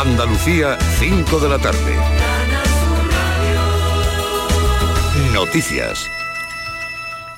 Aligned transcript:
Andalucía, 0.00 0.78
5 0.98 1.40
de 1.40 1.48
la 1.50 1.58
tarde. 1.58 1.94
Noticias. 5.34 6.06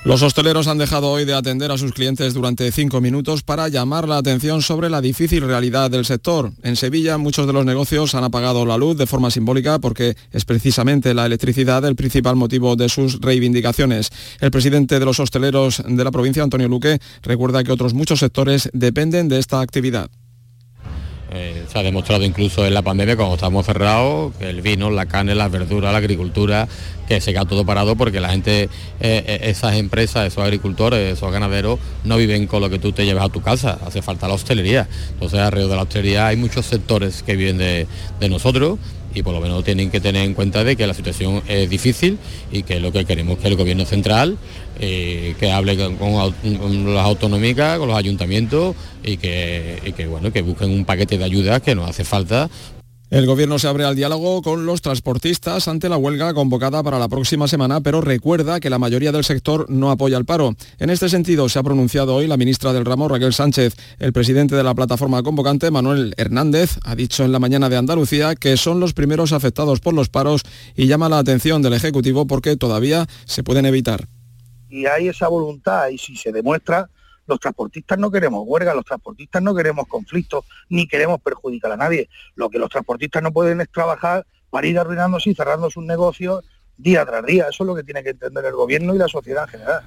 Los 0.05 0.21
hosteleros 0.21 0.67
han 0.67 0.77
dejado 0.77 1.09
hoy 1.09 1.25
de 1.25 1.33
atender 1.33 1.73
a 1.73 1.77
sus 1.77 1.91
clientes 1.91 2.33
durante 2.33 2.71
cinco 2.71 3.01
minutos 3.01 3.43
para 3.43 3.67
llamar 3.67 4.07
la 4.07 4.15
atención 4.15 4.61
sobre 4.61 4.89
la 4.89 5.01
difícil 5.01 5.43
realidad 5.43 5.91
del 5.91 6.05
sector. 6.05 6.53
En 6.63 6.77
Sevilla 6.77 7.17
muchos 7.17 7.47
de 7.47 7.53
los 7.53 7.65
negocios 7.65 8.15
han 8.15 8.23
apagado 8.23 8.65
la 8.65 8.77
luz 8.77 8.97
de 8.97 9.07
forma 9.07 9.29
simbólica 9.29 9.79
porque 9.79 10.15
es 10.31 10.45
precisamente 10.45 11.13
la 11.13 11.25
electricidad 11.25 11.83
el 11.83 11.97
principal 11.97 12.37
motivo 12.37 12.77
de 12.77 12.87
sus 12.87 13.19
reivindicaciones. 13.19 14.09
El 14.39 14.51
presidente 14.51 14.99
de 14.99 15.05
los 15.05 15.19
hosteleros 15.19 15.83
de 15.85 16.03
la 16.05 16.11
provincia, 16.11 16.43
Antonio 16.43 16.69
Luque, 16.69 16.99
recuerda 17.23 17.61
que 17.65 17.73
otros 17.73 17.93
muchos 17.93 18.19
sectores 18.19 18.69
dependen 18.71 19.27
de 19.27 19.39
esta 19.39 19.59
actividad. 19.59 20.09
Eh, 21.35 21.65
se 21.67 21.79
ha 21.79 21.83
demostrado 21.83 22.23
incluso 22.23 22.63
en 22.65 22.75
la 22.75 22.83
pandemia 22.83 23.15
cuando 23.15 23.33
estamos 23.33 23.65
cerrados 23.65 24.35
que 24.37 24.49
el 24.49 24.61
vino, 24.61 24.91
la 24.91 25.07
carne, 25.07 25.33
las 25.33 25.49
verduras, 25.49 25.91
la 25.91 25.97
agricultura, 25.97 26.67
que 27.07 27.19
se 27.21 27.33
queda 27.33 27.45
todo 27.45 27.65
parado 27.65 27.95
porque 27.95 28.19
la 28.19 28.29
gente, 28.29 28.63
eh, 28.63 28.69
eh, 28.99 29.39
esas 29.43 29.75
empresas, 29.75 30.27
esos 30.27 30.43
agricultores, 30.43 31.13
esos 31.13 31.31
ganaderos 31.31 31.79
no 32.03 32.17
viven 32.17 32.45
con 32.45 32.61
lo 32.61 32.69
que 32.69 32.77
tú 32.77 32.91
te 32.91 33.05
llevas 33.05 33.25
a 33.25 33.29
tu 33.29 33.41
casa, 33.41 33.79
hace 33.83 34.03
falta 34.03 34.27
la 34.27 34.35
hostelería. 34.35 34.87
Entonces 35.13 35.39
alrededor 35.39 35.71
de 35.71 35.75
la 35.77 35.83
hostelería 35.83 36.27
hay 36.27 36.37
muchos 36.37 36.67
sectores 36.67 37.23
que 37.23 37.35
viven 37.35 37.57
de, 37.57 37.87
de 38.19 38.29
nosotros 38.29 38.77
y 39.13 39.23
por 39.23 39.33
lo 39.33 39.41
menos 39.41 39.63
tienen 39.63 39.91
que 39.91 39.99
tener 39.99 40.23
en 40.23 40.33
cuenta 40.33 40.63
de 40.63 40.75
que 40.75 40.87
la 40.87 40.93
situación 40.93 41.41
es 41.47 41.69
difícil 41.69 42.17
y 42.51 42.63
que 42.63 42.79
lo 42.79 42.91
que 42.91 43.05
queremos 43.05 43.37
que 43.37 43.47
el 43.47 43.55
gobierno 43.55 43.85
central 43.85 44.37
eh, 44.79 45.35
que 45.39 45.51
hable 45.51 45.77
con, 45.77 46.93
las 46.93 47.05
autonómicas, 47.05 47.77
con 47.77 47.87
los 47.87 47.97
ayuntamientos 47.97 48.75
y 49.03 49.17
que, 49.17 49.79
y 49.85 49.91
que, 49.91 50.07
bueno, 50.07 50.31
que 50.31 50.41
busquen 50.41 50.71
un 50.71 50.83
paquete 50.83 51.17
de 51.17 51.23
ayudas 51.23 51.61
que 51.61 51.75
nos 51.75 51.89
hace 51.89 52.03
falta 52.03 52.49
el 53.13 53.27
gobierno 53.27 53.59
se 53.59 53.67
abre 53.67 53.83
al 53.83 53.95
diálogo 53.95 54.41
con 54.41 54.65
los 54.65 54.81
transportistas 54.81 55.67
ante 55.67 55.87
la 55.87 55.97
huelga 55.97 56.33
convocada 56.33 56.81
para 56.81 56.97
la 56.97 57.07
próxima 57.07 57.47
semana, 57.47 57.79
pero 57.79 58.01
recuerda 58.01 58.59
que 58.59 58.71
la 58.71 58.79
mayoría 58.79 59.11
del 59.11 59.23
sector 59.23 59.69
no 59.69 59.91
apoya 59.91 60.17
el 60.17 60.25
paro. 60.25 60.55
En 60.79 60.89
este 60.89 61.07
sentido, 61.09 61.47
se 61.47 61.59
ha 61.59 61.63
pronunciado 61.63 62.15
hoy 62.15 62.25
la 62.25 62.37
ministra 62.37 62.73
del 62.73 62.85
ramo, 62.85 63.07
Raquel 63.07 63.31
Sánchez. 63.31 63.75
El 63.99 64.13
presidente 64.13 64.55
de 64.55 64.63
la 64.63 64.73
plataforma 64.73 65.21
convocante, 65.21 65.69
Manuel 65.69 66.15
Hernández, 66.17 66.79
ha 66.83 66.95
dicho 66.95 67.23
en 67.23 67.31
la 67.31 67.37
mañana 67.37 67.69
de 67.69 67.77
Andalucía 67.77 68.33
que 68.33 68.57
son 68.57 68.79
los 68.79 68.93
primeros 68.93 69.31
afectados 69.31 69.79
por 69.79 69.93
los 69.93 70.09
paros 70.09 70.41
y 70.75 70.87
llama 70.87 71.07
la 71.07 71.19
atención 71.19 71.61
del 71.61 71.73
Ejecutivo 71.73 72.25
porque 72.25 72.57
todavía 72.57 73.05
se 73.25 73.43
pueden 73.43 73.67
evitar. 73.67 74.07
Y 74.71 74.87
hay 74.87 75.09
esa 75.09 75.27
voluntad 75.27 75.89
y 75.89 75.99
si 75.99 76.15
se 76.15 76.31
demuestra 76.31 76.89
los 77.27 77.39
transportistas 77.39 77.97
no 77.97 78.11
queremos 78.11 78.43
huelga, 78.45 78.73
los 78.73 78.85
transportistas 78.85 79.41
no 79.41 79.55
queremos 79.55 79.87
conflictos, 79.87 80.45
ni 80.69 80.87
queremos 80.87 81.21
perjudicar 81.21 81.71
a 81.71 81.77
nadie. 81.77 82.09
Lo 82.35 82.49
que 82.49 82.59
los 82.59 82.69
transportistas 82.69 83.23
no 83.23 83.31
pueden 83.31 83.61
es 83.61 83.69
trabajar 83.69 84.25
para 84.49 84.67
ir 84.67 84.77
arruinándose 84.77 85.31
y 85.31 85.35
cerrando 85.35 85.69
sus 85.69 85.83
negocios 85.83 86.43
día 86.77 87.05
tras 87.05 87.25
día. 87.25 87.47
Eso 87.49 87.63
es 87.63 87.67
lo 87.67 87.75
que 87.75 87.83
tiene 87.83 88.03
que 88.03 88.11
entender 88.11 88.45
el 88.45 88.53
gobierno 88.53 88.93
y 88.93 88.97
la 88.97 89.07
sociedad 89.07 89.43
en 89.45 89.49
general. 89.49 89.83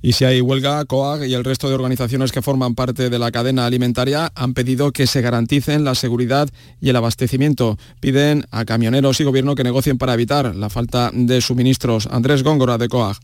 Y 0.00 0.12
si 0.12 0.24
hay 0.24 0.40
huelga, 0.40 0.84
COAG 0.84 1.24
y 1.24 1.34
el 1.34 1.44
resto 1.44 1.68
de 1.68 1.74
organizaciones 1.74 2.30
que 2.30 2.42
forman 2.42 2.74
parte 2.74 3.10
de 3.10 3.18
la 3.18 3.32
cadena 3.32 3.66
alimentaria 3.66 4.30
han 4.34 4.54
pedido 4.54 4.92
que 4.92 5.06
se 5.06 5.20
garanticen 5.20 5.84
la 5.84 5.94
seguridad 5.94 6.48
y 6.80 6.90
el 6.90 6.96
abastecimiento. 6.96 7.76
Piden 8.00 8.44
a 8.50 8.64
camioneros 8.64 9.20
y 9.20 9.24
gobierno 9.24 9.56
que 9.56 9.64
negocien 9.64 9.98
para 9.98 10.14
evitar 10.14 10.54
la 10.54 10.70
falta 10.70 11.10
de 11.12 11.40
suministros. 11.40 12.06
Andrés 12.10 12.44
Góngora 12.44 12.78
de 12.78 12.88
COAG. 12.88 13.18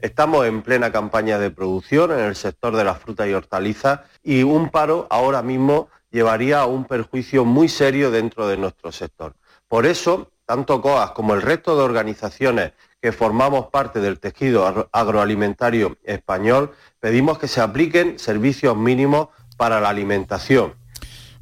Estamos 0.00 0.46
en 0.46 0.62
plena 0.62 0.92
campaña 0.92 1.40
de 1.40 1.50
producción 1.50 2.12
en 2.12 2.20
el 2.20 2.36
sector 2.36 2.76
de 2.76 2.84
las 2.84 2.98
frutas 2.98 3.26
y 3.26 3.32
hortalizas 3.32 4.00
y 4.22 4.44
un 4.44 4.70
paro 4.70 5.08
ahora 5.10 5.42
mismo 5.42 5.88
llevaría 6.12 6.60
a 6.60 6.66
un 6.66 6.84
perjuicio 6.84 7.44
muy 7.44 7.68
serio 7.68 8.12
dentro 8.12 8.46
de 8.46 8.56
nuestro 8.56 8.92
sector. 8.92 9.34
Por 9.66 9.86
eso, 9.86 10.30
tanto 10.46 10.80
COAS 10.80 11.10
como 11.10 11.34
el 11.34 11.42
resto 11.42 11.76
de 11.76 11.82
organizaciones 11.82 12.72
que 13.02 13.10
formamos 13.10 13.70
parte 13.70 14.00
del 14.00 14.20
tejido 14.20 14.88
agroalimentario 14.92 15.96
español, 16.04 16.70
pedimos 17.00 17.38
que 17.38 17.48
se 17.48 17.60
apliquen 17.60 18.20
servicios 18.20 18.76
mínimos 18.76 19.28
para 19.56 19.80
la 19.80 19.88
alimentación 19.88 20.77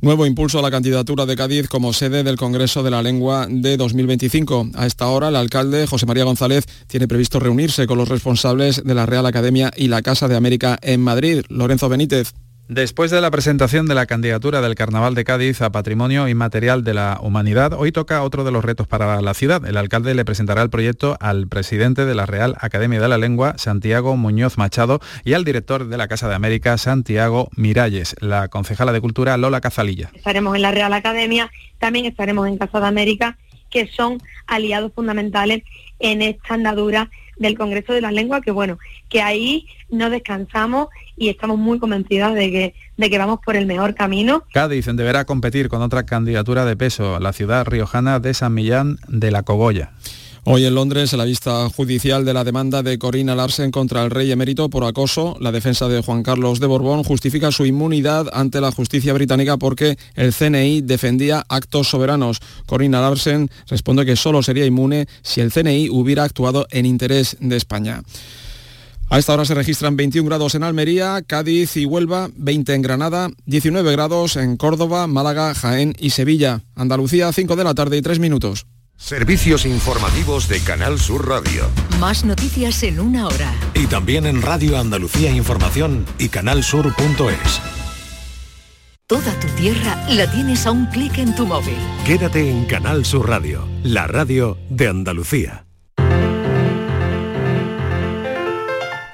Nuevo 0.07 0.25
impulso 0.25 0.61
a 0.61 0.63
la 0.63 0.71
candidatura 0.71 1.27
de 1.27 1.35
Cádiz 1.35 1.67
como 1.67 1.93
sede 1.93 2.23
del 2.23 2.37
Congreso 2.37 2.85
de 2.85 2.93
la 2.93 3.03
Lengua 3.03 3.49
de 3.51 3.77
2025. 3.77 4.71
A 4.77 4.87
esta 4.87 5.09
hora, 5.09 5.31
el 5.31 5.35
alcalde 5.35 5.89
José 5.89 6.07
María 6.07 6.23
González 6.23 6.65
tiene 6.87 7.09
previsto 7.09 7.41
reunirse 7.41 7.89
con 7.89 7.99
los 7.99 8.09
responsables 8.09 8.85
de 8.85 8.95
la 8.95 9.05
Real 9.05 9.27
Academia 9.27 9.73
y 9.77 9.89
la 9.89 10.03
Casa 10.03 10.29
de 10.29 10.37
América 10.37 10.79
en 10.81 11.01
Madrid. 11.01 11.43
Lorenzo 11.49 11.89
Benítez. 11.89 12.35
Después 12.69 13.13
de 13.13 13.21
la 13.21 13.31
presentación 13.31 13.87
de 13.87 13.95
la 13.95 14.07
candidatura 14.07 14.61
del 14.61 14.75
Carnaval 14.75 15.15
de 15.15 15.23
Cádiz 15.23 15.63
a 15.63 15.71
Patrimonio 15.71 16.27
Inmaterial 16.27 16.83
de 16.83 16.95
la 16.95 17.17
Humanidad, 17.23 17.75
hoy 17.75 17.93
toca 17.93 18.25
otro 18.25 18.43
de 18.43 18.51
los 18.51 18.65
retos 18.65 18.89
para 18.89 19.23
la 19.23 19.35
ciudad. 19.35 19.65
El 19.65 19.77
alcalde 19.77 20.17
le 20.17 20.25
presentará 20.25 20.63
el 20.63 20.71
proyecto 20.71 21.17
al 21.21 21.47
presidente 21.47 22.05
de 22.07 22.15
la 22.17 22.27
Real 22.27 22.57
Academia 22.59 23.01
de 23.01 23.07
la 23.07 23.19
Lengua, 23.19 23.55
Santiago 23.57 24.17
Muñoz 24.17 24.59
Machado, 24.59 24.99
y 25.25 25.35
al 25.35 25.45
director 25.45 25.87
de 25.87 25.97
la 25.97 26.09
Casa 26.09 26.29
de 26.29 26.35
América, 26.35 26.77
Santiago 26.77 27.51
Miralles. 27.55 28.17
La 28.19 28.49
concejala 28.49 28.91
de 28.91 29.01
Cultura, 29.01 29.37
Lola 29.37 29.61
Cazalilla. 29.61 30.11
Estaremos 30.13 30.57
en 30.57 30.63
la 30.63 30.73
Real 30.73 30.93
Academia, 30.93 31.53
también 31.79 32.05
estaremos 32.07 32.49
en 32.49 32.59
Casa 32.59 32.81
de 32.81 32.87
América, 32.89 33.39
que 33.71 33.87
son 33.87 34.21
aliados 34.49 34.91
fundamentales 34.93 35.63
en 36.01 36.21
esta 36.21 36.55
andadura 36.55 37.11
del 37.37 37.57
Congreso 37.57 37.93
de 37.93 38.01
la 38.01 38.11
Lengua, 38.11 38.41
que 38.41 38.51
bueno, 38.51 38.79
que 39.09 39.23
ahí 39.23 39.69
no 39.89 40.11
descansamos 40.11 40.89
y 41.17 41.29
estamos 41.29 41.59
muy 41.59 41.79
convencidas 41.79 42.35
de 42.35 42.51
que, 42.51 42.75
de 42.97 43.11
que 43.11 43.19
vamos 43.19 43.41
por 43.45 43.57
el 43.57 43.67
mejor 43.67 43.95
camino. 43.95 44.45
Cádiz 44.53 44.87
deberá 44.87 45.25
competir 45.25 45.69
con 45.69 45.83
otra 45.83 46.05
candidatura 46.05 46.65
de 46.65 46.77
peso, 46.77 47.19
la 47.21 47.33
ciudad 47.33 47.67
riojana 47.67 48.21
de 48.21 48.35
San 48.35 48.55
Millán 48.55 48.99
de 49.09 49.31
la 49.31 49.43
Cogolla. 49.43 49.93
Hoy 50.49 50.65
en 50.65 50.77
Londres, 50.77 51.13
en 51.13 51.19
la 51.19 51.25
vista 51.25 51.69
judicial 51.71 52.25
de 52.25 52.33
la 52.33 52.45
demanda 52.45 52.85
de 52.85 53.01
Corina 53.01 53.35
Larsen 53.35 53.73
contra 53.73 54.05
el 54.05 54.13
rey 54.13 54.31
emérito 54.31 54.71
por 54.71 54.85
acoso, 54.85 55.37
la 55.41 55.51
defensa 55.51 55.89
de 55.89 56.01
Juan 56.03 56.23
Carlos 56.23 56.61
de 56.61 56.69
Borbón 56.69 57.03
justifica 57.03 57.51
su 57.51 57.67
inmunidad 57.67 58.29
ante 58.33 58.61
la 58.61 58.71
justicia 58.71 59.13
británica 59.13 59.57
porque 59.57 59.99
el 60.15 60.33
CNI 60.33 60.83
defendía 60.83 61.45
actos 61.49 61.89
soberanos. 61.89 62.39
Corina 62.65 63.01
Larsen 63.01 63.51
responde 63.67 64.07
que 64.07 64.15
solo 64.15 64.41
sería 64.41 64.65
inmune 64.65 65.09
si 65.23 65.41
el 65.41 65.51
CNI 65.51 65.91
hubiera 65.91 66.23
actuado 66.23 66.69
en 66.71 66.87
interés 66.87 67.37
de 67.41 67.57
España. 67.57 68.03
A 69.09 69.19
esta 69.19 69.35
hora 69.35 69.45
se 69.45 69.55
registran 69.55 69.97
21 69.97 70.29
grados 70.29 70.55
en 70.57 70.65
Almería, 70.65 71.23
Cádiz 71.27 71.77
y 71.77 71.85
Huelva, 71.87 72.29
20 72.37 72.75
en 72.75 72.83
Granada, 72.83 73.31
19 73.47 73.93
grados 73.93 74.37
en 74.37 74.57
Córdoba, 74.57 75.07
Málaga, 75.07 75.55
Jaén 75.55 75.95
y 75.99 76.11
Sevilla. 76.11 76.63
Andalucía, 76.75 77.33
5 77.33 77.55
de 77.55 77.65
la 77.65 77.75
tarde 77.75 77.97
y 77.99 78.03
3 78.03 78.19
minutos. 78.19 78.67
Servicios 78.97 79.67
informativos 79.67 80.49
de 80.49 80.59
Canal 80.61 80.99
Sur 80.99 81.29
Radio. 81.29 81.69
Más 82.01 82.25
noticias 82.25 82.83
en 82.83 82.99
una 82.99 83.27
hora. 83.29 83.55
Y 83.75 83.87
también 83.87 84.27
en 84.27 84.43
Radio 84.43 84.79
Andalucía 84.79 85.31
Información 85.31 86.05
y 86.19 86.29
canalsur.es. 86.29 87.61
Toda 89.07 89.39
tu 89.39 89.47
tierra 89.49 90.05
la 90.09 90.29
tienes 90.33 90.67
a 90.67 90.73
un 90.73 90.87
clic 90.87 91.19
en 91.19 91.35
tu 91.37 91.47
móvil. 91.47 91.77
Quédate 92.05 92.51
en 92.51 92.65
Canal 92.65 93.05
Sur 93.05 93.29
Radio, 93.29 93.69
la 93.85 94.09
radio 94.09 94.59
de 94.69 94.89
Andalucía. 94.89 95.66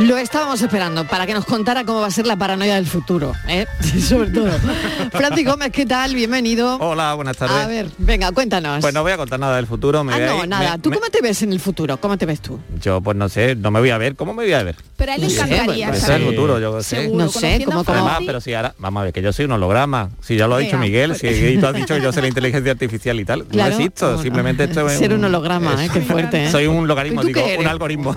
Lo 0.00 0.16
estábamos 0.16 0.62
esperando 0.62 1.06
para 1.06 1.26
que 1.26 1.34
nos 1.34 1.44
contara 1.44 1.84
cómo 1.84 2.00
va 2.00 2.06
a 2.06 2.10
ser 2.10 2.26
la 2.26 2.36
paranoia 2.36 2.76
del 2.76 2.86
futuro, 2.86 3.34
¿eh? 3.46 3.66
sobre 4.00 4.30
todo. 4.30 4.50
Francis 5.12 5.44
Gómez, 5.46 5.70
¿qué 5.72 5.84
tal? 5.84 6.14
Bienvenido. 6.14 6.78
Hola, 6.80 7.12
buenas 7.12 7.36
tardes. 7.36 7.54
A 7.54 7.66
ver, 7.66 7.86
venga, 7.98 8.32
cuéntanos. 8.32 8.80
Pues 8.80 8.94
no 8.94 9.02
voy 9.02 9.12
a 9.12 9.18
contar 9.18 9.38
nada 9.38 9.56
del 9.56 9.66
futuro. 9.66 10.02
Me 10.02 10.14
ah, 10.14 10.18
no, 10.18 10.46
nada. 10.46 10.78
¿Tú 10.78 10.90
cómo 10.90 11.04
te 11.10 11.20
ves 11.20 11.42
en 11.42 11.52
el 11.52 11.60
futuro? 11.60 11.98
¿Cómo 11.98 12.16
te 12.16 12.24
ves 12.24 12.40
tú? 12.40 12.58
Yo, 12.80 13.02
pues 13.02 13.14
no 13.14 13.28
sé, 13.28 13.56
no 13.56 13.70
me 13.70 13.80
voy 13.80 13.90
a 13.90 13.98
ver. 13.98 14.16
¿Cómo 14.16 14.32
me 14.32 14.44
voy 14.44 14.54
a 14.54 14.62
ver? 14.62 14.76
Pero 14.96 15.12
a 15.12 15.14
él 15.16 15.20
le 15.20 15.26
encantaría. 15.26 15.88
Pues, 15.88 16.02
es 16.02 16.08
el 16.08 16.22
futuro, 16.22 16.58
yo 16.58 16.82
sé. 16.82 17.08
No 17.08 17.28
sé, 17.28 17.62
¿cómo, 17.66 17.84
cómo? 17.84 17.98
Además, 17.98 18.20
pero 18.24 18.40
si 18.40 18.54
ahora, 18.54 18.74
vamos 18.78 19.02
a 19.02 19.04
ver, 19.04 19.12
que 19.12 19.20
yo 19.20 19.34
soy 19.34 19.44
un 19.44 19.52
holograma. 19.52 20.08
Si 20.22 20.34
ya 20.34 20.46
lo 20.46 20.54
ha 20.54 20.60
dicho 20.60 20.78
Miguel, 20.78 21.14
si 21.14 21.58
tú 21.58 21.66
has 21.66 21.74
dicho 21.74 21.94
que 21.94 22.00
yo 22.00 22.10
soy 22.10 22.22
la 22.22 22.28
inteligencia 22.28 22.72
artificial 22.72 23.20
y 23.20 23.26
tal. 23.26 23.44
no 23.52 23.66
existo, 23.66 24.22
simplemente 24.22 24.64
esto 24.64 24.88
es 24.88 24.98
Ser 24.98 25.12
un, 25.12 25.24
holograma, 25.24 25.84
¿eh? 25.84 25.90
Qué 25.92 26.00
fuerte, 26.00 26.46
¿eh? 26.46 26.50
Soy 26.50 26.66
un 26.66 26.86
logaritmo, 26.88 27.22
digo, 27.22 27.42
un 27.58 27.66
algoritmo. 27.66 28.16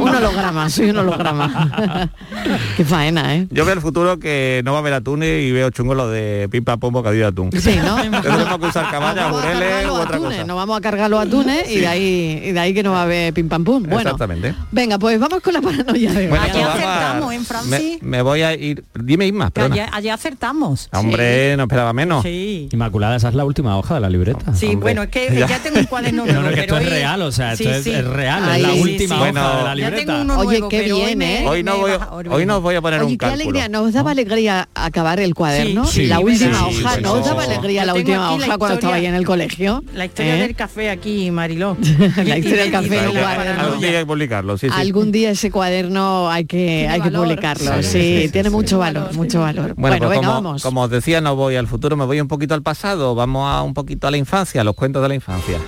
un 0.00 0.08
holograma, 0.08 0.68
soy 0.68 0.86
un 0.90 0.96
holograma. 0.96 1.03
Qué 2.76 2.84
faena, 2.84 3.36
¿eh? 3.36 3.46
Yo 3.50 3.64
veo 3.64 3.74
el 3.74 3.80
futuro 3.80 4.18
que 4.18 4.62
no 4.64 4.72
va 4.72 4.78
a 4.78 4.80
haber 4.80 4.94
atunes 4.94 5.42
y 5.44 5.52
veo 5.52 5.70
chungo 5.70 5.94
lo 5.94 6.08
de 6.08 6.48
pipa 6.50 6.76
pombo 6.76 7.02
que 7.02 7.10
de 7.10 7.24
atún. 7.24 7.50
Sí, 7.52 7.76
¿no? 7.84 7.96
Tenemos 8.22 8.58
que 8.58 8.66
usar 8.66 8.90
caballas, 8.90 9.30
jureles 9.30 9.86
u 9.86 9.92
otra 9.92 10.18
cosa. 10.18 10.44
Vamos 10.44 10.78
a 10.78 10.80
cargar 10.80 11.10
los 11.10 11.20
atunes 11.20 11.70
y 11.70 11.80
de 11.80 11.86
ahí 11.86 12.42
y 12.44 12.52
de 12.52 12.60
ahí 12.60 12.74
que 12.74 12.82
no 12.82 12.92
va 12.92 13.00
a 13.00 13.02
haber 13.02 13.32
pim 13.34 13.48
pam 13.48 13.64
pum. 13.64 13.82
Bueno, 13.82 14.00
Exactamente. 14.00 14.54
Venga, 14.70 14.98
pues 14.98 15.18
vamos 15.18 15.40
con 15.40 15.52
la 15.52 15.60
paranoia 15.60 16.12
de 16.12 16.28
bueno, 16.28 16.44
Allí 16.44 16.60
acertamos, 16.60 17.34
en 17.34 17.44
Francis. 17.44 18.02
Me, 18.02 18.22
voy 18.22 18.42
a 18.42 18.54
ir. 18.54 18.84
Dime 18.94 19.26
Isma, 19.26 19.50
allí, 19.92 20.08
acertamos. 20.08 20.88
Hombre, 20.92 21.56
no 21.56 21.64
esperaba 21.64 21.92
menos. 21.92 22.22
Sí. 22.22 22.68
Inmaculada, 22.72 23.16
esa 23.16 23.28
es 23.28 23.34
la 23.34 23.44
última 23.44 23.76
hoja 23.76 23.94
de 23.94 24.00
la 24.00 24.10
libreta. 24.10 24.54
Sí, 24.54 24.76
bueno, 24.76 25.02
es 25.02 25.10
que 25.10 25.34
ya, 25.48 25.58
tengo 25.58 25.78
un 25.78 25.86
cuaderno 25.86 26.24
nuevo. 26.24 26.42
No, 26.42 26.48
no, 26.48 26.54
que 26.54 26.60
esto 26.60 26.78
es 26.78 26.88
real, 26.88 27.22
o 27.22 27.32
sea, 27.32 27.52
esto 27.52 27.70
es, 27.70 28.04
real, 28.04 28.56
es 28.56 28.62
la 28.62 28.72
última 28.74 29.20
hoja 29.20 29.56
de 29.58 29.64
la 29.64 29.74
libreta. 29.74 30.38
Oye, 30.38 30.62
qué 30.68 30.83
pero 30.84 30.96
bien, 30.96 31.18
me- 31.18 31.42
¿eh? 31.42 31.46
Hoy 31.48 31.62
no, 31.62 31.78
voy, 31.78 31.90
baja- 31.92 32.10
hoy 32.12 32.46
no 32.46 32.56
os 32.58 32.62
voy 32.62 32.74
a 32.74 32.80
poner 32.82 33.00
Oye, 33.00 33.06
un 33.06 33.12
qué 33.12 33.18
cálculo. 33.18 33.42
alegría, 33.42 33.68
nos 33.68 33.92
daba 33.92 34.10
alegría 34.12 34.68
acabar 34.74 35.20
el 35.20 35.34
cuaderno, 35.34 35.84
Sí, 35.86 36.06
la 36.06 36.20
última 36.20 36.58
sí, 36.58 36.64
hoja, 36.82 36.94
sí, 36.96 37.02
¿no 37.02 37.12
os 37.12 37.22
sí. 37.22 37.28
daba 37.28 37.42
alegría 37.44 37.84
la 37.84 37.94
última 37.94 38.16
la 38.16 38.32
hoja 38.32 38.58
cuando 38.58 38.74
estaba 38.76 38.94
ahí 38.94 39.06
en 39.06 39.14
el 39.14 39.24
colegio? 39.24 39.82
La 39.94 40.04
historia 40.06 40.36
¿Eh? 40.36 40.40
del 40.42 40.54
café 40.54 40.90
aquí, 40.90 41.30
Mariló. 41.30 41.76
La 42.24 42.38
historia 42.38 42.62
del 42.62 42.70
café 42.72 42.86
en 42.86 42.92
el 42.94 42.98
Algún- 43.00 43.20
cuaderno. 43.20 43.62
Algún 43.62 43.80
día 43.80 43.88
hay 43.90 43.94
que 43.96 44.06
publicarlo, 44.06 44.58
sí, 44.58 44.68
sí. 44.68 44.74
Algún 44.76 45.12
día 45.12 45.30
ese 45.30 45.50
cuaderno 45.50 46.30
hay 46.30 46.44
que, 46.44 46.88
hay 46.88 47.00
que 47.00 47.10
valor. 47.10 47.24
publicarlo, 47.26 47.76
Sí, 47.82 47.82
sí, 47.82 47.90
sí, 47.92 48.22
sí, 48.22 48.28
tiene 48.30 48.48
sí. 48.50 48.54
mucho 48.54 48.78
valor, 48.78 49.12
mucho 49.14 49.40
valor. 49.40 49.74
Bueno, 49.76 49.96
pues 49.98 50.10
venga, 50.10 50.26
como, 50.28 50.32
vamos. 50.42 50.62
como 50.62 50.82
os 50.82 50.90
decía, 50.90 51.20
no 51.20 51.36
voy 51.36 51.56
al 51.56 51.66
futuro, 51.66 51.96
me 51.96 52.04
voy 52.04 52.20
un 52.20 52.28
poquito 52.28 52.54
al 52.54 52.62
pasado, 52.62 53.14
vamos 53.14 53.48
a 53.50 53.62
un 53.62 53.74
poquito 53.74 54.06
a 54.06 54.10
la 54.10 54.16
infancia, 54.16 54.60
a 54.60 54.64
los 54.64 54.74
cuentos 54.74 55.02
de 55.02 55.08
la 55.08 55.14
infancia. 55.14 55.58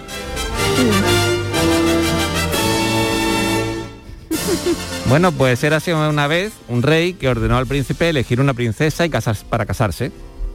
Bueno, 5.09 5.31
pues 5.31 5.63
era 5.63 5.77
así 5.77 5.93
una 5.93 6.27
vez 6.27 6.53
un 6.69 6.83
rey 6.83 7.15
que 7.15 7.29
ordenó 7.29 7.57
al 7.57 7.67
príncipe 7.67 8.09
elegir 8.09 8.41
una 8.41 8.55
princesa 8.55 9.07
y 9.07 9.11
casarse 9.11 9.45
para 9.49 9.65
casarse. 9.65 10.11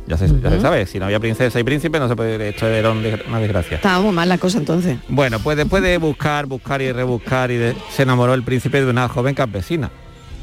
Ya 0.08 0.18
se, 0.18 0.28
ya 0.28 0.50
se 0.50 0.56
Ujú. 0.56 0.62
sabe, 0.62 0.86
si 0.88 1.00
no 1.00 1.06
había 1.06 1.20
princesa 1.20 1.60
y 1.60 1.64
príncipe 1.64 2.00
no 2.00 2.10
se 2.10 2.16
puede, 2.16 2.50
esto 2.50 2.68
era 2.68 2.92
una 2.92 3.40
desgracia. 3.40 3.78
Estaba 3.78 4.02
muy 4.02 4.12
mal 4.14 4.28
la 4.28 4.38
cosa 4.40 4.58
entonces. 4.58 4.98
Bueno, 5.08 5.40
pues 5.40 5.56
después 5.58 5.82
de 5.84 5.98
buscar, 6.00 6.48
buscar 6.48 6.82
y 6.82 6.92
rebuscar 6.92 7.50
y 7.52 7.58
de- 7.58 7.76
se 7.92 8.04
enamoró 8.04 8.34
el 8.34 8.44
príncipe 8.44 8.82
de 8.84 8.90
una 8.90 9.08
joven 9.08 9.36
campesina. 9.36 9.90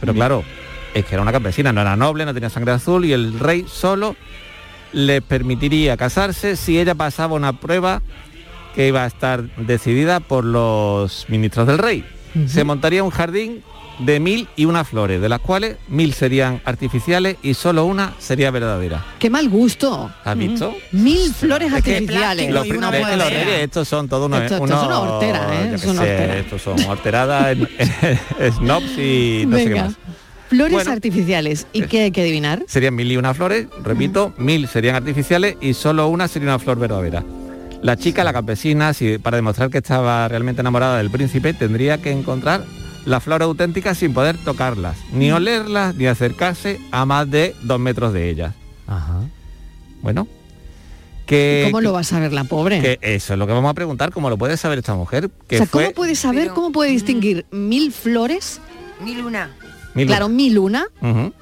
Pero 0.00 0.14
claro, 0.14 0.42
es 0.94 1.04
que 1.04 1.14
era 1.14 1.22
una 1.22 1.32
campesina, 1.32 1.72
no 1.72 1.80
era 1.82 1.96
noble, 1.96 2.24
no 2.24 2.32
tenía 2.32 2.48
sangre 2.50 2.72
azul 2.72 3.04
y 3.04 3.12
el 3.12 3.38
rey 3.38 3.66
solo 3.68 4.16
le 4.92 5.20
permitiría 5.20 5.96
casarse 5.98 6.56
si 6.56 6.78
ella 6.78 6.94
pasaba 6.94 7.34
una 7.34 7.52
prueba 7.60 8.00
que 8.74 8.88
iba 8.88 9.02
a 9.02 9.06
estar 9.06 9.42
decidida 9.56 10.20
por 10.20 10.44
los 10.44 11.26
ministros 11.28 11.66
del 11.66 11.78
rey. 11.78 12.04
Se 12.46 12.62
montaría 12.62 13.02
un 13.02 13.10
jardín 13.10 13.62
de 13.98 14.20
mil 14.20 14.48
y 14.56 14.64
una 14.64 14.84
flores, 14.84 15.20
de 15.20 15.28
las 15.28 15.40
cuales 15.40 15.76
mil 15.88 16.12
serían 16.12 16.60
artificiales 16.64 17.36
y 17.42 17.54
solo 17.54 17.84
una 17.84 18.14
sería 18.18 18.50
verdadera. 18.50 19.04
Qué 19.18 19.28
mal 19.30 19.48
gusto. 19.48 20.10
¿Has 20.24 20.36
visto? 20.38 20.74
Mil 20.92 21.32
flores 21.34 21.72
Es 21.72 21.82
que 21.82 21.94
artificiales. 21.96 22.50
Los, 22.52 22.68
reyes 22.68 23.48
estos 23.62 23.88
son 23.88 24.08
todos 24.08 24.26
unos... 24.26 24.42
Esto- 24.42 24.54
esto 24.54 24.64
unos- 24.64 24.80
es 24.82 24.86
una 24.86 25.00
hortera, 25.00 25.48
¿eh? 25.74 25.78
sé. 25.78 26.38
Estos 26.40 26.62
son 26.62 26.80
horteradas, 26.84 27.56
snobs 28.56 28.98
y 28.98 29.44
no 29.46 29.56
sé 29.56 29.64
qué 29.64 29.68
Venga. 29.70 29.84
más. 29.86 29.94
Flores 30.48 30.72
Bueno. 30.72 30.92
artificiales. 30.92 31.66
¿Y 31.74 31.82
qué 31.82 32.04
hay 32.04 32.10
que 32.10 32.22
adivinar? 32.22 32.62
Serían 32.66 32.94
mil 32.94 33.10
y 33.12 33.16
una 33.18 33.34
flores, 33.34 33.66
repito, 33.84 34.32
mil 34.38 34.66
serían 34.66 34.94
artificiales 34.96 35.56
y 35.60 35.74
solo 35.74 36.08
una 36.08 36.26
sería 36.26 36.48
una 36.48 36.58
flor 36.58 36.78
verdadera. 36.78 37.22
La 37.82 37.96
chica, 37.96 38.24
la 38.24 38.32
campesina, 38.32 38.94
si, 38.94 39.18
para 39.18 39.36
demostrar 39.36 39.68
que 39.70 39.78
estaba 39.78 40.26
realmente 40.26 40.62
enamorada 40.62 40.98
del 40.98 41.10
príncipe, 41.10 41.52
tendría 41.52 41.98
que 41.98 42.10
encontrar 42.12 42.64
la 43.08 43.20
flor 43.20 43.42
auténtica 43.42 43.94
sin 43.94 44.12
poder 44.14 44.36
tocarlas, 44.38 44.96
ni 45.12 45.32
olerlas, 45.32 45.94
ni 45.94 46.06
acercarse 46.06 46.80
a 46.92 47.04
más 47.04 47.30
de 47.30 47.54
dos 47.62 47.80
metros 47.80 48.12
de 48.12 48.28
ellas. 48.30 48.54
Ajá. 48.86 49.20
Bueno, 50.02 50.28
que... 51.26 51.62
¿Cómo 51.70 51.80
lo 51.80 51.92
va 51.92 52.00
a 52.00 52.04
saber 52.04 52.32
la 52.32 52.44
pobre? 52.44 52.80
que 52.80 52.98
eso 53.02 53.32
es 53.34 53.38
lo 53.38 53.46
que 53.46 53.52
vamos 53.52 53.70
a 53.70 53.74
preguntar, 53.74 54.12
¿cómo 54.12 54.30
lo 54.30 54.38
puede 54.38 54.56
saber 54.56 54.78
esta 54.78 54.94
mujer? 54.94 55.30
Que 55.46 55.56
o 55.56 55.58
sea, 55.58 55.66
fue 55.66 55.84
¿cómo 55.84 55.94
puede 55.94 56.14
saber, 56.14 56.42
Pero- 56.44 56.54
cómo 56.54 56.72
puede 56.72 56.90
distinguir 56.90 57.46
mil 57.50 57.92
flores? 57.92 58.60
Mil 59.02 59.24
una. 59.24 59.50
mil- 59.94 60.06
Claro, 60.06 60.28
mil 60.28 60.58
una, 60.58 60.86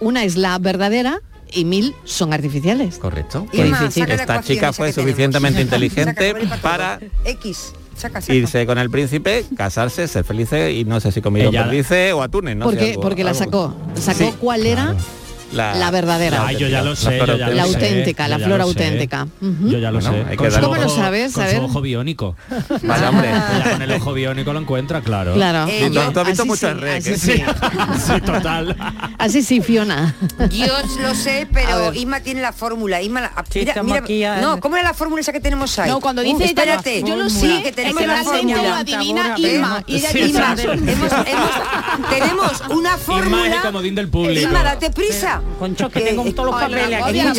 una 0.01 0.25
es 0.25 0.37
la 0.37 0.59
verdadera 0.59 1.21
y 1.53 1.65
mil 1.65 1.95
son 2.05 2.33
artificiales. 2.33 2.99
correcto. 2.99 3.47
La 3.53 3.87
Esta 3.87 4.43
chica 4.43 4.73
fue 4.73 4.93
tenemos. 4.93 4.95
suficientemente 4.95 5.61
inteligente 5.63 6.35
para. 6.63 6.99
X. 7.25 7.73
Irse 8.29 8.67
con 8.67 8.79
el 8.79 8.91
príncipe, 8.91 9.45
casarse, 9.57 10.07
ser 10.09 10.25
felices 10.25 10.75
y 10.75 10.85
no 10.85 11.01
sé 11.01 11.13
si 11.13 11.21
Ella- 11.49 11.65
perdices 11.65 12.13
o 12.13 12.23
atunes, 12.23 12.57
no 12.57 12.65
sé, 12.71 12.77
porque 12.77 12.91
algo- 12.91 13.01
porque 13.03 13.25
la 13.25 13.31
algo. 13.31 13.45
sacó. 13.45 13.75
Sacó 13.99 14.19
Sí. 14.31 14.35
cuál 14.41 14.67
era 14.67 14.95
la 15.57 15.91
verdadera. 15.91 16.45
Ah, 16.47 16.53
yo 16.53 16.69
ya 16.69 16.83
lo 16.83 16.95
sé, 16.97 17.17
flor 17.19 17.29
yo 17.31 17.37
ya 17.37 17.49
la 17.49 17.63
lo 17.67 17.69
sé, 17.69 17.75
auténtica, 17.77 18.29
la 18.29 18.39
flor 18.39 18.61
auténtica. 18.61 19.27
Yo 19.41 19.79
ya 19.79 19.91
lo 19.91 20.01
sé. 20.01 20.25
¿Cómo 20.61 20.77
lo 20.77 20.89
sabes? 20.89 21.33
Con 21.33 21.49
su 21.49 21.57
ojo 21.63 21.81
biónico. 21.81 22.37
Vaya, 22.83 23.09
hombre. 23.11 23.31
Con 23.73 23.83
el 23.83 23.93
ojo 23.93 24.13
biónico 24.13 24.53
lo 24.53 24.61
encuentra, 24.61 25.01
claro. 25.01 25.35
Claro. 25.35 25.67
Eh, 25.71 25.85
Sí, 25.87 25.93
tú, 26.13 26.21
has 26.21 26.27
visto 26.27 26.57
sí, 26.57 26.67
Rec, 26.67 26.99
así 26.99 27.11
¿eh? 27.13 27.19
sí. 28.07 28.21
total. 28.25 28.77
Así 29.19 29.43
sí, 29.43 29.61
Fiona. 29.61 30.15
Yo 30.51 30.67
lo 31.03 31.15
sé, 31.15 31.47
pero. 31.53 31.93
Isma 31.95 32.21
tiene 32.21 32.41
la 32.41 32.53
fórmula. 32.53 33.01
Isma, 33.03 33.21
la- 33.23 33.33
Sí, 33.51 33.61
mira, 33.61 33.83
mira- 33.83 34.41
no, 34.41 34.61
¿cómo 34.61 34.77
era 34.77 34.85
la 34.89 34.95
fórmula 34.95 35.21
esa 35.21 35.33
que 35.33 35.41
tenemos 35.41 35.79
ahí? 35.79 35.91
No, 35.91 36.01
cuando 36.01 36.23
dice 36.23 36.37
Uh, 36.37 36.47
espérate. 36.47 37.03
yo 37.03 37.17
lo 37.17 37.29
sé, 37.31 37.63
que 37.63 37.69
es 37.71 37.75
tenemos 37.75 38.07
la 38.07 38.23
fórmula. 38.25 38.79
adivina 38.81 39.35
Isma, 39.39 39.83
tenemos 42.11 42.63
una 42.71 42.77
Irma 42.79 42.95
es 42.95 43.01
fórmula. 43.03 43.55
el 43.57 43.61
comodín 43.63 43.95
del 43.95 44.09
público. 44.09 44.41
Isma, 44.41 44.63
date 44.63 44.91
prisa. 44.91 45.41
Concho, 45.59 45.89
que 45.89 46.01
tengo 46.01 46.23
todos 46.35 46.47
los 46.51 46.55
la 46.55 46.61
papeles 46.61 47.03
aquí. 47.03 47.19
no 47.23 47.35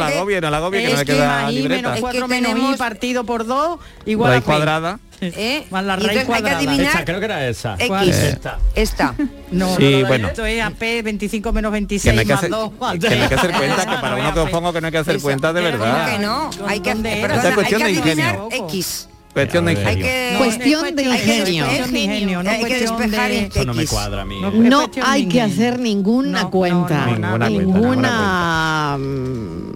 la 0.00 0.10
la 0.50 0.60
que 0.70 0.82
no 0.82 0.96
le 0.96 1.04
queda 1.04 1.46
menos 1.68 1.90
Es 1.92 1.94
que 1.94 2.00
4 2.00 2.28
menos 2.28 2.50
i 2.50 2.54
tenemos- 2.54 2.76
partido 2.76 3.24
por 3.24 3.46
2 3.46 3.78
igual 4.06 4.30
Raíz 4.32 4.38
a 4.42 4.44
P. 4.44 4.46
cuadrada. 4.46 4.98
¿eh? 5.20 5.64
Más 5.70 5.84
la 5.84 5.94
Y 5.94 5.96
raíz 5.98 6.08
entonces 6.18 6.18
hay 6.18 6.24
que 6.24 6.26
cuadrada. 6.42 6.58
adivinar 6.58 7.04
creo 7.04 7.18
que 7.20 7.24
era 7.26 7.48
esa. 7.48 7.74
X. 7.74 7.86
¿Cuál? 7.86 8.08
Esta. 8.08 8.58
Esta. 8.74 9.14
No, 9.52 9.76
Sí, 9.76 9.84
no, 9.92 10.00
no, 10.00 10.06
bueno. 10.08 10.28
Esto 10.28 10.46
es 10.46 10.62
AP 10.62 11.02
25 11.02 11.52
menos 11.52 11.68
Que 11.70 11.74
26 11.74 12.14
no 12.14 12.20
hay 12.20 12.26
que 12.26 12.32
más 12.32 12.38
hacer, 12.40 12.50
2. 12.50 12.70
que 12.70 12.76
no 13.16 13.22
hay 13.22 13.28
que 13.28 13.34
hacer 13.34 13.52
cuenta, 13.52 13.76
que 13.86 13.96
para 14.00 14.16
uno 14.20 14.34
que 14.34 14.40
os 14.40 14.50
pongo 14.50 14.72
que 14.72 14.80
no 14.80 14.86
hay 14.86 14.92
que 14.92 14.98
hacer 14.98 15.20
cuenta 15.20 15.52
de 15.52 15.60
¿Cómo 15.60 15.78
verdad. 15.84 16.10
que 16.12 16.18
no? 16.18 16.50
Hay 16.66 16.80
que, 16.80 16.94
perdona, 16.96 17.54
hay 17.62 17.64
que 17.66 17.84
adivinar. 17.84 18.38
X. 18.50 19.08
Cuestión 19.32 19.64
de 19.64 19.72
ingenio. 19.72 20.04
que- 20.04 20.34
Cuestión 20.38 20.94
de 20.96 21.02
ingenio. 21.02 22.42
no 22.42 22.50
Hay 22.50 22.64
que 22.64 22.80
despejar 22.80 23.30
de- 23.30 23.46
Eso 23.46 23.64
no 23.64 23.74
me 23.74 23.86
cuadra 23.86 24.22
a 24.22 24.24
mí. 24.24 24.40
No, 24.40 24.50
No 24.50 24.86
hay 25.04 25.26
que 25.26 25.40
hacer 25.40 25.78
ninguna 25.78 26.42
No, 26.42 26.50
cuenta. 26.50 27.06
no, 27.06 27.12
Ninguna 27.16 27.38
cuenta, 27.38 27.48
ninguna. 27.48 28.96
mm, 28.98 29.72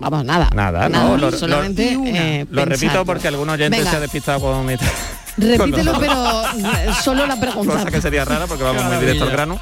Vamos, 0.00 0.24
nada. 0.26 0.50
Nada, 0.54 0.88
no, 0.90 1.16
lo- 1.16 1.30
lo- 1.30 1.38
solamente 1.38 1.96
una. 1.96 2.10
eh, 2.10 2.46
Lo 2.50 2.64
repito 2.66 3.04
porque 3.06 3.28
algún 3.28 3.48
oyente 3.48 3.78
Venga. 3.78 3.90
se 3.90 3.96
ha 3.96 4.00
despistado 4.00 4.38
con 4.40 4.66
mi... 4.66 4.74
Repítelo, 5.38 5.98
pero 6.00 6.42
eh, 6.58 6.90
solo 7.02 7.26
la 7.26 7.36
pregunta. 7.40 7.72
cosa 7.74 7.90
que 7.90 8.00
sería 8.02 8.24
rara 8.24 8.46
porque 8.46 8.64
vamos 8.64 8.84
muy 8.84 8.98
directo 8.98 9.24
al 9.24 9.30
grano. 9.30 9.58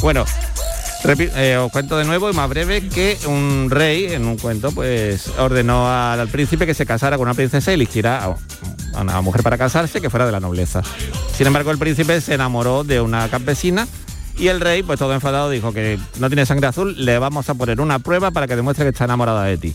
Bueno, 0.00 0.24
eh, 1.08 1.56
os 1.56 1.70
cuento 1.70 1.96
de 1.96 2.04
nuevo 2.04 2.30
y 2.30 2.34
más 2.34 2.48
breve 2.48 2.88
que 2.88 3.16
un 3.26 3.68
rey 3.70 4.06
en 4.06 4.26
un 4.26 4.36
cuento 4.36 4.72
pues 4.72 5.28
ordenó 5.38 5.88
al, 5.88 6.28
príncipe 6.28 6.66
que 6.66 6.74
se 6.74 6.86
casara 6.86 7.16
con 7.16 7.26
una 7.26 7.34
princesa 7.34 7.70
y 7.70 7.74
eligiera 7.74 8.24
a, 8.24 8.36
a 8.94 9.02
una 9.02 9.20
mujer 9.20 9.42
para 9.42 9.56
casarse 9.56 10.00
que 10.00 10.10
fuera 10.10 10.26
de 10.26 10.32
la 10.32 10.40
nobleza. 10.40 10.82
Sin 11.34 11.46
embargo, 11.46 11.70
el 11.70 11.78
príncipe 11.78 12.20
se 12.20 12.34
enamoró 12.34 12.82
de 12.82 13.00
una 13.00 13.28
campesina 13.28 13.86
y 14.38 14.48
el 14.48 14.60
rey, 14.60 14.82
pues 14.82 14.98
todo 14.98 15.14
enfadado, 15.14 15.48
dijo 15.48 15.72
que 15.72 15.98
no 16.18 16.28
tiene 16.28 16.44
sangre 16.44 16.66
azul, 16.66 16.94
le 17.04 17.18
vamos 17.18 17.48
a 17.48 17.54
poner 17.54 17.80
una 17.80 17.98
prueba 18.00 18.30
para 18.30 18.46
que 18.46 18.56
demuestre 18.56 18.84
que 18.84 18.90
está 18.90 19.04
enamorada 19.04 19.44
de 19.44 19.56
ti. 19.56 19.74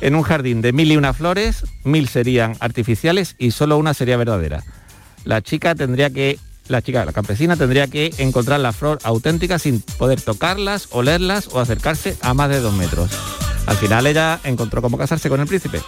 En 0.00 0.14
un 0.14 0.22
jardín 0.22 0.60
de 0.62 0.72
mil 0.72 0.90
y 0.90 0.96
una 0.96 1.12
flores, 1.12 1.64
mil 1.84 2.08
serían 2.08 2.56
artificiales 2.60 3.36
y 3.38 3.50
solo 3.50 3.78
una 3.78 3.94
sería 3.94 4.16
verdadera. 4.16 4.64
La 5.24 5.42
chica 5.42 5.74
tendría 5.74 6.10
que, 6.10 6.38
la 6.70 6.82
chica, 6.82 7.04
la 7.04 7.12
campesina 7.12 7.56
tendría 7.56 7.88
que 7.88 8.12
encontrar 8.18 8.60
la 8.60 8.72
flor 8.72 8.98
auténtica 9.02 9.58
sin 9.58 9.80
poder 9.80 10.20
tocarlas, 10.20 10.88
olerlas 10.90 11.48
o 11.52 11.60
acercarse 11.60 12.16
a 12.22 12.32
más 12.34 12.48
de 12.48 12.60
dos 12.60 12.72
metros. 12.74 13.10
Al 13.66 13.76
final 13.76 14.06
ella 14.06 14.40
encontró 14.44 14.80
cómo 14.82 14.96
casarse 14.96 15.28
con 15.28 15.40
el 15.40 15.46
príncipe. 15.46 15.80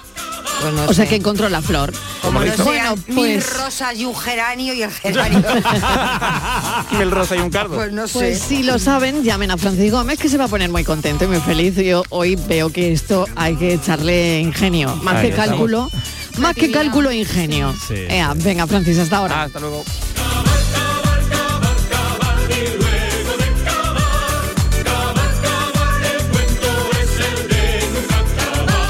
Pues 0.61 0.75
no 0.75 0.85
O 0.85 0.93
sea 0.93 1.07
que 1.07 1.17
encontró 1.17 1.49
la 1.49 1.61
flor. 1.63 1.93
Como 2.21 2.39
no 2.41 2.47
sean 2.55 2.65
Bueno, 2.65 2.95
mil 3.09 3.35
pues- 3.39 3.57
rosas 3.57 3.97
y 3.99 4.05
un 4.05 4.15
geranio 4.15 4.75
y 4.75 4.83
el 4.83 4.91
geranio. 4.93 5.43
Mil 6.99 7.11
rosa 7.11 7.35
y 7.37 7.41
un 7.41 7.51
cardo. 7.51 7.75
pues 7.75 7.93
no 7.93 8.07
sé. 8.07 8.19
Pues 8.19 8.39
si 8.41 8.63
lo 8.63 8.79
saben, 8.79 9.25
llamen 9.25 9.51
a 9.51 9.57
Francis 9.57 9.91
Gómez 9.91 10.19
que 10.19 10.29
se 10.29 10.37
va 10.37 10.45
a 10.45 10.49
poner 10.49 10.71
muy 10.71 10.85
contento 10.85 11.25
y 11.25 11.29
muy 11.29 11.41
feliz. 11.41 11.75
Yo 11.77 12.03
hoy 12.11 12.37
veo 12.37 12.71
que 12.71 12.93
esto 12.93 13.27
hay 13.35 13.57
que 13.57 13.75
echarle 13.75 14.41
ingenio. 14.41 14.95
Más 14.97 15.17
Ahí 15.17 15.23
que 15.23 15.29
estamos. 15.31 15.49
cálculo, 15.51 15.91
más 16.39 16.55
que 16.55 16.71
cálculo, 16.71 17.11
ingenio. 17.11 17.75
Sí. 17.89 17.95
Ea, 18.09 18.33
venga, 18.37 18.67
Francis, 18.69 18.99
hasta 18.99 19.17
ahora. 19.17 19.41
Ah, 19.41 19.43
hasta 19.45 19.59
luego. 19.61 19.85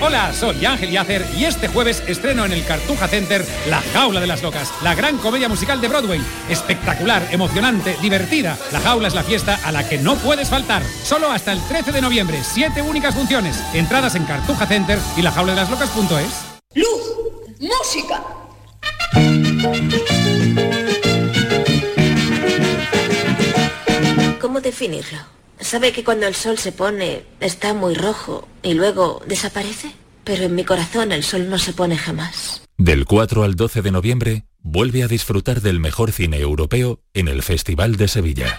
Hola, 0.00 0.32
soy 0.32 0.64
Ángel 0.64 0.92
Yacer 0.92 1.26
y 1.36 1.44
este 1.44 1.66
jueves 1.66 2.04
estreno 2.06 2.44
en 2.44 2.52
el 2.52 2.64
Cartuja 2.64 3.08
Center 3.08 3.44
La 3.68 3.80
Jaula 3.92 4.20
de 4.20 4.28
las 4.28 4.42
Locas, 4.44 4.72
la 4.80 4.94
gran 4.94 5.18
comedia 5.18 5.48
musical 5.48 5.80
de 5.80 5.88
Broadway. 5.88 6.20
Espectacular, 6.48 7.26
emocionante, 7.32 7.96
divertida. 8.00 8.56
La 8.70 8.78
Jaula 8.78 9.08
es 9.08 9.14
la 9.14 9.24
fiesta 9.24 9.58
a 9.64 9.72
la 9.72 9.88
que 9.88 9.98
no 9.98 10.14
puedes 10.14 10.50
faltar. 10.50 10.84
Solo 11.02 11.32
hasta 11.32 11.50
el 11.50 11.60
13 11.66 11.90
de 11.90 12.00
noviembre, 12.00 12.44
siete 12.44 12.80
únicas 12.80 13.16
funciones. 13.16 13.60
Entradas 13.74 14.14
en 14.14 14.24
Cartuja 14.24 14.66
Center 14.66 15.00
y 15.16 15.22
la 15.22 15.32
jaula 15.32 15.52
de 15.54 15.60
las 15.62 15.70
locas.es. 15.70 16.44
Luz, 16.74 17.58
música. 17.58 18.22
¿Cómo 24.40 24.60
definirlo? 24.60 25.37
¿Sabe 25.60 25.92
que 25.92 26.04
cuando 26.04 26.26
el 26.26 26.34
sol 26.34 26.58
se 26.58 26.72
pone 26.72 27.22
está 27.40 27.74
muy 27.74 27.94
rojo 27.94 28.48
y 28.62 28.74
luego 28.74 29.22
desaparece? 29.26 29.92
Pero 30.24 30.44
en 30.44 30.54
mi 30.54 30.64
corazón 30.64 31.12
el 31.12 31.24
sol 31.24 31.48
no 31.48 31.58
se 31.58 31.72
pone 31.72 31.96
jamás. 31.96 32.62
Del 32.76 33.06
4 33.06 33.42
al 33.42 33.54
12 33.56 33.82
de 33.82 33.90
noviembre, 33.90 34.44
vuelve 34.60 35.02
a 35.02 35.08
disfrutar 35.08 35.60
del 35.60 35.80
mejor 35.80 36.12
cine 36.12 36.38
europeo 36.38 37.00
en 37.12 37.28
el 37.28 37.42
Festival 37.42 37.96
de 37.96 38.08
Sevilla. 38.08 38.58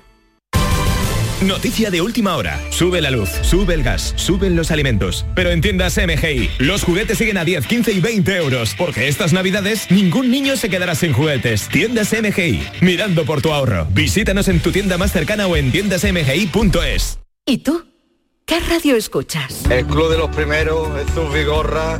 Noticia 1.41 1.89
de 1.89 2.01
última 2.01 2.35
hora. 2.35 2.59
Sube 2.69 3.01
la 3.01 3.09
luz, 3.09 3.29
sube 3.41 3.73
el 3.73 3.81
gas, 3.81 4.13
suben 4.15 4.55
los 4.55 4.69
alimentos. 4.69 5.25
Pero 5.33 5.49
en 5.49 5.59
tiendas 5.59 5.97
MGI, 5.97 6.51
los 6.59 6.83
juguetes 6.83 7.17
siguen 7.17 7.37
a 7.39 7.43
10, 7.43 7.65
15 7.65 7.93
y 7.93 7.99
20 7.99 8.35
euros. 8.35 8.75
Porque 8.77 9.07
estas 9.07 9.33
navidades 9.33 9.89
ningún 9.89 10.29
niño 10.29 10.55
se 10.55 10.69
quedará 10.69 10.93
sin 10.93 11.13
juguetes. 11.13 11.67
Tiendas 11.69 12.13
MGI, 12.13 12.61
mirando 12.81 13.25
por 13.25 13.41
tu 13.41 13.51
ahorro. 13.51 13.87
Visítanos 13.89 14.49
en 14.49 14.59
tu 14.59 14.71
tienda 14.71 14.99
más 14.99 15.11
cercana 15.11 15.47
o 15.47 15.55
en 15.55 15.71
tiendasmgi.es. 15.71 17.17
¿Y 17.47 17.57
tú? 17.57 17.85
¿Qué 18.45 18.59
radio 18.59 18.95
escuchas? 18.95 19.65
El 19.71 19.87
Club 19.87 20.11
de 20.11 20.19
los 20.19 20.29
Primeros, 20.35 20.89
Jesús 20.95 21.33
Vigorra 21.33 21.99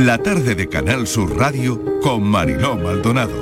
La 0.00 0.16
tarde 0.16 0.54
de 0.54 0.66
Canal 0.66 1.06
Sur 1.06 1.36
Radio 1.36 2.00
con 2.00 2.22
Mariló 2.22 2.74
Maldonado. 2.74 3.34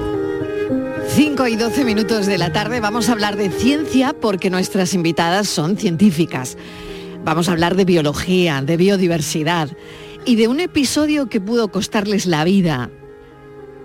5 1.06 1.46
y 1.46 1.54
12 1.54 1.84
minutos 1.84 2.26
de 2.26 2.36
la 2.36 2.52
tarde 2.52 2.80
vamos 2.80 3.08
a 3.08 3.12
hablar 3.12 3.36
de 3.36 3.48
ciencia 3.52 4.12
porque 4.12 4.50
nuestras 4.50 4.92
invitadas 4.92 5.48
son 5.48 5.76
científicas. 5.76 6.58
Vamos 7.24 7.48
a 7.48 7.52
hablar 7.52 7.76
de 7.76 7.84
biología, 7.84 8.60
de 8.60 8.76
biodiversidad 8.76 9.68
y 10.24 10.34
de 10.34 10.48
un 10.48 10.58
episodio 10.58 11.28
que 11.28 11.40
pudo 11.40 11.68
costarles 11.68 12.26
la 12.26 12.42
vida 12.42 12.90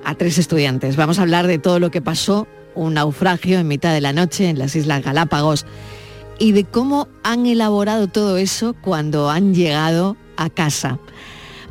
a 0.04 0.16
tres 0.16 0.40
estudiantes. 0.40 0.96
Vamos 0.96 1.20
a 1.20 1.22
hablar 1.22 1.46
de 1.46 1.60
todo 1.60 1.78
lo 1.78 1.92
que 1.92 2.02
pasó, 2.02 2.48
un 2.74 2.96
naufragio 2.96 3.60
en 3.60 3.68
mitad 3.68 3.94
de 3.94 4.02
la 4.02 4.14
noche 4.14 4.50
en 4.50 4.58
las 4.58 4.76
Islas 4.76 5.04
Galápagos 5.04 5.68
y 6.40 6.54
de 6.54 6.64
cómo 6.64 7.08
han 7.22 7.46
elaborado 7.46 8.08
todo 8.08 8.38
eso 8.38 8.76
cuando 8.82 9.30
han 9.30 9.54
llegado 9.54 10.18
a 10.38 10.50
casa. 10.50 10.98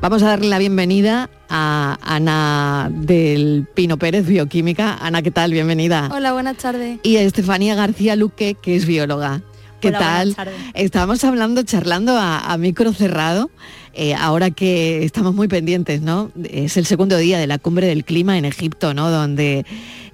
Vamos 0.03 0.21
a 0.25 0.27
darle 0.27 0.49
la 0.49 0.59
bienvenida 0.59 1.31
a 1.49 1.97
Ana 2.03 2.91
del 2.93 3.69
Pino 3.73 3.99
Pérez, 3.99 4.27
bioquímica. 4.27 4.99
Ana, 5.01 5.23
¿qué 5.23 5.31
tal? 5.31 5.53
Bienvenida. 5.53 6.11
Hola, 6.13 6.33
buenas 6.33 6.57
tardes. 6.57 6.99
Y 7.05 7.19
a 7.19 7.23
Estefanía 7.23 7.77
García 7.77 8.17
Luque, 8.17 8.57
que 8.61 8.75
es 8.75 8.85
bióloga. 8.85 9.43
¿Qué 9.81 9.91
Hola, 9.91 9.99
tal? 10.01 10.37
Estábamos 10.75 11.23
hablando, 11.23 11.63
charlando 11.63 12.19
a, 12.19 12.41
a 12.41 12.59
micro 12.59 12.93
cerrado, 12.93 13.53
eh, 13.95 14.13
ahora 14.15 14.51
que 14.51 15.05
estamos 15.05 15.37
muy 15.37 15.47
pendientes, 15.47 16.03
¿no? 16.03 16.33
Es 16.51 16.77
el 16.77 16.85
segundo 16.85 17.17
día 17.17 17.39
de 17.39 17.47
la 17.47 17.59
cumbre 17.59 17.87
del 17.87 18.05
clima 18.05 18.37
en 18.37 18.45
Egipto, 18.45 18.95
¿no? 18.95 19.09
Donde, 19.09 19.65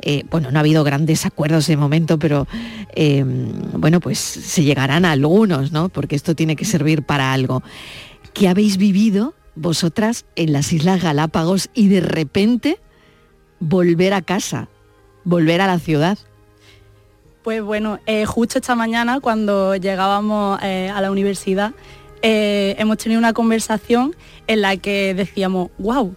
eh, 0.02 0.25
bueno, 0.30 0.50
no 0.50 0.59
ha 0.59 0.61
habido 0.61 0.85
grandes 0.85 1.25
acuerdos 1.25 1.66
de 1.66 1.78
momento, 1.78 2.18
pero, 2.18 2.47
eh, 2.95 3.25
bueno, 3.73 4.00
pues 4.00 4.18
se 4.18 4.64
llegarán 4.64 5.07
a 5.07 5.12
algunos, 5.12 5.73
¿no? 5.73 5.88
Porque 5.88 6.14
esto 6.14 6.35
tiene 6.35 6.57
que 6.57 6.66
servir 6.66 7.04
para 7.04 7.33
algo. 7.33 7.62
¿Qué 8.35 8.49
habéis 8.49 8.76
vivido 8.76 9.33
vosotras 9.59 10.25
en 10.37 10.53
las 10.53 10.73
Islas 10.73 11.03
Galápagos 11.03 11.69
y 11.75 11.88
de 11.88 12.00
repente 12.00 12.79
volver 13.61 14.15
a 14.15 14.23
casa, 14.23 14.69
volver 15.25 15.61
a 15.61 15.67
la 15.67 15.79
ciudad? 15.79 16.19
Pues 17.43 17.62
bueno, 17.62 17.99
eh, 18.07 18.27
justo 18.27 18.59
esta 18.59 18.75
mañana 18.75 19.21
cuando 19.21 19.75
llegábamos 19.77 20.61
eh, 20.62 20.91
a 20.95 21.00
la 21.00 21.11
universidad 21.11 21.73
eh, 22.21 22.75
hemos 22.79 22.99
tenido 22.99 23.19
una 23.19 23.33
conversación 23.33 24.15
en 24.49 24.61
la 24.61 24.77
que 24.77 25.15
decíamos, 25.15 25.71
wow, 25.79 26.17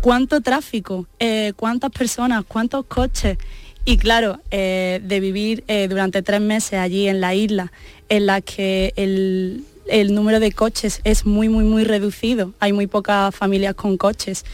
cuánto 0.00 0.40
tráfico, 0.40 1.06
eh, 1.18 1.52
cuántas 1.56 1.90
personas, 1.90 2.44
cuántos 2.46 2.86
coches. 2.86 3.38
Y 3.86 3.98
claro, 3.98 4.40
de 4.50 5.18
vivir 5.20 5.62
durante 5.90 6.22
tres 6.22 6.40
meses 6.40 6.80
allí 6.80 7.06
en 7.06 7.20
la 7.20 7.34
isla, 7.34 7.70
en 8.08 8.24
la 8.24 8.40
que 8.40 8.94
el, 8.96 9.62
el 9.86 10.14
número 10.14 10.40
de 10.40 10.52
coches 10.52 11.00
es 11.04 11.26
muy, 11.26 11.48
muy, 11.48 11.64
muy 11.64 11.84
reducido. 11.84 12.52
Hay 12.60 12.72
muy 12.72 12.86
pocas 12.86 13.34
familias 13.34 13.74
con 13.74 13.96
coches. 13.96 14.44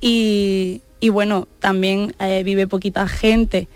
Y, 0.00 0.82
y 1.00 1.08
bueno, 1.08 1.48
también 1.60 2.14
eh, 2.18 2.42
vive 2.44 2.66
poquita 2.66 3.08
gente. 3.08 3.68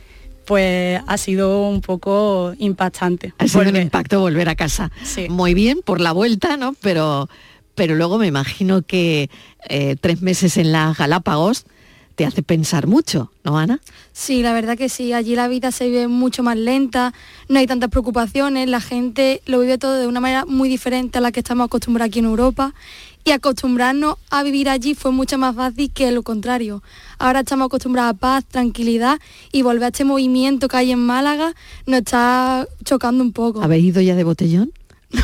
Pues 0.45 1.01
ha 1.07 1.17
sido 1.17 1.69
un 1.69 1.81
poco 1.81 2.55
impactante. 2.59 3.35
Ha 3.39 3.47
sido 3.47 3.69
un 3.69 3.77
impacto 3.77 4.21
volver 4.21 4.49
a 4.49 4.57
casa. 4.57 4.91
Sí. 5.05 5.29
Muy 5.29 5.55
bien 5.55 5.81
por 5.85 6.01
la 6.01 6.13
vuelta, 6.13 6.57
¿no? 6.57 6.75
Pero, 6.81 7.29
pero 7.75 7.95
luego 7.95 8.19
me 8.19 8.27
imagino 8.27 8.83
que 8.83 9.31
eh, 9.69 9.97
tres 10.01 10.23
meses 10.23 10.57
en 10.57 10.73
las 10.73 10.99
Galápagos 10.99 11.67
te 12.15 12.27
hace 12.27 12.43
pensar 12.43 12.87
mucho, 12.87 13.31
¿no, 13.45 13.59
Ana? 13.59 13.81
Sí, 14.13 14.43
la 14.43 14.53
verdad 14.53 14.77
que 14.77 14.89
sí. 14.89 15.13
Allí 15.13 15.35
la 15.35 15.49
vida 15.49 15.73
se 15.73 15.89
vive 15.89 16.09
mucho 16.09 16.43
más 16.43 16.57
lenta, 16.57 17.15
no 17.49 17.59
hay 17.59 17.67
tantas 17.67 17.91
preocupaciones, 17.91 18.69
la 18.69 18.81
gente 18.81 19.43
lo 19.47 19.61
vive 19.61 19.79
todo 19.79 19.99
de 19.99 20.07
una 20.07 20.21
manera 20.21 20.45
muy 20.47 20.69
diferente 20.69 21.19
a 21.19 21.21
la 21.21 21.33
que 21.33 21.41
estamos 21.41 21.67
acostumbrados 21.67 22.11
aquí 22.11 22.19
en 22.19 22.27
Europa. 22.27 22.75
Y 23.23 23.33
acostumbrarnos 23.33 24.17
a 24.31 24.43
vivir 24.43 24.71
allí 24.71 24.95
fue 24.95 25.11
mucho 25.11 25.37
más 25.37 25.55
fácil 25.55 25.91
que 25.93 26.11
lo 26.11 26.23
contrario. 26.23 26.83
Ahora 27.19 27.41
estamos 27.41 27.67
acostumbrados 27.67 28.13
a 28.13 28.15
paz, 28.15 28.45
tranquilidad 28.47 29.21
y 29.53 29.61
volver 29.61 29.85
a 29.85 29.87
este 29.89 30.05
movimiento 30.05 30.69
que 30.69 30.79
hay 30.79 30.93
en 30.93 31.01
Málaga 31.01 31.53
nos 31.87 31.99
está 31.99 32.67
chocando 32.83 33.23
un 33.23 33.33
poco. 33.33 33.63
¿Habéis 33.63 33.85
ido 33.85 34.01
ya 34.01 34.15
de 34.15 34.25
botellón? 34.25 34.73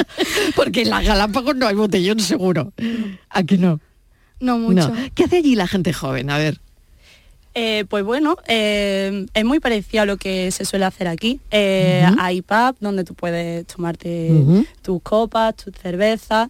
Porque 0.56 0.82
en 0.82 0.90
las 0.90 1.04
Galápagos 1.04 1.56
no 1.56 1.66
hay 1.66 1.74
botellón 1.74 2.20
seguro. 2.20 2.72
¿A 3.28 3.42
que 3.42 3.58
no? 3.58 3.80
No 4.42 4.58
mucho. 4.58 4.88
No. 4.88 4.94
¿Qué 5.14 5.24
hace 5.24 5.38
allí 5.38 5.54
la 5.54 5.66
gente 5.68 5.92
joven? 5.92 6.28
A 6.28 6.36
ver. 6.36 6.58
Eh, 7.54 7.84
pues 7.88 8.02
bueno, 8.02 8.36
eh, 8.48 9.26
es 9.34 9.44
muy 9.44 9.60
parecido 9.60 10.02
a 10.02 10.06
lo 10.06 10.16
que 10.16 10.50
se 10.50 10.64
suele 10.64 10.84
hacer 10.84 11.06
aquí. 11.06 11.38
Eh. 11.50 12.04
Hay 12.18 12.42
pub 12.42 12.76
donde 12.80 13.04
tú 13.04 13.14
puedes 13.14 13.66
tomarte 13.66 14.66
tus 14.82 15.00
copas, 15.02 15.54
tus 15.54 15.74
cervezas 15.74 16.48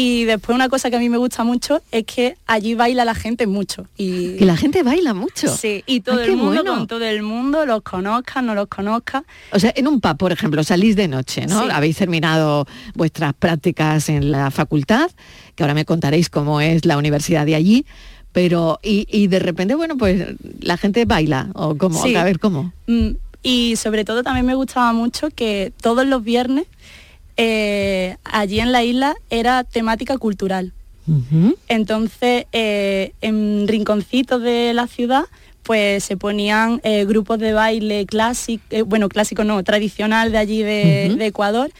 Y 0.00 0.26
después 0.26 0.54
una 0.54 0.68
cosa 0.68 0.90
que 0.90 0.96
a 0.96 1.00
mí 1.00 1.08
me 1.08 1.16
gusta 1.16 1.42
mucho 1.42 1.82
es 1.90 2.04
que 2.04 2.36
allí 2.46 2.76
baila 2.76 3.04
la 3.04 3.16
gente 3.16 3.48
mucho. 3.48 3.88
Y, 3.96 4.36
Que 4.36 4.44
la 4.44 4.56
gente 4.56 4.84
baila 4.84 5.12
mucho. 5.12 5.48
Sí, 5.48 5.82
y 5.86 6.02
todo 6.02 6.20
Ay, 6.20 6.26
qué 6.26 6.30
el 6.30 6.36
mundo 6.36 6.62
bueno. 6.62 6.76
con 6.76 6.86
todo 6.86 7.04
el 7.04 7.22
mundo, 7.24 7.66
los 7.66 7.82
conozca, 7.82 8.40
no 8.40 8.54
los 8.54 8.68
conozca. 8.68 9.24
O 9.50 9.58
sea, 9.58 9.72
en 9.74 9.88
un 9.88 10.00
pub, 10.00 10.16
por 10.16 10.30
ejemplo, 10.30 10.62
salís 10.62 10.94
de 10.94 11.08
noche, 11.08 11.46
¿no? 11.48 11.64
Sí. 11.64 11.68
Habéis 11.72 11.96
terminado 11.96 12.64
vuestras 12.94 13.34
prácticas 13.34 14.08
en 14.08 14.30
la 14.30 14.52
facultad, 14.52 15.10
que 15.56 15.64
ahora 15.64 15.74
me 15.74 15.84
contaréis 15.84 16.30
cómo 16.30 16.60
es 16.60 16.84
la 16.84 16.96
universidad 16.96 17.44
de 17.44 17.56
allí, 17.56 17.84
pero 18.30 18.78
y, 18.84 19.08
y 19.10 19.26
de 19.26 19.40
repente, 19.40 19.74
bueno, 19.74 19.96
pues 19.98 20.28
la 20.60 20.76
gente 20.76 21.06
baila, 21.06 21.48
o 21.54 21.76
cómo, 21.76 22.00
Sí. 22.00 22.14
a 22.14 22.22
ver 22.22 22.38
cómo. 22.38 22.72
Mm, 22.86 23.16
Y 23.42 23.74
sobre 23.74 24.04
todo 24.04 24.22
también 24.22 24.46
me 24.46 24.54
gustaba 24.54 24.92
mucho 24.92 25.30
que 25.34 25.72
todos 25.80 26.06
los 26.06 26.22
viernes 26.22 26.66
eh, 27.38 28.16
allí 28.24 28.58
en 28.60 28.72
la 28.72 28.82
isla 28.84 29.14
era 29.30 29.64
temática 29.64 30.18
cultural. 30.18 30.72
Entonces, 31.68 32.44
eh, 32.52 33.12
en 33.22 33.66
rinconcitos 33.66 34.42
de 34.42 34.74
la 34.74 34.86
ciudad, 34.86 35.22
pues 35.62 36.04
se 36.04 36.18
ponían 36.18 36.80
eh, 36.82 37.06
grupos 37.06 37.38
de 37.38 37.54
baile 37.54 38.04
clásico, 38.04 38.62
bueno, 38.84 39.08
clásico 39.08 39.42
no, 39.44 39.62
tradicional 39.62 40.32
de 40.32 40.38
allí 40.38 40.62
de, 40.62 41.16
Ecuador. 41.24 41.70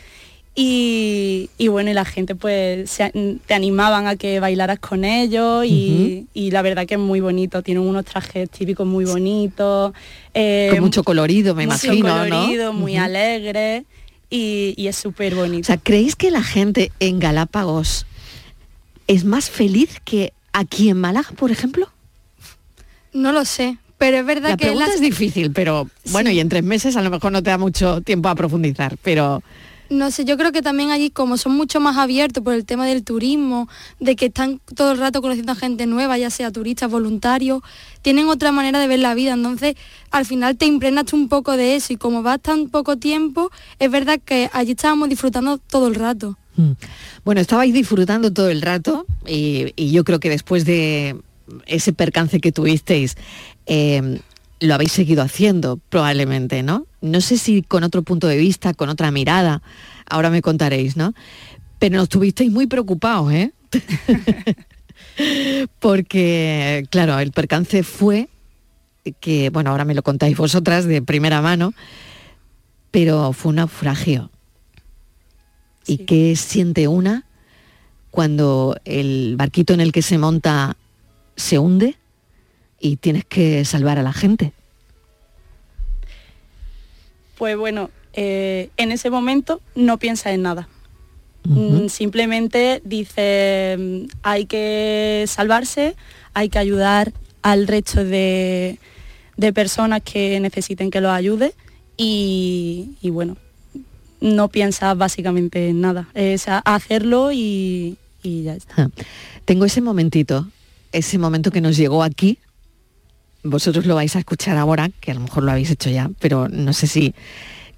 Y, 0.55 1.51
y 1.59 1.69
bueno, 1.69 1.91
y 1.91 1.95
la 1.95 2.05
gente 2.05 2.35
pues 2.35 2.91
se 2.91 3.13
te 3.47 3.55
animaban 3.55 4.07
a 4.07 4.17
que 4.17 4.41
bailaras 4.41 4.79
con 4.79 5.05
ellos 5.05 5.65
y, 5.67 6.27
y 6.35 6.51
la 6.51 6.63
verdad 6.63 6.87
que 6.87 6.95
es 6.95 7.01
muy 7.01 7.21
bonito, 7.21 7.63
tienen 7.63 7.85
unos 7.85 8.05
trajes 8.05 8.49
típicos 8.51 8.87
muy 8.87 9.05
bonitos. 9.05 9.93
eh, 10.35 10.69
Con 10.71 10.81
mucho 10.81 11.05
colorido, 11.05 11.55
me 11.55 11.67
mucho 11.67 11.87
imagino, 11.93 12.25
¿no? 12.25 12.25
colorido, 12.25 12.73
muy 12.73 12.95
Ujú. 12.95 13.05
alegre 13.05 13.85
y, 14.31 14.75
y 14.77 14.89
es 14.89 14.97
súper 14.97 15.35
bonito. 15.35 15.63
O 15.63 15.67
sea, 15.67 15.77
¿creéis 15.79 16.17
que 16.17 16.31
la 16.31 16.43
gente 16.43 16.93
en 17.01 17.19
Galápagos 17.19 18.07
es 19.07 19.25
más 19.25 19.51
feliz 19.51 20.01
que 20.05 20.33
aquí 20.53 20.89
en 20.91 20.99
Málaga, 21.01 21.31
por 21.37 21.51
ejemplo? 21.51 21.91
No 23.13 23.33
lo 23.33 23.45
sé, 23.45 23.79
pero 23.97 24.19
es 24.19 24.27
verdad 24.27 24.51
La 24.51 24.57
que 24.57 24.67
pregunta 24.67 24.87
las- 24.87 24.97
es 24.97 25.01
difícil, 25.01 25.51
pero 25.53 25.89
bueno, 26.11 26.31
y 26.31 26.41
en 26.41 26.49
tres 26.49 26.63
meses 26.63 26.97
a 26.97 27.03
lo 27.03 27.11
mejor 27.11 27.33
no 27.33 27.43
te 27.43 27.51
da 27.51 27.59
mucho 27.59 28.01
tiempo 28.03 28.29
a 28.29 28.35
profundizar, 28.35 28.97
pero 29.03 29.43
No 29.91 30.11
sé, 30.11 30.25
yo 30.25 30.37
creo 30.37 30.53
que 30.53 30.61
también 30.61 30.91
allí 30.91 31.11
como 31.11 31.37
son 31.39 31.57
mucho 31.57 31.81
más 31.81 31.97
abiertos 31.97 32.43
por 32.45 32.53
el 32.53 32.65
tema 32.65 32.87
del 32.87 33.05
turismo, 33.05 33.69
de 34.01 34.17
que 34.17 34.27
están 34.27 34.61
todo 34.75 34.93
el 34.93 34.99
rato 34.99 35.23
conociendo 35.23 35.53
a 35.53 35.55
gente 35.55 35.87
nueva, 35.87 36.19
ya 36.19 36.31
sea 36.31 36.51
turistas, 36.51 36.91
voluntarios, 36.91 37.63
tienen 38.03 38.29
otra 38.29 38.53
manera 38.53 38.81
de 38.81 38.87
ver 38.87 38.99
la 38.99 39.15
vida, 39.15 39.33
entonces 39.33 39.77
al 40.11 40.27
final 40.27 40.57
te 40.57 40.67
impregnas 40.67 41.13
un 41.13 41.29
poco 41.29 41.57
de 41.57 41.77
eso 41.77 41.93
y 41.93 41.97
como 41.97 42.23
vas 42.23 42.41
tan 42.41 42.69
poco 42.69 42.99
tiempo, 42.99 43.51
es 43.79 43.91
verdad 43.91 44.21
que 44.23 44.51
allí 44.53 44.73
estábamos 44.73 45.09
disfrutando 45.09 45.59
todo 45.59 45.89
el 45.89 45.95
rato. 45.95 46.37
Bueno, 47.25 47.41
estabais 47.41 47.73
disfrutando 47.73 48.33
todo 48.33 48.51
el 48.51 48.63
rato 48.63 49.07
y, 49.27 49.73
y 49.77 49.93
yo 49.93 50.03
creo 50.03 50.19
que 50.19 50.29
después 50.29 50.65
de 50.65 51.17
ese 51.67 51.93
percance 51.93 52.41
que 52.41 52.53
tuvisteis, 52.53 53.17
eh, 53.67 54.21
lo 54.61 54.75
habéis 54.75 54.93
seguido 54.93 55.23
haciendo 55.23 55.79
probablemente, 55.89 56.63
¿no? 56.63 56.87
No 57.01 57.21
sé 57.21 57.39
si 57.39 57.63
con 57.63 57.85
otro 57.85 58.03
punto 58.03 58.27
de 58.27 58.37
vista, 58.37 58.75
con 58.75 58.89
otra 58.89 59.11
mirada, 59.11 59.63
ahora 60.09 60.31
me 60.31 60.43
contaréis, 60.43 60.97
¿no? 60.97 61.15
Pero 61.79 61.97
nos 61.97 62.09
tuvisteis 62.09 62.51
muy 62.51 62.67
preocupados, 62.67 63.33
¿eh? 63.33 63.53
Porque, 65.81 66.87
claro, 66.91 67.19
el 67.19 67.33
percance 67.33 67.83
fue 67.83 68.29
que, 69.21 69.51
bueno, 69.51 69.71
ahora 69.71 69.85
me 69.85 69.95
lo 69.95 70.03
contáis 70.03 70.37
vosotras 70.37 70.85
de 70.85 71.03
primera 71.03 71.41
mano, 71.41 71.73
pero 72.91 73.33
fue 73.33 73.51
un 73.51 73.57
naufragio. 73.57 74.31
¿Y 75.87 75.99
qué 75.99 76.37
siente 76.37 76.89
una 76.89 77.25
cuando 78.11 78.77
el 78.85 79.37
barquito 79.37 79.73
en 79.73 79.81
el 79.81 79.93
que 79.93 80.03
se 80.03 80.19
monta 80.19 80.77
se 81.37 81.59
hunde 81.59 81.97
y 82.81 82.97
tienes 82.97 83.25
que 83.25 83.65
salvar 83.65 83.99
a 83.99 84.03
la 84.03 84.13
gente? 84.13 84.53
Pues 87.39 87.57
bueno, 87.57 87.91
eh, 88.15 88.71
en 88.77 88.93
ese 88.93 89.11
momento 89.11 89.61
no 89.75 89.99
piensas 89.99 90.33
en 90.35 90.43
nada. 90.43 90.69
Mm, 91.45 91.89
Simplemente 91.89 92.83
dice 92.85 93.77
mm, 93.79 94.03
hay 94.23 94.47
que 94.47 95.25
salvarse, 95.29 95.95
hay 96.35 96.49
que 96.49 96.59
ayudar 96.59 97.13
al 97.43 97.67
resto 97.69 98.05
de, 98.05 98.79
de 99.37 99.53
personas 99.53 100.03
que 100.03 100.41
necesiten 100.41 100.91
que 100.91 101.01
los 101.01 101.13
ayude 101.13 101.55
y, 101.97 102.91
y 103.01 103.11
bueno, 103.11 103.37
no 104.21 104.49
piensas 104.49 104.99
básicamente 104.99 105.69
en 105.69 105.81
nada. 105.81 106.09
Es 106.15 106.47
hacerlo 106.49 107.31
y, 107.33 107.97
y 108.23 108.43
ya 108.43 108.55
está. 108.55 108.75
Ah, 108.77 108.89
Tengo 109.45 109.65
ese 109.65 109.81
momentito, 109.81 110.49
ese 110.93 111.19
momento 111.19 111.51
que 111.51 111.61
nos 111.61 111.77
llegó 111.77 112.03
aquí. 112.03 112.39
Vosotros 113.51 113.87
lo 113.87 113.95
vais 113.95 114.15
a 114.15 114.19
escuchar 114.19 114.59
ahora, 114.59 114.91
que 115.01 115.11
a 115.11 115.15
lo 115.15 115.21
mejor 115.21 115.43
lo 115.43 115.51
habéis 115.51 115.71
hecho 115.71 115.89
ya, 115.89 116.11
pero 116.21 116.49
no 116.51 116.75
sé 116.75 116.87
si 116.87 117.15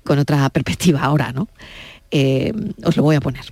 con 0.03 0.19
otra 0.19 0.49
perspectiva 0.51 1.01
ahora, 1.01 1.33
¿no? 1.33 1.49
Eh, 2.11 2.53
os 2.85 2.97
lo 2.97 3.05
voy 3.05 3.15
a 3.15 3.21
poner. 3.21 3.45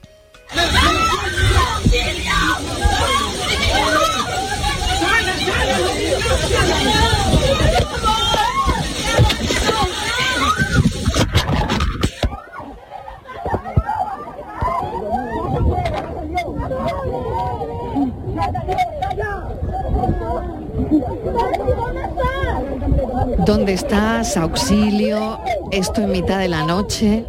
¿Dónde 23.45 23.75
estás? 23.75 24.37
Auxilio. 24.37 25.39
Esto 25.71 26.03
en 26.03 26.13
mitad 26.13 26.39
de 26.39 26.49
la 26.49 26.65
noche. 26.65 27.25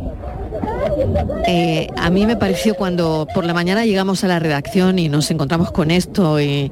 Eh, 1.47 1.87
a 1.97 2.09
mí 2.09 2.25
me 2.25 2.35
pareció 2.35 2.75
cuando 2.75 3.27
por 3.33 3.45
la 3.45 3.53
mañana 3.53 3.85
llegamos 3.85 4.23
a 4.23 4.27
la 4.27 4.39
redacción 4.39 4.99
y 4.99 5.09
nos 5.09 5.29
encontramos 5.31 5.71
con 5.71 5.91
esto 5.91 6.39
y, 6.39 6.71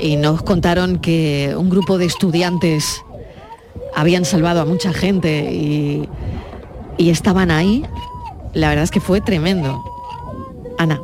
y 0.00 0.16
nos 0.16 0.42
contaron 0.42 0.98
que 0.98 1.54
un 1.56 1.70
grupo 1.70 1.98
de 1.98 2.06
estudiantes 2.06 3.02
habían 3.94 4.24
salvado 4.24 4.60
a 4.60 4.64
mucha 4.64 4.92
gente 4.92 5.52
y, 5.52 6.08
y 6.96 7.10
estaban 7.10 7.50
ahí. 7.50 7.84
La 8.54 8.68
verdad 8.68 8.84
es 8.84 8.90
que 8.90 9.00
fue 9.00 9.20
tremendo. 9.20 9.82
Ana. 10.78 11.00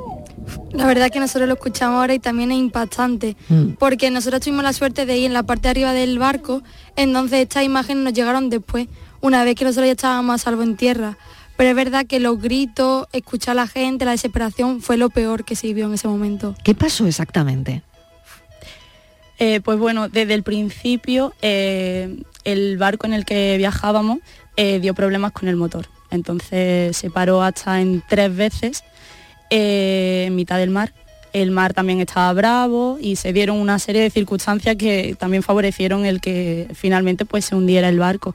La 0.72 0.86
verdad 0.86 1.10
que 1.10 1.20
nosotros 1.20 1.48
lo 1.48 1.54
escuchamos 1.54 1.96
ahora 2.00 2.14
y 2.14 2.18
también 2.18 2.52
es 2.52 2.58
impactante, 2.58 3.36
Mm. 3.48 3.70
porque 3.78 4.10
nosotros 4.10 4.40
tuvimos 4.42 4.62
la 4.64 4.72
suerte 4.72 5.06
de 5.06 5.16
ir 5.18 5.26
en 5.26 5.32
la 5.32 5.42
parte 5.42 5.62
de 5.62 5.68
arriba 5.70 5.92
del 5.92 6.18
barco, 6.18 6.62
entonces 6.96 7.40
estas 7.40 7.64
imágenes 7.64 8.04
nos 8.04 8.12
llegaron 8.12 8.50
después, 8.50 8.88
una 9.20 9.44
vez 9.44 9.54
que 9.56 9.64
nosotros 9.64 9.86
ya 9.86 9.92
estábamos 9.92 10.34
a 10.34 10.38
salvo 10.38 10.62
en 10.62 10.76
tierra. 10.76 11.16
Pero 11.56 11.70
es 11.70 11.76
verdad 11.76 12.06
que 12.06 12.20
los 12.20 12.40
gritos, 12.40 13.08
escuchar 13.12 13.52
a 13.52 13.62
la 13.62 13.66
gente, 13.66 14.04
la 14.04 14.12
desesperación 14.12 14.80
fue 14.80 14.96
lo 14.96 15.10
peor 15.10 15.44
que 15.44 15.56
se 15.56 15.66
vivió 15.66 15.86
en 15.86 15.94
ese 15.94 16.06
momento. 16.06 16.54
¿Qué 16.62 16.72
pasó 16.74 17.04
exactamente? 17.06 17.82
Eh, 19.40 19.60
pues 19.60 19.78
bueno, 19.78 20.08
desde 20.08 20.34
el 20.34 20.42
principio 20.42 21.32
eh, 21.42 22.22
el 22.44 22.76
barco 22.76 23.06
en 23.06 23.12
el 23.12 23.24
que 23.24 23.56
viajábamos 23.56 24.18
eh, 24.56 24.80
dio 24.80 24.94
problemas 24.94 25.32
con 25.32 25.48
el 25.48 25.56
motor. 25.56 25.86
Entonces 26.10 26.96
se 26.96 27.10
paró 27.10 27.42
hasta 27.42 27.80
en 27.80 28.02
tres 28.08 28.34
veces 28.34 28.84
eh, 29.50 30.24
en 30.26 30.36
mitad 30.36 30.58
del 30.58 30.70
mar. 30.70 30.92
El 31.32 31.50
mar 31.50 31.74
también 31.74 32.00
estaba 32.00 32.32
bravo 32.32 32.98
y 33.00 33.16
se 33.16 33.32
dieron 33.32 33.58
una 33.58 33.78
serie 33.78 34.00
de 34.02 34.10
circunstancias 34.10 34.76
que 34.76 35.14
también 35.18 35.42
favorecieron 35.42 36.06
el 36.06 36.20
que 36.20 36.68
finalmente 36.74 37.24
pues 37.26 37.44
se 37.44 37.54
hundiera 37.54 37.88
el 37.88 37.98
barco. 37.98 38.34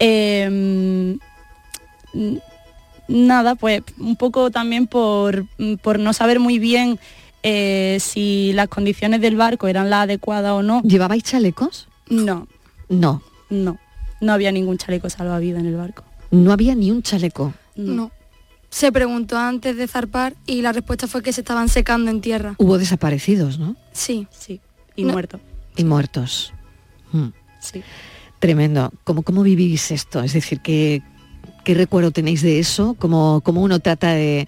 Eh, 0.00 1.18
mm, 2.14 2.36
nada, 3.08 3.54
pues 3.54 3.82
un 3.98 4.16
poco 4.16 4.50
también 4.50 4.86
por, 4.86 5.46
por 5.82 5.98
no 5.98 6.12
saber 6.12 6.40
muy 6.40 6.58
bien 6.58 6.98
eh, 7.42 7.98
si 8.00 8.52
las 8.54 8.68
condiciones 8.68 9.20
del 9.20 9.36
barco 9.36 9.68
eran 9.68 9.88
las 9.90 10.04
adecuadas 10.04 10.52
o 10.52 10.62
no. 10.62 10.82
¿Llevabais 10.82 11.22
chalecos? 11.22 11.88
No, 12.08 12.48
No, 12.88 13.22
no. 13.50 13.78
No 14.20 14.32
había 14.32 14.50
ningún 14.50 14.78
chaleco 14.78 15.10
salvavidas 15.10 15.60
en 15.60 15.66
el 15.66 15.76
barco. 15.76 16.02
no 16.30 16.52
había 16.52 16.74
ni 16.74 16.90
un 16.90 17.02
chaleco. 17.02 17.52
No. 17.76 18.10
Se 18.76 18.92
preguntó 18.92 19.38
antes 19.38 19.74
de 19.78 19.88
zarpar 19.88 20.36
y 20.44 20.60
la 20.60 20.70
respuesta 20.70 21.06
fue 21.06 21.22
que 21.22 21.32
se 21.32 21.40
estaban 21.40 21.70
secando 21.70 22.10
en 22.10 22.20
tierra. 22.20 22.56
Hubo 22.58 22.76
desaparecidos, 22.76 23.58
¿no? 23.58 23.74
Sí. 23.92 24.26
Sí. 24.30 24.60
Y 24.94 25.04
No. 25.04 25.14
muerto. 25.14 25.40
Y 25.78 25.84
muertos. 25.84 26.52
Mm. 27.10 27.28
Sí. 27.58 27.82
Tremendo. 28.38 28.92
¿Cómo, 29.04 29.22
cómo 29.22 29.42
vivís 29.42 29.90
esto? 29.92 30.22
Es 30.22 30.34
decir, 30.34 30.60
¿qué, 30.60 31.00
qué 31.64 31.72
recuerdo 31.72 32.10
tenéis 32.10 32.42
de 32.42 32.58
eso? 32.58 32.94
¿Cómo, 32.98 33.40
cómo 33.42 33.62
uno 33.62 33.80
trata 33.80 34.12
de 34.12 34.46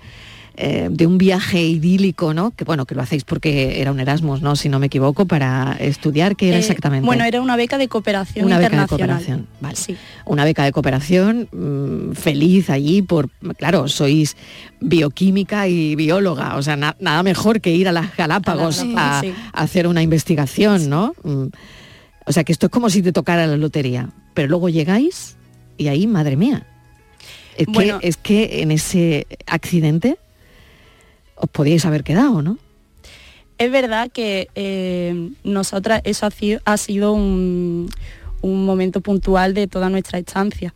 eh, 0.60 0.88
de 0.90 1.06
un 1.06 1.18
viaje 1.18 1.62
idílico, 1.62 2.34
¿no? 2.34 2.50
Que 2.50 2.64
bueno, 2.64 2.84
que 2.84 2.96
lo 2.96 3.02
hacéis 3.02 3.22
porque 3.22 3.80
era 3.80 3.92
un 3.92 4.00
Erasmus, 4.00 4.42
¿no? 4.42 4.56
Si 4.56 4.68
no 4.68 4.80
me 4.80 4.86
equivoco, 4.86 5.24
para 5.24 5.76
estudiar, 5.78 6.34
¿qué 6.34 6.48
era 6.48 6.56
Eh, 6.56 6.60
exactamente? 6.60 7.06
Bueno, 7.06 7.22
era 7.24 7.40
una 7.40 7.54
beca 7.54 7.78
de 7.78 7.86
cooperación 7.86 8.44
una 8.44 8.58
beca 8.58 8.80
de 8.80 8.86
cooperación, 8.88 9.46
vale. 9.60 9.76
Una 10.24 10.44
beca 10.44 10.64
de 10.64 10.72
cooperación, 10.72 11.48
mm, 11.52 12.14
feliz 12.14 12.70
allí 12.70 13.02
por, 13.02 13.30
claro, 13.56 13.86
sois 13.86 14.36
bioquímica 14.80 15.68
y 15.68 15.94
bióloga, 15.94 16.56
o 16.56 16.62
sea, 16.62 16.76
na- 16.76 16.96
nada 16.98 17.22
mejor 17.22 17.60
que 17.60 17.70
ir 17.74 17.86
a 17.88 17.92
las 17.92 18.16
Galápagos 18.16 18.84
A 18.96 19.20
sí. 19.20 19.32
hacer 19.52 19.86
una 19.86 20.02
investigación, 20.02 20.88
¿no? 20.88 21.14
Mm, 21.22 21.46
O 22.26 22.32
sea, 22.32 22.44
que 22.44 22.52
esto 22.52 22.66
es 22.66 22.70
como 22.72 22.90
si 22.90 23.00
te 23.00 23.10
tocara 23.12 23.46
la 23.46 23.56
lotería, 23.56 24.10
pero 24.34 24.48
luego 24.48 24.68
llegáis 24.68 25.36
y 25.78 25.88
ahí, 25.88 26.06
madre 26.06 26.36
mía, 26.36 26.66
es, 27.56 27.66
Bueno. 27.68 28.00
que, 28.00 28.08
es 28.08 28.16
que 28.18 28.60
en 28.60 28.70
ese 28.70 29.26
accidente 29.46 30.18
os 31.40 31.48
podíais 31.50 31.84
haber 31.84 32.04
quedado, 32.04 32.42
¿no? 32.42 32.58
Es 33.58 33.72
verdad 33.72 34.10
que 34.12 34.48
eh, 34.54 35.30
nosotras 35.42 36.00
eso 36.04 36.26
ha 36.26 36.30
sido, 36.30 36.60
ha 36.64 36.76
sido 36.76 37.12
un, 37.12 37.90
un 38.40 38.64
momento 38.64 39.00
puntual 39.00 39.52
de 39.54 39.66
toda 39.66 39.90
nuestra 39.90 40.18
estancia. 40.18 40.74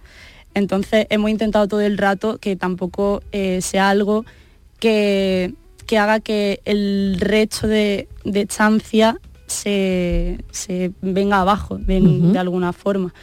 Entonces 0.54 1.06
hemos 1.08 1.30
intentado 1.30 1.68
todo 1.68 1.80
el 1.80 1.96
rato 1.96 2.38
que 2.38 2.56
tampoco 2.56 3.22
eh, 3.30 3.60
sea 3.62 3.88
algo 3.88 4.24
que, 4.80 5.54
que 5.86 5.98
haga 5.98 6.20
que 6.20 6.60
el 6.64 7.18
resto 7.20 7.68
de, 7.68 8.08
de 8.24 8.40
estancia 8.42 9.16
se, 9.46 10.38
se 10.50 10.90
venga 11.00 11.40
abajo 11.40 11.78
de, 11.78 12.00
de 12.00 12.38
alguna 12.38 12.72
forma. 12.72 13.14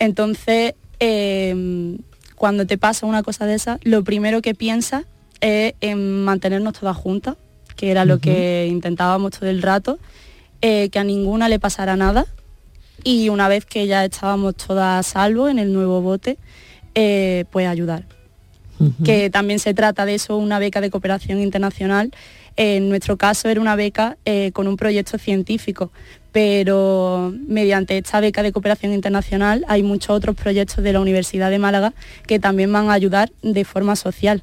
Entonces, 0.00 0.74
eh, 0.98 1.96
cuando 2.34 2.66
te 2.66 2.76
pasa 2.76 3.06
una 3.06 3.22
cosa 3.22 3.46
de 3.46 3.54
esa, 3.54 3.78
lo 3.84 4.02
primero 4.02 4.42
que 4.42 4.54
piensas 4.54 5.04
es 5.44 5.74
en 5.80 6.24
mantenernos 6.24 6.72
todas 6.72 6.96
juntas, 6.96 7.36
que 7.76 7.90
era 7.90 8.04
lo 8.04 8.18
que 8.18 8.66
intentábamos 8.70 9.32
todo 9.32 9.50
el 9.50 9.60
rato, 9.60 9.98
eh, 10.62 10.88
que 10.88 10.98
a 10.98 11.04
ninguna 11.04 11.48
le 11.48 11.58
pasara 11.58 11.96
nada. 11.96 12.26
Y 13.02 13.28
una 13.28 13.48
vez 13.48 13.66
que 13.66 13.86
ya 13.86 14.04
estábamos 14.04 14.54
todas 14.54 15.06
a 15.06 15.08
salvo 15.08 15.48
en 15.48 15.58
el 15.58 15.72
nuevo 15.72 16.00
bote, 16.00 16.38
eh, 16.94 17.44
pues 17.50 17.68
ayudar. 17.68 18.04
Que 19.04 19.30
también 19.30 19.60
se 19.60 19.72
trata 19.72 20.04
de 20.04 20.16
eso, 20.16 20.36
una 20.36 20.58
beca 20.58 20.80
de 20.80 20.90
cooperación 20.90 21.40
internacional. 21.40 22.10
En 22.56 22.88
nuestro 22.88 23.16
caso 23.16 23.48
era 23.48 23.60
una 23.60 23.76
beca 23.76 24.16
eh, 24.24 24.50
con 24.52 24.66
un 24.66 24.76
proyecto 24.76 25.16
científico, 25.16 25.90
pero 26.32 27.32
mediante 27.46 27.96
esta 27.96 28.20
beca 28.20 28.42
de 28.42 28.52
cooperación 28.52 28.92
internacional 28.92 29.64
hay 29.68 29.82
muchos 29.82 30.10
otros 30.10 30.36
proyectos 30.36 30.82
de 30.82 30.92
la 30.92 31.00
Universidad 31.00 31.50
de 31.50 31.58
Málaga 31.58 31.94
que 32.26 32.38
también 32.38 32.72
van 32.72 32.90
a 32.90 32.94
ayudar 32.94 33.30
de 33.42 33.64
forma 33.64 33.96
social. 33.96 34.42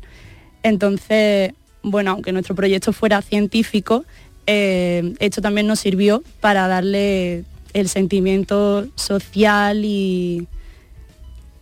Entonces, 0.63 1.53
bueno, 1.83 2.11
aunque 2.11 2.31
nuestro 2.31 2.55
proyecto 2.55 2.93
fuera 2.93 3.21
científico, 3.21 4.05
eh, 4.47 5.13
esto 5.19 5.41
también 5.41 5.67
nos 5.67 5.79
sirvió 5.79 6.23
para 6.39 6.67
darle 6.67 7.43
el 7.73 7.89
sentimiento 7.89 8.87
social 8.95 9.83
y, 9.85 10.47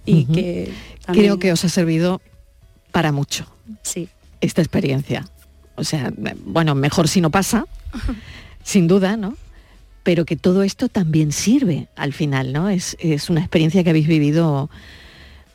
y 0.05 0.25
que 0.25 0.71
también- 1.05 1.25
Creo 1.25 1.39
que 1.39 1.51
os 1.51 1.63
ha 1.65 1.69
servido 1.69 2.21
para 2.91 3.11
mucho. 3.11 3.45
Sí. 3.83 4.09
Esta 4.41 4.61
experiencia. 4.61 5.27
O 5.75 5.83
sea, 5.83 6.11
bueno, 6.45 6.75
mejor 6.75 7.07
si 7.07 7.21
no 7.21 7.29
pasa, 7.29 7.65
sin 8.63 8.87
duda, 8.87 9.15
¿no? 9.17 9.35
Pero 10.03 10.25
que 10.25 10.35
todo 10.35 10.63
esto 10.63 10.89
también 10.89 11.31
sirve 11.31 11.87
al 11.95 12.13
final, 12.13 12.51
¿no? 12.53 12.69
Es, 12.69 12.97
es 12.99 13.29
una 13.29 13.41
experiencia 13.41 13.83
que 13.83 13.89
habéis 13.91 14.07
vivido 14.07 14.69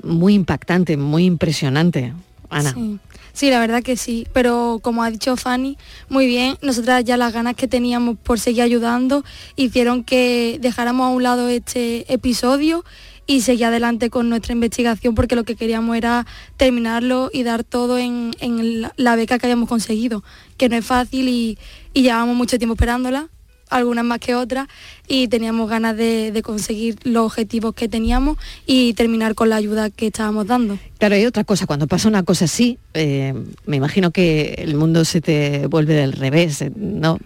muy 0.02 0.34
impactante, 0.34 0.96
muy 0.96 1.24
impresionante. 1.24 2.12
Ana. 2.50 2.72
Sí. 2.72 2.98
Sí, 3.34 3.50
la 3.50 3.58
verdad 3.58 3.82
que 3.82 3.96
sí, 3.96 4.28
pero 4.32 4.78
como 4.80 5.02
ha 5.02 5.10
dicho 5.10 5.36
Fanny, 5.36 5.76
muy 6.08 6.26
bien, 6.26 6.56
nosotras 6.62 7.02
ya 7.04 7.16
las 7.16 7.32
ganas 7.32 7.56
que 7.56 7.66
teníamos 7.66 8.16
por 8.16 8.38
seguir 8.38 8.62
ayudando 8.62 9.24
hicieron 9.56 10.04
que 10.04 10.58
dejáramos 10.60 11.06
a 11.06 11.08
un 11.08 11.24
lado 11.24 11.48
este 11.48 12.12
episodio 12.12 12.84
y 13.26 13.40
seguir 13.40 13.64
adelante 13.66 14.08
con 14.08 14.28
nuestra 14.28 14.52
investigación 14.52 15.16
porque 15.16 15.34
lo 15.34 15.42
que 15.42 15.56
queríamos 15.56 15.96
era 15.96 16.26
terminarlo 16.56 17.28
y 17.32 17.42
dar 17.42 17.64
todo 17.64 17.98
en, 17.98 18.36
en 18.38 18.82
la- 18.96 19.16
beca 19.16 19.40
que 19.40 19.46
habíamos 19.46 19.68
conseguido, 19.68 20.22
que 20.56 20.68
no 20.68 20.76
es 20.76 20.86
fácil 20.86 21.28
y, 21.28 21.58
y 21.92 22.02
mucho 22.36 22.56
tiempo 22.58 22.74
esperándola, 22.74 23.30
algunas 23.74 24.04
más 24.04 24.20
que 24.20 24.34
otras, 24.34 24.68
y 25.06 25.28
teníamos 25.28 25.68
ganas 25.68 25.96
de, 25.96 26.40
conseguir 26.44 26.96
los 27.04 27.26
objetivos 27.26 27.74
que 27.74 27.88
teníamos 27.88 28.38
y 28.66 28.94
terminar 28.94 29.34
con 29.34 29.48
la 29.48 29.56
ayuda 29.56 29.90
que 29.90 30.06
estábamos 30.06 30.46
dando. 30.46 30.78
Claro, 30.98 31.14
hay 31.14 31.26
otra 31.26 31.44
cosa, 31.44 31.66
cuando 31.66 31.86
pasa 31.86 32.08
una 32.08 32.22
cosa 32.22 32.44
así, 32.44 32.78
eh, 32.94 33.34
me 33.66 33.76
imagino 33.76 34.10
que 34.10 34.54
el 34.58 34.74
mundo 34.76 35.04
se 35.04 35.20
te 35.20 35.66
vuelve 35.66 35.94
del 35.94 36.12
revés, 36.12 36.62
eh, 36.62 36.72
¿no? 36.74 37.18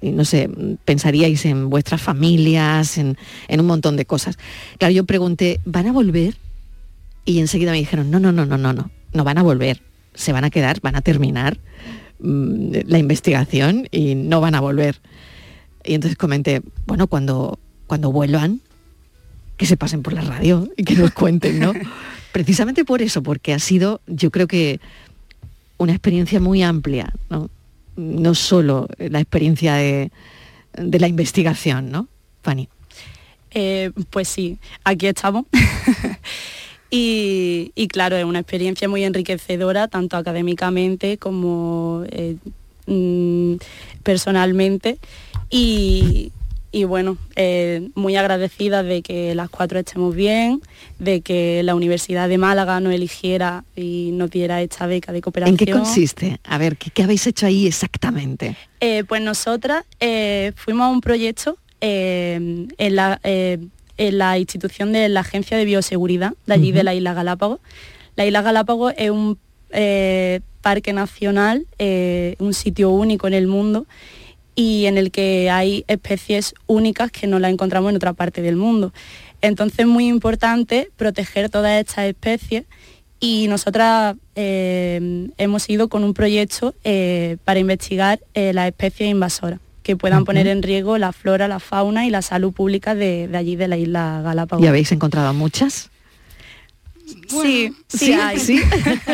Y 0.00 0.10
no 0.10 0.24
sé, 0.24 0.48
pensaríais 0.84 1.44
en 1.44 1.68
vuestras 1.70 2.00
familias, 2.00 2.98
en, 2.98 3.16
en 3.48 3.60
un 3.60 3.66
montón 3.66 3.96
de 3.96 4.06
cosas. 4.06 4.38
Claro, 4.78 4.94
yo 4.94 5.04
pregunté, 5.04 5.60
¿van 5.64 5.86
a 5.86 5.92
volver? 5.92 6.36
Y 7.24 7.40
enseguida 7.40 7.72
me 7.72 7.78
dijeron, 7.78 8.10
no, 8.10 8.20
no, 8.20 8.32
no, 8.32 8.44
no, 8.46 8.58
no, 8.58 8.72
no, 8.72 8.90
no 9.12 9.24
van 9.24 9.38
a 9.38 9.42
volver, 9.42 9.80
se 10.14 10.32
van 10.32 10.44
a 10.44 10.50
quedar, 10.50 10.80
van 10.80 10.96
a 10.96 11.00
terminar 11.00 11.58
mm, 12.20 12.72
la 12.86 12.98
investigación 12.98 13.88
y 13.90 14.14
no 14.14 14.40
van 14.40 14.54
a 14.54 14.60
volver. 14.60 15.00
Y 15.84 15.94
entonces 15.94 16.16
comenté, 16.16 16.62
bueno, 16.86 17.06
cuando, 17.06 17.58
cuando 17.86 18.10
vuelvan, 18.10 18.60
que 19.56 19.66
se 19.66 19.76
pasen 19.76 20.02
por 20.02 20.12
la 20.12 20.22
radio 20.22 20.68
y 20.76 20.84
que 20.84 20.94
nos 20.94 21.12
cuenten, 21.12 21.60
¿no? 21.60 21.72
Precisamente 22.32 22.84
por 22.84 23.02
eso, 23.02 23.22
porque 23.22 23.52
ha 23.52 23.58
sido, 23.58 24.00
yo 24.06 24.30
creo 24.30 24.48
que 24.48 24.80
una 25.78 25.92
experiencia 25.92 26.40
muy 26.40 26.62
amplia, 26.62 27.12
¿no? 27.30 27.50
No 27.96 28.34
solo 28.34 28.88
la 28.98 29.20
experiencia 29.20 29.74
de, 29.74 30.10
de 30.76 30.98
la 30.98 31.06
investigación, 31.06 31.90
¿no? 31.90 32.08
Fanny. 32.42 32.68
Eh, 33.52 33.92
pues 34.10 34.28
sí, 34.28 34.58
aquí 34.82 35.06
estamos. 35.06 35.44
y, 36.90 37.70
y 37.76 37.88
claro, 37.88 38.16
es 38.16 38.24
una 38.24 38.40
experiencia 38.40 38.88
muy 38.88 39.04
enriquecedora, 39.04 39.86
tanto 39.86 40.16
académicamente 40.16 41.18
como 41.18 42.04
eh, 42.10 42.36
mm, 42.86 43.54
personalmente. 44.02 44.98
Y, 45.50 46.32
y 46.72 46.84
bueno, 46.84 47.16
eh, 47.36 47.90
muy 47.94 48.16
agradecida 48.16 48.82
de 48.82 49.02
que 49.02 49.34
las 49.36 49.48
cuatro 49.48 49.78
estemos 49.78 50.14
bien, 50.14 50.60
de 50.98 51.20
que 51.20 51.62
la 51.62 51.76
Universidad 51.76 52.28
de 52.28 52.36
Málaga 52.36 52.80
nos 52.80 52.92
eligiera 52.92 53.64
y 53.76 54.10
nos 54.12 54.30
diera 54.30 54.60
esta 54.60 54.86
beca 54.86 55.12
de 55.12 55.20
cooperación. 55.20 55.54
¿En 55.54 55.56
qué 55.56 55.70
consiste? 55.70 56.40
A 56.42 56.58
ver, 56.58 56.76
¿qué, 56.76 56.90
qué 56.90 57.04
habéis 57.04 57.26
hecho 57.28 57.46
ahí 57.46 57.68
exactamente? 57.68 58.56
Eh, 58.80 59.04
pues 59.04 59.22
nosotras 59.22 59.84
eh, 60.00 60.52
fuimos 60.56 60.86
a 60.86 60.88
un 60.88 61.00
proyecto 61.00 61.58
en, 61.80 62.68
la, 62.78 63.20
en 63.22 63.70
la 63.96 64.38
institución 64.38 64.92
de 64.92 65.08
la 65.10 65.20
Agencia 65.20 65.56
de 65.56 65.64
Bioseguridad 65.66 66.32
de 66.46 66.54
allí 66.54 66.72
de 66.72 66.82
la 66.82 66.94
Isla 66.94 67.12
Galápagos. 67.14 67.60
La 68.16 68.24
Isla 68.26 68.42
Galápagos 68.42 68.94
es 68.96 69.10
un 69.10 69.38
parque 70.60 70.92
nacional, 70.92 71.66
un 72.38 72.54
sitio 72.54 72.88
único 72.90 73.26
en 73.26 73.34
el 73.34 73.46
mundo 73.46 73.86
y 74.54 74.86
en 74.86 74.98
el 74.98 75.10
que 75.10 75.50
hay 75.50 75.84
especies 75.88 76.54
únicas 76.66 77.10
que 77.10 77.26
no 77.26 77.38
las 77.38 77.52
encontramos 77.52 77.90
en 77.90 77.96
otra 77.96 78.12
parte 78.12 78.40
del 78.42 78.56
mundo. 78.56 78.92
Entonces 79.40 79.80
es 79.80 79.86
muy 79.86 80.06
importante 80.08 80.90
proteger 80.96 81.50
todas 81.50 81.78
estas 81.80 82.04
especies 82.06 82.64
y 83.20 83.46
nosotras 83.48 84.16
eh, 84.36 85.28
hemos 85.38 85.68
ido 85.68 85.88
con 85.88 86.04
un 86.04 86.14
proyecto 86.14 86.74
eh, 86.84 87.36
para 87.44 87.58
investigar 87.60 88.20
eh, 88.34 88.52
las 88.52 88.68
especies 88.68 89.10
invasoras 89.10 89.60
que 89.82 89.96
puedan 89.96 90.24
poner 90.24 90.46
en 90.46 90.62
riesgo 90.62 90.96
la 90.96 91.12
flora, 91.12 91.46
la 91.46 91.60
fauna 91.60 92.06
y 92.06 92.10
la 92.10 92.22
salud 92.22 92.52
pública 92.54 92.94
de, 92.94 93.28
de 93.28 93.36
allí 93.36 93.54
de 93.56 93.68
la 93.68 93.76
isla 93.76 94.22
Galápagos. 94.24 94.64
¿Y 94.64 94.68
habéis 94.68 94.90
encontrado 94.92 95.34
muchas? 95.34 95.90
sí, 97.28 97.70
sí, 97.88 97.98
sí, 97.98 98.12
hay. 98.14 98.38
sí. 98.38 98.58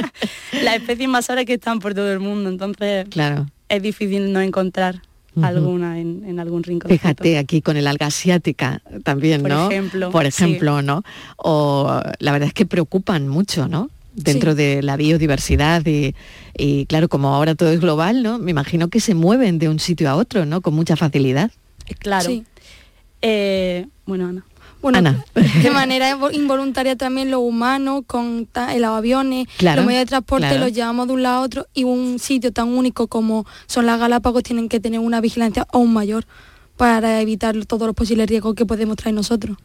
las 0.62 0.76
especies 0.76 1.00
invasoras 1.00 1.44
que 1.44 1.54
están 1.54 1.80
por 1.80 1.94
todo 1.94 2.12
el 2.12 2.20
mundo, 2.20 2.50
entonces 2.50 3.06
Claro. 3.10 3.46
es 3.68 3.82
difícil 3.82 4.32
no 4.32 4.40
encontrar 4.40 5.02
Alguna 5.42 5.98
en, 6.00 6.24
en 6.26 6.40
algún 6.40 6.62
rincón. 6.62 6.90
Fíjate 6.90 7.38
aquí 7.38 7.62
con 7.62 7.76
el 7.76 7.86
alga 7.86 8.06
asiática 8.06 8.82
también, 9.04 9.42
Por 9.42 9.50
¿no? 9.50 9.70
ejemplo, 9.70 10.10
Por 10.10 10.22
sí. 10.22 10.28
ejemplo, 10.28 10.82
¿no? 10.82 11.02
O 11.36 12.00
la 12.18 12.32
verdad 12.32 12.48
es 12.48 12.54
que 12.54 12.66
preocupan 12.66 13.28
mucho, 13.28 13.68
¿no? 13.68 13.90
Dentro 14.12 14.52
Sí. 14.52 14.56
de 14.58 14.82
la 14.82 14.96
biodiversidad 14.96 15.86
y, 15.86 16.16
y, 16.58 16.86
claro, 16.86 17.08
como 17.08 17.28
ahora 17.34 17.54
todo 17.54 17.70
es 17.70 17.80
global, 17.80 18.24
¿no? 18.24 18.38
Me 18.40 18.50
imagino 18.50 18.88
que 18.88 18.98
se 19.00 19.14
mueven 19.14 19.58
de 19.60 19.68
un 19.68 19.78
sitio 19.78 20.10
a 20.10 20.16
otro, 20.16 20.44
¿no? 20.46 20.60
Con 20.62 20.74
mucha 20.74 20.96
facilidad. 20.96 21.52
Claro. 22.00 22.26
Sí. 22.28 22.44
Eh, 23.22 23.86
bueno, 24.06 24.26
Ana. 24.28 24.44
Bueno, 24.82 24.98
Ana. 24.98 25.24
de 25.62 25.70
manera 25.70 26.10
invo- 26.16 26.32
involuntaria 26.34 26.96
también 26.96 27.30
los 27.30 27.40
humanos 27.40 28.02
con 28.06 28.48
los 28.54 28.84
aviones, 28.90 29.46
Claro, 29.58 29.82
los 29.82 29.86
medios 29.86 30.02
de 30.02 30.06
transporte 30.06 30.48
claro. 30.48 30.64
los 30.64 30.72
llevamos 30.72 31.06
de 31.06 31.12
un 31.12 31.22
lado 31.22 31.36
a 31.36 31.40
otro 31.42 31.66
y 31.74 31.84
un 31.84 32.18
sitio 32.18 32.52
tan 32.52 32.68
único 32.68 33.06
como 33.08 33.44
son 33.66 33.84
las 33.86 33.98
Galápagos 34.00 34.42
tienen 34.42 34.68
que 34.68 34.80
tener 34.80 35.00
una 35.00 35.20
vigilancia 35.20 35.66
aún 35.72 35.92
mayor 35.92 36.24
para 36.76 37.20
evitar 37.20 37.54
todos 37.66 37.86
los 37.86 37.94
posibles 37.94 38.26
riesgos 38.28 38.54
que 38.54 38.64
podemos 38.64 38.96
traer 38.96 39.14
nosotros. 39.14 39.58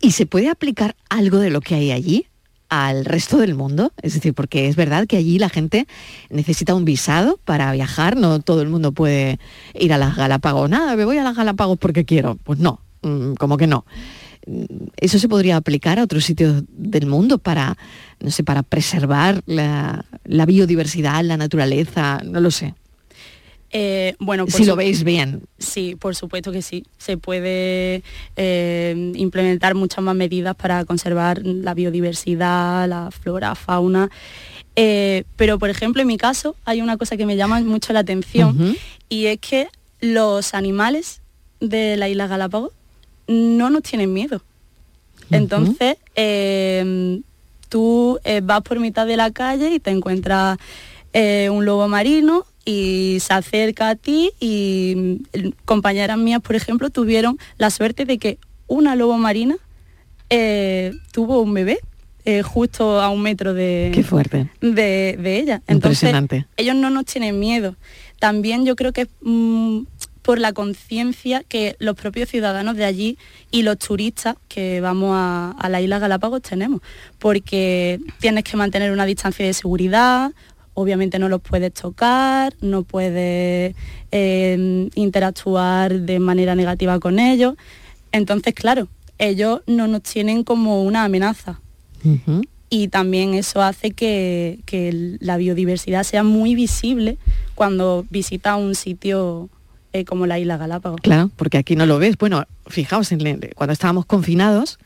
¿Y 0.00 0.12
se 0.12 0.24
puede 0.24 0.48
aplicar 0.48 0.96
algo 1.10 1.38
de 1.38 1.50
lo 1.50 1.60
que 1.60 1.74
hay 1.74 1.92
allí 1.92 2.26
al 2.70 3.04
resto 3.04 3.36
del 3.36 3.54
mundo? 3.54 3.92
Es 4.00 4.14
decir, 4.14 4.32
porque 4.32 4.66
es 4.68 4.74
verdad 4.76 5.06
que 5.06 5.18
allí 5.18 5.38
la 5.38 5.50
gente 5.50 5.86
necesita 6.30 6.74
un 6.74 6.86
visado 6.86 7.38
para 7.44 7.70
viajar, 7.72 8.16
no 8.16 8.40
todo 8.40 8.62
el 8.62 8.70
mundo 8.70 8.92
puede 8.92 9.38
ir 9.74 9.92
a 9.92 9.98
las 9.98 10.16
Galápagos. 10.16 10.70
Nada, 10.70 10.96
me 10.96 11.04
voy 11.04 11.18
a 11.18 11.22
las 11.22 11.36
Galápagos 11.36 11.76
porque 11.78 12.06
quiero. 12.06 12.38
Pues 12.44 12.58
no, 12.58 12.80
mm, 13.02 13.34
como 13.34 13.58
que 13.58 13.66
no. 13.66 13.84
¿Eso 14.96 15.18
se 15.18 15.28
podría 15.28 15.56
aplicar 15.56 15.98
a 15.98 16.04
otros 16.04 16.24
sitios 16.24 16.62
del 16.68 17.06
mundo 17.06 17.38
para, 17.38 17.76
no 18.20 18.30
sé, 18.30 18.44
para 18.44 18.62
preservar 18.62 19.42
la, 19.46 20.04
la 20.24 20.46
biodiversidad, 20.46 21.24
la 21.24 21.36
naturaleza? 21.36 22.20
No 22.24 22.40
lo 22.40 22.50
sé. 22.50 22.74
Eh, 23.70 24.14
bueno, 24.18 24.46
Si 24.48 24.64
lo 24.64 24.76
veis 24.76 25.04
bien. 25.04 25.42
Sí, 25.58 25.94
por 25.98 26.16
supuesto 26.16 26.52
que 26.52 26.62
sí. 26.62 26.84
Se 26.96 27.18
puede 27.18 28.02
eh, 28.36 29.12
implementar 29.14 29.74
muchas 29.74 30.02
más 30.02 30.16
medidas 30.16 30.56
para 30.56 30.84
conservar 30.84 31.40
la 31.44 31.74
biodiversidad, 31.74 32.88
la 32.88 33.10
flora, 33.10 33.54
fauna. 33.54 34.10
Eh, 34.76 35.24
pero, 35.36 35.58
por 35.58 35.70
ejemplo, 35.70 36.00
en 36.00 36.08
mi 36.08 36.16
caso 36.16 36.56
hay 36.64 36.80
una 36.80 36.96
cosa 36.96 37.16
que 37.16 37.26
me 37.26 37.36
llama 37.36 37.60
mucho 37.60 37.92
la 37.92 38.00
atención 38.00 38.76
y 39.08 39.26
es 39.26 39.38
que 39.38 39.68
los 40.00 40.54
animales 40.54 41.20
de 41.60 41.96
la 41.96 42.08
isla 42.08 42.28
Galápagos 42.28 42.72
no 43.28 43.70
nos 43.70 43.82
tienen 43.82 44.12
miedo. 44.12 44.42
Entonces, 45.30 45.96
eh, 46.16 47.20
tú 47.68 48.18
eh, 48.24 48.40
vas 48.42 48.62
por 48.62 48.80
mitad 48.80 49.06
de 49.06 49.16
la 49.16 49.30
calle 49.30 49.70
y 49.74 49.78
te 49.78 49.90
encuentras 49.90 50.58
eh, 51.12 51.50
un 51.50 51.64
lobo 51.66 51.86
marino 51.86 52.44
y 52.64 53.18
se 53.20 53.34
acerca 53.34 53.90
a 53.90 53.94
ti 53.94 54.30
y 54.40 54.94
mm, 54.96 55.48
compañeras 55.66 56.16
mías, 56.18 56.40
por 56.40 56.56
ejemplo, 56.56 56.88
tuvieron 56.90 57.38
la 57.58 57.70
suerte 57.70 58.06
de 58.06 58.18
que 58.18 58.38
una 58.66 58.96
lobo 58.96 59.16
marina 59.18 59.56
tuvo 61.12 61.40
un 61.40 61.54
bebé 61.54 61.78
justo 62.44 63.00
a 63.00 63.08
un 63.08 63.22
metro 63.22 63.54
de, 63.54 63.90
Qué 63.94 64.02
fuerte. 64.02 64.50
de, 64.60 65.16
de 65.18 65.38
ella. 65.38 65.62
Entonces, 65.66 66.02
Impresionante. 66.02 66.46
ellos 66.58 66.76
no 66.76 66.90
nos 66.90 67.06
tienen 67.06 67.38
miedo. 67.38 67.76
También 68.18 68.66
yo 68.66 68.76
creo 68.76 68.92
que 68.92 69.02
es 69.02 69.08
mm, 69.22 69.80
por 70.28 70.38
la 70.38 70.52
conciencia 70.52 71.42
que 71.42 71.74
los 71.78 71.96
propios 71.96 72.28
ciudadanos 72.28 72.76
de 72.76 72.84
allí 72.84 73.16
y 73.50 73.62
los 73.62 73.78
turistas 73.78 74.36
que 74.48 74.82
vamos 74.82 75.12
a, 75.14 75.52
a 75.52 75.68
la 75.70 75.80
isla 75.80 75.98
Galápagos 75.98 76.42
tenemos, 76.42 76.82
porque 77.18 77.98
tienes 78.20 78.44
que 78.44 78.58
mantener 78.58 78.92
una 78.92 79.06
distancia 79.06 79.46
de 79.46 79.54
seguridad, 79.54 80.32
obviamente 80.74 81.18
no 81.18 81.30
los 81.30 81.40
puedes 81.40 81.72
tocar, 81.72 82.52
no 82.60 82.82
puedes 82.82 83.74
eh, 84.12 84.90
interactuar 84.96 85.98
de 85.98 86.18
manera 86.18 86.54
negativa 86.54 87.00
con 87.00 87.20
ellos. 87.20 87.54
Entonces, 88.12 88.52
claro, 88.52 88.86
ellos 89.16 89.62
no 89.66 89.86
nos 89.86 90.02
tienen 90.02 90.44
como 90.44 90.82
una 90.82 91.04
amenaza 91.04 91.58
y 92.68 92.88
también 92.88 93.32
eso 93.32 93.62
hace 93.62 93.92
que, 93.92 94.58
que 94.66 95.16
la 95.20 95.38
biodiversidad 95.38 96.02
sea 96.02 96.22
muy 96.22 96.54
visible 96.54 97.16
cuando 97.54 98.04
visita 98.10 98.56
un 98.56 98.74
sitio 98.74 99.48
eh, 99.92 100.04
como 100.04 100.26
la 100.26 100.38
isla 100.38 100.56
Galápagos. 100.56 101.00
Claro, 101.00 101.30
porque 101.36 101.58
aquí 101.58 101.76
no 101.76 101.86
lo 101.86 101.98
ves. 101.98 102.16
Bueno, 102.18 102.44
fijaos, 102.66 103.10
en 103.12 103.40
cuando 103.54 103.72
estábamos 103.72 104.06
confinados, 104.06 104.78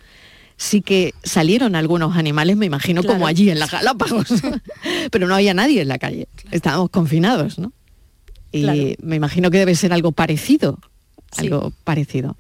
sí 0.56 0.80
que 0.80 1.14
salieron 1.22 1.74
algunos 1.74 2.16
animales, 2.16 2.56
me 2.56 2.66
imagino, 2.66 3.02
como 3.02 3.26
allí 3.26 3.50
en 3.50 3.58
las 3.58 3.70
Galápagos, 3.70 4.28
pero 5.10 5.26
no 5.26 5.34
había 5.34 5.54
nadie 5.54 5.80
en 5.82 5.88
la 5.88 5.98
calle. 5.98 6.28
Estábamos 6.50 6.90
confinados, 6.90 7.58
¿no? 7.58 7.72
Y 8.52 8.62
Claro. 8.62 8.80
me 9.02 9.16
imagino 9.16 9.50
que 9.50 9.58
debe 9.58 9.74
ser 9.74 9.92
algo 9.92 10.12
parecido, 10.12 10.78
algo 11.36 11.72
parecido. 11.84 12.36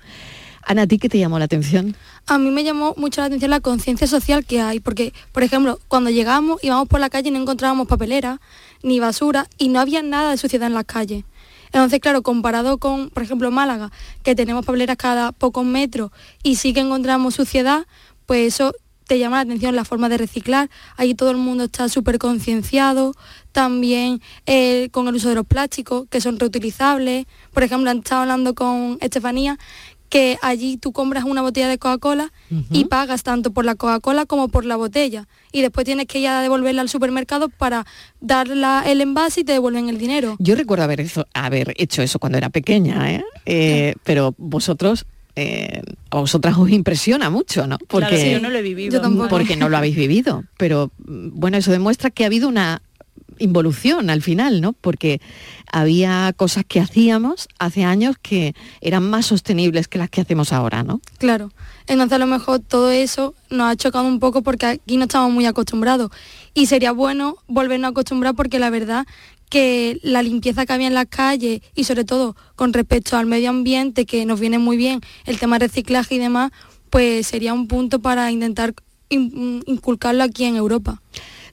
Ana, 0.64 0.82
¿a 0.82 0.86
ti 0.86 0.98
qué 0.98 1.08
te 1.08 1.18
llamó 1.18 1.38
la 1.38 1.46
atención? 1.46 1.96
A 2.26 2.38
mí 2.38 2.50
me 2.50 2.62
llamó 2.62 2.94
mucho 2.96 3.20
la 3.20 3.26
atención 3.26 3.50
la 3.50 3.60
conciencia 3.60 4.06
social 4.06 4.44
que 4.44 4.60
hay, 4.60 4.78
porque, 4.78 5.12
por 5.32 5.42
ejemplo, 5.42 5.80
cuando 5.88 6.10
llegamos 6.10 6.62
íbamos 6.62 6.86
por 6.86 7.00
la 7.00 7.10
calle 7.10 7.28
y 7.30 7.32
no 7.32 7.40
encontrábamos 7.40 7.88
papelera 7.88 8.40
ni 8.82 9.00
basura 9.00 9.48
y 9.58 9.68
no 9.68 9.80
había 9.80 10.02
nada 10.02 10.30
de 10.30 10.36
suciedad 10.36 10.68
en 10.68 10.74
las 10.74 10.84
calles. 10.84 11.24
Entonces, 11.72 12.00
claro, 12.00 12.22
comparado 12.22 12.78
con, 12.78 13.10
por 13.10 13.22
ejemplo, 13.22 13.50
Málaga, 13.50 13.90
que 14.22 14.34
tenemos 14.34 14.64
papeleras 14.66 14.96
cada 14.96 15.32
pocos 15.32 15.64
metros 15.64 16.10
y 16.42 16.56
sí 16.56 16.72
que 16.72 16.80
encontramos 16.80 17.34
suciedad, 17.34 17.86
pues 18.26 18.54
eso 18.54 18.72
te 19.06 19.18
llama 19.18 19.36
la 19.36 19.42
atención 19.42 19.76
la 19.76 19.84
forma 19.84 20.08
de 20.08 20.16
reciclar. 20.16 20.70
Allí 20.96 21.14
todo 21.14 21.30
el 21.30 21.36
mundo 21.36 21.64
está 21.64 21.88
súper 21.88 22.18
concienciado. 22.18 23.14
También 23.52 24.22
eh, 24.46 24.88
con 24.90 25.08
el 25.08 25.16
uso 25.16 25.28
de 25.28 25.34
los 25.34 25.46
plásticos, 25.46 26.08
que 26.08 26.20
son 26.20 26.38
reutilizables. 26.38 27.26
Por 27.52 27.62
ejemplo, 27.62 27.90
han 27.90 27.98
estado 27.98 28.22
hablando 28.22 28.54
con 28.54 28.96
Estefanía 29.00 29.58
que 30.12 30.36
allí 30.42 30.76
tú 30.76 30.92
compras 30.92 31.24
una 31.24 31.40
botella 31.40 31.68
de 31.68 31.78
Coca-Cola 31.78 32.32
y 32.70 32.84
pagas 32.84 33.22
tanto 33.22 33.50
por 33.50 33.64
la 33.64 33.76
Coca-Cola 33.76 34.26
como 34.26 34.48
por 34.48 34.66
la 34.66 34.76
botella. 34.76 35.26
Y 35.52 35.62
después 35.62 35.86
tienes 35.86 36.04
que 36.06 36.18
ir 36.18 36.28
a 36.28 36.42
devolverla 36.42 36.82
al 36.82 36.90
supermercado 36.90 37.48
para 37.48 37.86
dar 38.20 38.46
la- 38.48 38.84
el 38.86 39.00
envase 39.00 39.40
y 39.40 39.44
te 39.44 39.52
devuelven 39.52 39.88
el 39.88 39.96
dinero. 39.96 40.36
Yo 40.38 40.54
recuerdo 40.54 40.84
haber, 40.84 41.00
eso- 41.00 41.26
haber 41.32 41.72
hecho 41.78 42.02
eso 42.02 42.18
cuando 42.18 42.36
era 42.36 42.50
pequeña, 42.50 43.10
¿eh? 43.10 43.24
Eh, 43.46 43.94
pero 44.04 44.34
vosotros, 44.36 45.06
eh, 45.34 45.80
a 46.10 46.18
vosotras 46.18 46.58
os 46.58 46.68
impresiona 46.68 47.30
mucho, 47.30 47.66
¿no? 47.66 47.78
Claro, 47.78 48.14
sí, 48.14 48.32
yo 48.32 48.38
no 48.40 48.50
lo 48.50 48.58
he 48.58 48.62
vivido. 48.62 48.92
Yo 48.92 49.00
tampoco. 49.00 49.30
Porque 49.30 49.56
no 49.56 49.70
lo 49.70 49.78
habéis 49.78 49.96
vivido. 49.96 50.44
Pero 50.58 50.92
mm, 51.06 51.28
bueno, 51.32 51.56
eso 51.56 51.72
demuestra 51.72 52.10
que 52.10 52.24
ha 52.24 52.26
habido 52.26 52.48
una 52.50 52.82
involución 53.38 54.10
al 54.10 54.22
final, 54.22 54.60
¿no? 54.60 54.72
Porque 54.72 55.20
había 55.70 56.32
cosas 56.36 56.64
que 56.66 56.80
hacíamos 56.80 57.48
hace 57.58 57.84
años 57.84 58.16
que 58.20 58.54
eran 58.80 59.08
más 59.08 59.26
sostenibles 59.26 59.88
que 59.88 59.98
las 59.98 60.10
que 60.10 60.20
hacemos 60.20 60.52
ahora, 60.52 60.82
¿no? 60.82 61.00
Claro. 61.18 61.50
Entonces 61.86 62.14
a 62.14 62.18
lo 62.18 62.26
mejor 62.26 62.60
todo 62.60 62.90
eso 62.90 63.34
nos 63.50 63.70
ha 63.72 63.76
chocado 63.76 64.06
un 64.06 64.18
poco 64.20 64.42
porque 64.42 64.66
aquí 64.66 64.96
no 64.96 65.04
estamos 65.04 65.32
muy 65.32 65.46
acostumbrados. 65.46 66.10
Y 66.54 66.66
sería 66.66 66.92
bueno 66.92 67.36
volvernos 67.48 67.88
a 67.88 67.90
acostumbrar 67.90 68.34
porque 68.34 68.58
la 68.58 68.70
verdad 68.70 69.06
que 69.48 69.98
la 70.02 70.22
limpieza 70.22 70.64
que 70.64 70.72
había 70.72 70.86
en 70.86 70.94
las 70.94 71.06
calles 71.06 71.60
y 71.74 71.84
sobre 71.84 72.04
todo 72.04 72.36
con 72.56 72.72
respecto 72.72 73.16
al 73.16 73.26
medio 73.26 73.50
ambiente, 73.50 74.06
que 74.06 74.24
nos 74.24 74.40
viene 74.40 74.58
muy 74.58 74.76
bien 74.76 75.00
el 75.26 75.38
tema 75.38 75.58
de 75.58 75.66
reciclaje 75.66 76.14
y 76.14 76.18
demás, 76.18 76.52
pues 76.88 77.26
sería 77.26 77.52
un 77.52 77.68
punto 77.68 78.00
para 78.00 78.30
intentar 78.30 78.74
in- 79.10 79.62
inculcarlo 79.66 80.22
aquí 80.24 80.44
en 80.44 80.56
Europa. 80.56 81.02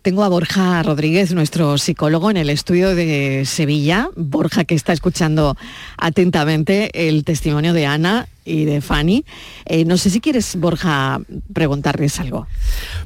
Tengo 0.02 0.24
a 0.24 0.30
Borja 0.30 0.82
Rodríguez, 0.82 1.34
nuestro 1.34 1.78
psicólogo, 1.78 2.32
en 2.32 2.38
el 2.38 2.50
estudio 2.50 2.96
de 2.96 3.44
Sevilla. 3.46 4.10
Borja, 4.16 4.64
que 4.64 4.74
está 4.74 4.94
escuchando 4.94 5.58
atentamente 5.98 7.08
el 7.10 7.26
testimonio 7.26 7.74
de 7.74 7.86
Ana 7.86 8.30
y 8.50 8.66
de 8.66 8.82
Fanny. 8.82 9.26
Eh, 9.66 9.86
no 9.86 9.98
sé 9.98 10.10
si 10.10 10.20
quieres, 10.20 10.56
Borja, 10.56 11.20
preguntarles 11.54 12.20
algo. 12.20 12.48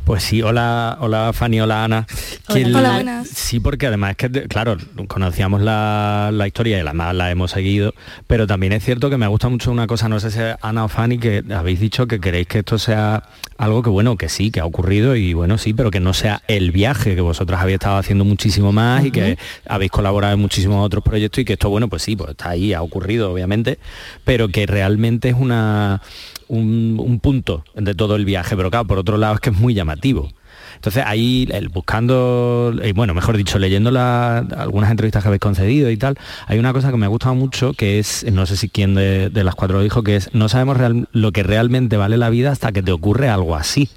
Pues 0.05 0.23
sí, 0.23 0.41
hola, 0.41 0.97
hola 1.01 1.31
Fanny, 1.33 1.59
hola 1.61 1.83
Ana. 1.83 2.07
Hola. 2.47 2.79
Hola, 2.79 2.93
buenas. 2.93 3.27
Sí, 3.27 3.59
porque 3.59 3.87
además 3.87 4.11
es 4.11 4.17
que, 4.17 4.47
claro, 4.47 4.77
conocíamos 5.07 5.61
la, 5.61 6.29
la 6.31 6.47
historia 6.47 6.77
y 6.77 6.81
además 6.81 7.15
la 7.15 7.31
hemos 7.31 7.51
seguido, 7.51 7.93
pero 8.27 8.47
también 8.47 8.73
es 8.73 8.83
cierto 8.83 9.09
que 9.09 9.17
me 9.17 9.27
gusta 9.27 9.49
mucho 9.49 9.71
una 9.71 9.87
cosa, 9.87 10.07
no 10.09 10.19
sé 10.19 10.31
si 10.31 10.39
es 10.39 10.55
Ana 10.61 10.85
o 10.85 10.87
Fanny, 10.87 11.17
que 11.17 11.43
habéis 11.53 11.79
dicho 11.79 12.07
que 12.07 12.19
queréis 12.19 12.47
que 12.47 12.59
esto 12.59 12.77
sea 12.77 13.23
algo 13.57 13.83
que, 13.83 13.89
bueno, 13.89 14.17
que 14.17 14.29
sí, 14.29 14.51
que 14.51 14.59
ha 14.59 14.65
ocurrido 14.65 15.15
y 15.15 15.33
bueno, 15.33 15.57
sí, 15.57 15.73
pero 15.73 15.91
que 15.91 15.99
no 15.99 16.13
sea 16.13 16.41
el 16.47 16.71
viaje, 16.71 17.15
que 17.15 17.21
vosotras 17.21 17.61
habéis 17.61 17.75
estado 17.75 17.97
haciendo 17.97 18.25
muchísimo 18.25 18.71
más 18.71 19.05
y 19.05 19.11
que 19.11 19.37
habéis 19.67 19.91
colaborado 19.91 20.33
en 20.33 20.39
muchísimos 20.39 20.85
otros 20.85 21.03
proyectos 21.03 21.39
y 21.39 21.45
que 21.45 21.53
esto, 21.53 21.69
bueno, 21.69 21.87
pues 21.87 22.03
sí, 22.03 22.15
pues 22.15 22.31
está 22.31 22.49
ahí, 22.49 22.73
ha 22.73 22.81
ocurrido, 22.81 23.31
obviamente, 23.31 23.79
pero 24.25 24.49
que 24.49 24.65
realmente 24.65 25.32
es 25.33 25.39
una 25.39 26.01
un, 26.47 26.97
un 26.99 27.19
punto 27.19 27.63
de 27.75 27.95
todo 27.95 28.15
el 28.15 28.25
viaje, 28.25 28.55
pero 28.55 28.69
claro, 28.69 28.85
por 28.87 28.97
otro 28.99 29.17
lado 29.17 29.35
es 29.35 29.39
que 29.39 29.49
es 29.49 29.57
muy 29.57 29.73
llamativo. 29.73 30.29
Entonces 30.75 31.03
ahí 31.05 31.47
el, 31.51 31.69
buscando, 31.69 32.73
eh, 32.83 32.91
bueno, 32.93 33.13
mejor 33.13 33.37
dicho, 33.37 33.57
leyendo 33.57 33.89
la- 33.89 34.39
algunas 34.39 34.91
entrevistas 34.91 35.23
que 35.23 35.29
habéis 35.29 35.39
concedido 35.39 35.89
y 35.89 35.97
tal, 35.97 36.17
hay 36.47 36.59
una 36.59 36.73
cosa 36.73 36.91
que 36.91 36.97
me 36.97 37.05
ha 37.05 37.09
gustado 37.09 37.35
mucho, 37.35 37.73
que 37.73 37.99
es, 37.99 38.25
no 38.31 38.45
sé 38.45 38.57
si 38.57 38.67
quién 38.69 38.93
de, 38.93 39.29
de 39.29 39.43
las 39.43 39.55
cuatro 39.55 39.77
lo 39.77 39.83
dijo, 39.83 40.03
que 40.03 40.17
es, 40.17 40.29
no 40.33 40.49
sabemos 40.49 40.77
real- 40.77 41.07
lo 41.13 41.31
que 41.31 41.41
realmente 41.43 41.95
vale 41.97 42.17
la 42.17 42.29
vida 42.29 42.51
hasta 42.51 42.71
que 42.71 42.83
te 42.83 42.91
ocurre 42.91 43.29
algo 43.29 43.55
así. 43.55 43.89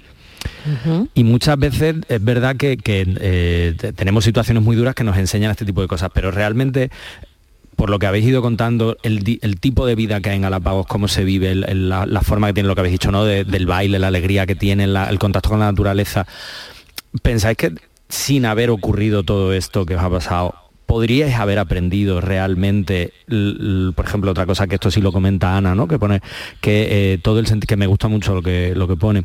Y 1.13 1.23
muchas 1.23 1.57
veces 1.59 1.95
es 2.07 2.23
verdad 2.23 2.55
que, 2.55 2.77
que, 2.77 3.05
eh, 3.19 3.73
te- 3.77 3.91
tenemos 3.93 4.23
situaciones 4.23 4.63
muy 4.63 4.75
duras 4.75 4.95
que 4.95 5.03
nos 5.03 5.17
enseñan 5.17 5.51
este 5.51 5.65
tipo 5.65 5.81
de 5.81 5.87
cosas, 5.87 6.09
pero 6.13 6.31
realmente 6.31 6.89
por 7.77 7.91
lo 7.91 7.99
que 7.99 8.07
habéis 8.07 8.25
ido 8.25 8.41
contando, 8.41 8.97
el, 9.03 9.23
tipo 9.59 9.85
de 9.85 9.93
vida 9.93 10.19
que 10.19 10.31
hay 10.31 10.37
en 10.37 10.41
Galápagos, 10.41 10.87
cómo 10.87 11.07
se 11.07 11.23
vive, 11.23 11.53
la, 11.53 12.21
forma 12.21 12.47
que 12.47 12.53
tiene 12.53 12.67
lo 12.67 12.73
que 12.73 12.81
habéis 12.81 12.93
dicho, 12.93 13.11
¿no? 13.11 13.23
De- 13.23 13.43
del 13.43 13.67
baile, 13.67 13.99
la 13.99 14.07
alegría 14.07 14.47
que 14.47 14.55
tiene, 14.55 14.85
el 14.85 15.19
contacto 15.19 15.49
con 15.49 15.59
la 15.59 15.67
naturaleza. 15.67 16.25
¿Pensáis 17.21 17.55
que 17.55 17.73
sin 18.09 18.45
haber 18.47 18.71
ocurrido 18.71 19.21
todo 19.21 19.53
esto 19.53 19.85
que 19.85 19.95
os 19.95 20.01
ha 20.01 20.09
pasado, 20.09 20.55
podríais 20.87 21.35
haber 21.35 21.59
aprendido 21.59 22.19
realmente, 22.19 23.13
por 23.95 24.05
ejemplo, 24.05 24.31
otra 24.31 24.47
cosa 24.47 24.65
que 24.65 24.75
esto 24.75 24.89
sí 24.89 24.99
lo 24.99 25.11
comenta 25.11 25.55
Ana, 25.55 25.75
¿no? 25.75 25.87
Que 25.87 25.99
pone 25.99 26.21
que 26.61 27.13
eh, 27.13 27.17
todo 27.19 27.37
el 27.37 27.45
que 27.45 27.77
me 27.77 27.85
gusta 27.85 28.07
mucho 28.07 28.33
lo 28.33 28.41
que, 28.41 28.73
lo 28.73 28.87
que 28.87 28.95
pone, 28.95 29.23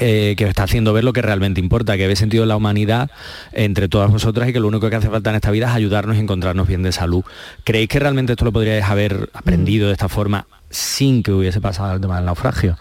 eh, 0.00 0.34
que 0.36 0.44
os 0.44 0.50
está 0.50 0.64
haciendo 0.64 0.92
ver 0.92 1.04
lo 1.04 1.12
que 1.12 1.22
realmente 1.22 1.60
importa, 1.60 1.96
que 1.96 2.04
habéis 2.04 2.18
sentido 2.18 2.46
la 2.46 2.56
humanidad 2.56 3.10
entre 3.52 3.88
todas 3.88 4.10
vosotras 4.10 4.48
y 4.48 4.52
que 4.52 4.60
lo 4.60 4.68
único 4.68 4.90
que 4.90 4.96
hace 4.96 5.10
falta 5.10 5.30
en 5.30 5.36
esta 5.36 5.50
vida 5.50 5.68
es 5.68 5.74
ayudarnos 5.74 6.16
y 6.16 6.20
encontrarnos 6.20 6.66
bien 6.66 6.82
de 6.82 6.92
salud. 6.92 7.22
¿Creéis 7.64 7.88
que 7.88 7.98
realmente 7.98 8.32
esto 8.32 8.44
lo 8.44 8.52
podríais 8.52 8.84
haber 8.84 9.30
aprendido 9.34 9.88
de 9.88 9.92
esta 9.92 10.08
forma 10.08 10.46
sin 10.70 11.22
que 11.22 11.32
hubiese 11.32 11.60
pasado 11.60 11.94
el 11.94 12.00
tema 12.00 12.16
del 12.16 12.24
naufragio? 12.24 12.76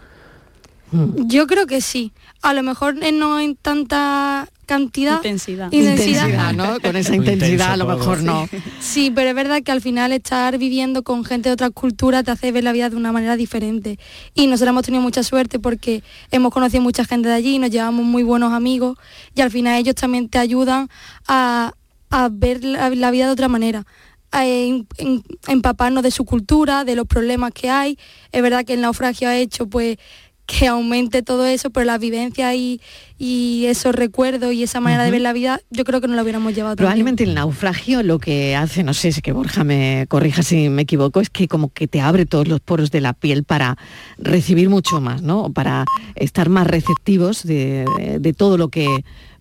Yo 0.92 1.46
creo 1.46 1.68
que 1.68 1.82
sí. 1.82 2.12
A 2.42 2.54
lo 2.54 2.64
mejor 2.64 2.96
eh, 3.04 3.12
no 3.12 3.40
en 3.40 3.56
tanta 3.56 4.48
cantidad. 4.66 5.16
Intensidad. 5.18 5.72
Intensidad, 5.72 6.54
¿no? 6.54 6.80
Con 6.82 6.96
esa 6.96 7.16
intensidad 7.16 7.74
a 7.74 7.78
lo 7.78 7.86
todo. 7.86 7.98
mejor 7.98 8.24
no. 8.24 8.48
Sí, 8.80 9.12
pero 9.14 9.30
es 9.30 9.36
verdad 9.36 9.62
que 9.64 9.72
al 9.72 9.82
final 9.82 10.14
estar 10.14 10.58
viviendo 10.58 11.04
con 11.04 11.26
gente 11.26 11.50
de 11.50 11.54
otras 11.54 11.72
culturas 11.72 12.24
te 12.24 12.32
hace 12.32 12.52
ver 12.52 12.64
la 12.64 12.72
vida 12.72 12.90
de 12.90 12.96
una 12.96 13.12
manera 13.12 13.36
diferente. 13.36 13.98
Y 14.36 14.46
nosotros 14.48 14.70
hemos 14.70 14.84
tenido 14.84 15.02
mucha 15.02 15.24
suerte 15.24 15.58
porque 15.60 16.04
hemos 16.32 16.54
conocido 16.54 16.84
mucha 16.84 17.04
gente 17.04 17.28
de 17.30 17.34
allí, 17.36 17.58
nos 17.60 17.72
llevamos 17.72 18.06
muy 18.06 18.24
buenos 18.24 18.54
amigos 18.54 18.98
y 19.36 19.42
al 19.42 19.50
final 19.52 19.78
ellos 19.80 19.96
también 19.96 20.30
te 20.30 20.38
ayudan 20.38 20.88
a, 21.28 21.74
a 22.12 22.30
ver 22.32 22.64
la, 22.64 22.90
la 22.92 23.12
vida 23.12 23.26
de 23.26 23.32
otra 23.32 23.48
manera 23.48 23.86
a 24.32 24.46
em- 24.46 24.86
em- 25.00 25.24
empaparnos 25.48 26.04
de 26.04 26.12
su 26.12 26.24
cultura, 26.24 26.86
de 26.86 26.96
los 26.96 27.08
problemas 27.08 27.52
que 27.52 27.72
hay. 27.72 27.98
Es 28.32 28.44
verdad 28.44 28.64
que 28.64 28.76
el 28.76 28.82
naufragio 28.82 29.28
ha 29.28 29.36
hecho 29.36 29.68
pues 29.68 29.98
que 30.50 30.68
aumente 30.68 31.22
todo 31.22 31.46
eso, 31.46 31.70
pero 31.70 31.86
la 31.86 32.00
vivencia 32.00 32.56
y, 32.56 32.82
y 33.20 33.66
esos 33.68 33.94
recuerdos 33.94 34.52
y 34.54 34.64
esa 34.64 34.80
manera 34.80 35.04
de 35.04 35.12
ver 35.12 35.22
la 35.22 35.32
vida, 35.32 35.62
yo 35.70 35.84
creo 35.84 36.02
que 36.02 36.08
no 36.08 36.16
lo 36.16 36.24
hubiéramos 36.24 36.56
llevado. 36.56 36.76
Probablemente 36.76 37.24
el 37.24 37.36
naufragio 37.36 38.02
lo 38.02 38.18
que 38.18 38.56
hace, 38.56 38.84
no 38.84 38.96
sé 38.96 39.12
si 39.12 39.22
que 39.22 39.32
Borja 39.32 39.64
me 39.64 40.06
corrija 40.10 40.42
si 40.42 40.70
me 40.70 40.82
equivoco, 40.82 41.22
es 41.22 41.30
que 41.30 41.48
como 41.48 41.72
que 41.72 41.88
te 41.88 42.02
abre 42.02 42.26
todos 42.26 42.48
los 42.48 42.62
poros 42.62 42.90
de 42.90 43.00
la 43.00 43.14
piel 43.14 43.44
para 43.44 43.78
recibir 44.18 44.70
mucho 44.70 45.00
más, 45.00 45.22
¿no? 45.22 45.54
Para 45.54 45.86
estar 46.16 46.50
más 46.50 46.66
receptivos 46.66 47.44
de 47.44 48.34
todo 48.36 48.58
lo 48.58 48.70
que 48.70 48.88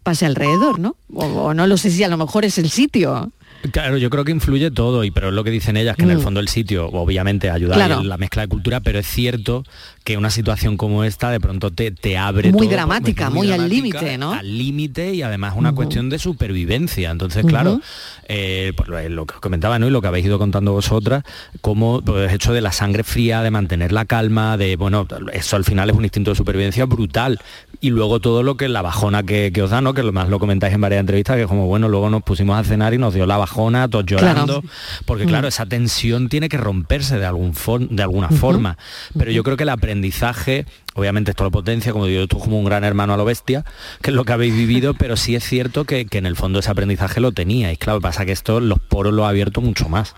pase 0.03 0.27
alrededor, 0.27 0.79
¿no? 0.79 0.97
O, 1.13 1.25
o 1.25 1.55
no 1.55 1.67
lo 1.67 1.77
sé 1.77 1.91
si 1.91 2.05
a 2.05 2.09
lo 2.09 2.17
mejor 2.17 2.45
es 2.45 2.59
el 2.59 2.71
sitio. 2.71 3.33
Claro, 3.73 3.97
yo 3.99 4.09
creo 4.09 4.25
que 4.25 4.31
influye 4.33 4.71
todo, 4.71 5.03
y 5.05 5.11
pero 5.11 5.29
es 5.29 5.35
lo 5.35 5.43
que 5.45 5.51
dicen 5.51 5.77
ellas, 5.77 5.97
que 5.97 6.03
en 6.05 6.11
el 6.11 6.19
Mm. 6.19 6.23
fondo 6.23 6.41
el 6.41 6.49
sitio 6.49 6.87
obviamente 6.89 7.51
ayuda 7.51 7.75
Claro. 7.75 8.01
en 8.01 8.09
la 8.09 8.17
mezcla 8.17 8.43
de 8.43 8.49
cultura, 8.49 8.81
pero 8.81 8.99
es 9.01 9.07
cierto 9.07 9.65
que 10.05 10.17
una 10.17 10.31
situación 10.31 10.77
como 10.77 11.05
esta 11.05 11.31
de 11.31 11.41
pronto 11.41 11.71
te, 11.71 11.91
te 11.91 12.17
abre 12.17 12.51
Muy 12.53 12.67
todo, 12.67 12.77
dramática, 12.77 13.31
muy 13.31 13.51
al 13.53 13.69
límite, 13.69 14.17
¿no? 14.17 14.33
Al 14.33 14.57
límite 14.57 15.13
y 15.15 15.23
además 15.23 15.55
una 15.57 15.73
cuestión 15.75 16.09
de 16.09 16.19
supervivencia. 16.19 17.11
Entonces, 17.11 17.45
claro, 17.45 17.81
eh, 18.29 18.73
pues 18.77 18.89
lo, 18.89 19.07
lo 19.09 19.27
que 19.27 19.35
os 19.35 19.41
comentaba, 19.41 19.79
¿no? 19.79 19.87
Y 19.87 19.91
lo 19.91 20.01
que 20.01 20.09
habéis 20.09 20.27
ido 20.27 20.39
contando 20.39 20.73
vosotras, 20.73 21.25
como 21.61 22.01
pues, 22.01 22.33
hecho 22.33 22.53
de 22.53 22.61
la 22.61 22.73
sangre 22.73 23.03
fría, 23.03 23.43
de 23.43 23.51
mantener 23.51 23.93
la 23.93 24.05
calma, 24.07 24.57
de 24.57 24.77
bueno, 24.77 25.07
eso 25.33 25.57
al 25.57 25.65
final 25.65 25.91
es 25.91 25.97
un 25.97 26.05
instinto 26.05 26.31
de 26.31 26.37
supervivencia 26.37 26.87
brutal. 26.87 27.39
Y 27.81 27.91
luego 27.91 28.19
todo 28.21 28.43
lo 28.43 28.57
que 28.57 28.69
la 28.69 28.83
bajona 28.83 29.23
que, 29.25 29.51
que 29.53 29.63
os 29.63 29.71
da, 29.71 29.81
¿no? 29.81 29.95
Que 29.95 30.03
lo 30.03 30.13
más 30.13 30.29
lo 30.29 30.39
comentáis 30.39 30.75
en 30.75 30.81
varias 30.81 31.01
entrevistas, 31.01 31.37
que 31.37 31.43
es 31.43 31.49
como 31.49 31.67
bueno, 31.67 31.89
luego 31.89 32.09
nos 32.09 32.23
pusimos 32.23 32.57
a 32.59 32.65
cenar 32.65 32.95
y 32.95 32.99
nos 32.99 33.15
dio 33.15 33.27
la 33.27 33.37
bajona, 33.37 33.48
todos 33.53 34.05
llorando. 34.07 34.63
Porque 35.05 35.25
Mm. 35.25 35.29
claro, 35.29 35.49
esa 35.49 35.67
tensión 35.67 36.29
tiene 36.29 36.49
que 36.49 36.57
romperse 36.57 37.19
de 37.19 37.27
algún 37.27 37.55
for- 37.55 37.89
de 37.89 38.03
alguna 38.03 38.29
forma. 38.29 38.77
Pero 39.17 39.31
yo 39.31 39.43
creo 39.43 39.57
que 39.57 39.63
el 39.65 39.69
aprendizaje, 39.71 40.67
obviamente 40.95 41.31
esto 41.33 41.45
lo 41.45 41.51
potencia, 41.51 41.93
como 41.93 42.07
digo, 42.07 42.23
es 42.23 42.29
como 42.29 42.59
un 42.59 42.65
gran 42.65 42.85
hermano 42.85 43.15
a 43.15 43.17
lo 43.17 43.25
bestia, 43.25 43.65
que 44.03 44.11
es 44.11 44.17
lo 44.17 44.25
que 44.25 44.33
habéis 44.33 44.55
vivido, 44.55 44.95
pero 44.95 45.17
sí 45.17 45.35
es 45.35 45.45
cierto 45.45 45.85
que, 45.85 46.07
que 46.07 46.19
en 46.19 46.27
el 46.27 46.37
fondo 46.37 46.59
ese 46.61 46.71
aprendizaje 46.71 47.21
lo 47.21 47.33
teníais. 47.33 47.79
Claro, 47.79 48.01
pasa 48.01 48.25
que 48.27 48.33
esto 48.33 48.61
los 48.61 48.79
poros 48.79 49.13
lo 49.13 49.25
ha 49.27 49.31
abierto 49.31 49.61
mucho 49.61 49.89
más. 49.89 50.15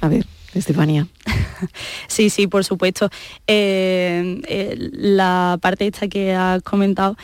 A 0.00 0.08
ver, 0.08 0.26
Estefanía. 0.54 1.06
Sí, 2.08 2.30
sí, 2.30 2.46
por 2.46 2.64
supuesto. 2.64 3.10
Eh, 3.46 4.40
eh, 4.48 4.74
la 4.92 5.58
parte 5.60 5.86
esta 5.86 6.08
que 6.08 6.34
has 6.34 6.62
comentado 6.62 7.16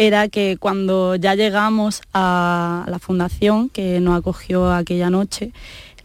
era 0.00 0.28
que 0.28 0.56
cuando 0.58 1.14
ya 1.16 1.34
llegamos 1.34 2.00
a 2.14 2.86
la 2.88 2.98
fundación 2.98 3.68
que 3.68 4.00
nos 4.00 4.18
acogió 4.18 4.72
aquella 4.72 5.10
noche, 5.10 5.52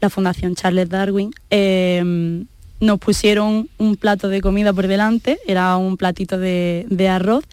la 0.01 0.09
Fundación 0.09 0.53
Charles 0.53 0.89
Darwin, 0.89 1.33
eh, 1.49 2.43
nos 2.81 2.99
pusieron 2.99 3.69
un 3.77 3.95
plato 3.95 4.27
de 4.27 4.41
comida 4.41 4.73
por 4.73 4.87
delante, 4.87 5.39
era 5.47 5.77
un 5.77 5.95
platito 5.95 6.37
de, 6.37 6.85
de 6.89 7.07
arroz, 7.07 7.45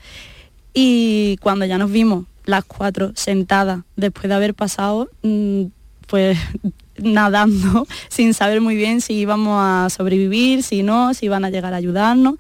y 0.74 1.37
cuando 1.37 1.64
ya 1.64 1.78
nos 1.78 1.92
vimos 1.92 2.24
las 2.44 2.64
cuatro 2.64 3.12
sentadas 3.14 3.85
después 3.94 4.28
de 4.28 4.35
haber 4.35 4.55
pasado, 4.55 5.09
mm, 5.22 5.66
pues 6.09 6.37
nadando 6.98 7.87
sin 8.09 8.35
saber 8.35 8.61
muy 8.61 8.74
bien 8.74 9.00
si 9.00 9.12
íbamos 9.12 9.61
a 9.62 9.90
sobrevivir, 9.90 10.64
si 10.64 10.83
no, 10.83 11.14
si 11.14 11.26
iban 11.26 11.44
a 11.44 11.50
llegar 11.50 11.72
a 11.72 11.76
ayudarnos. 11.76 12.35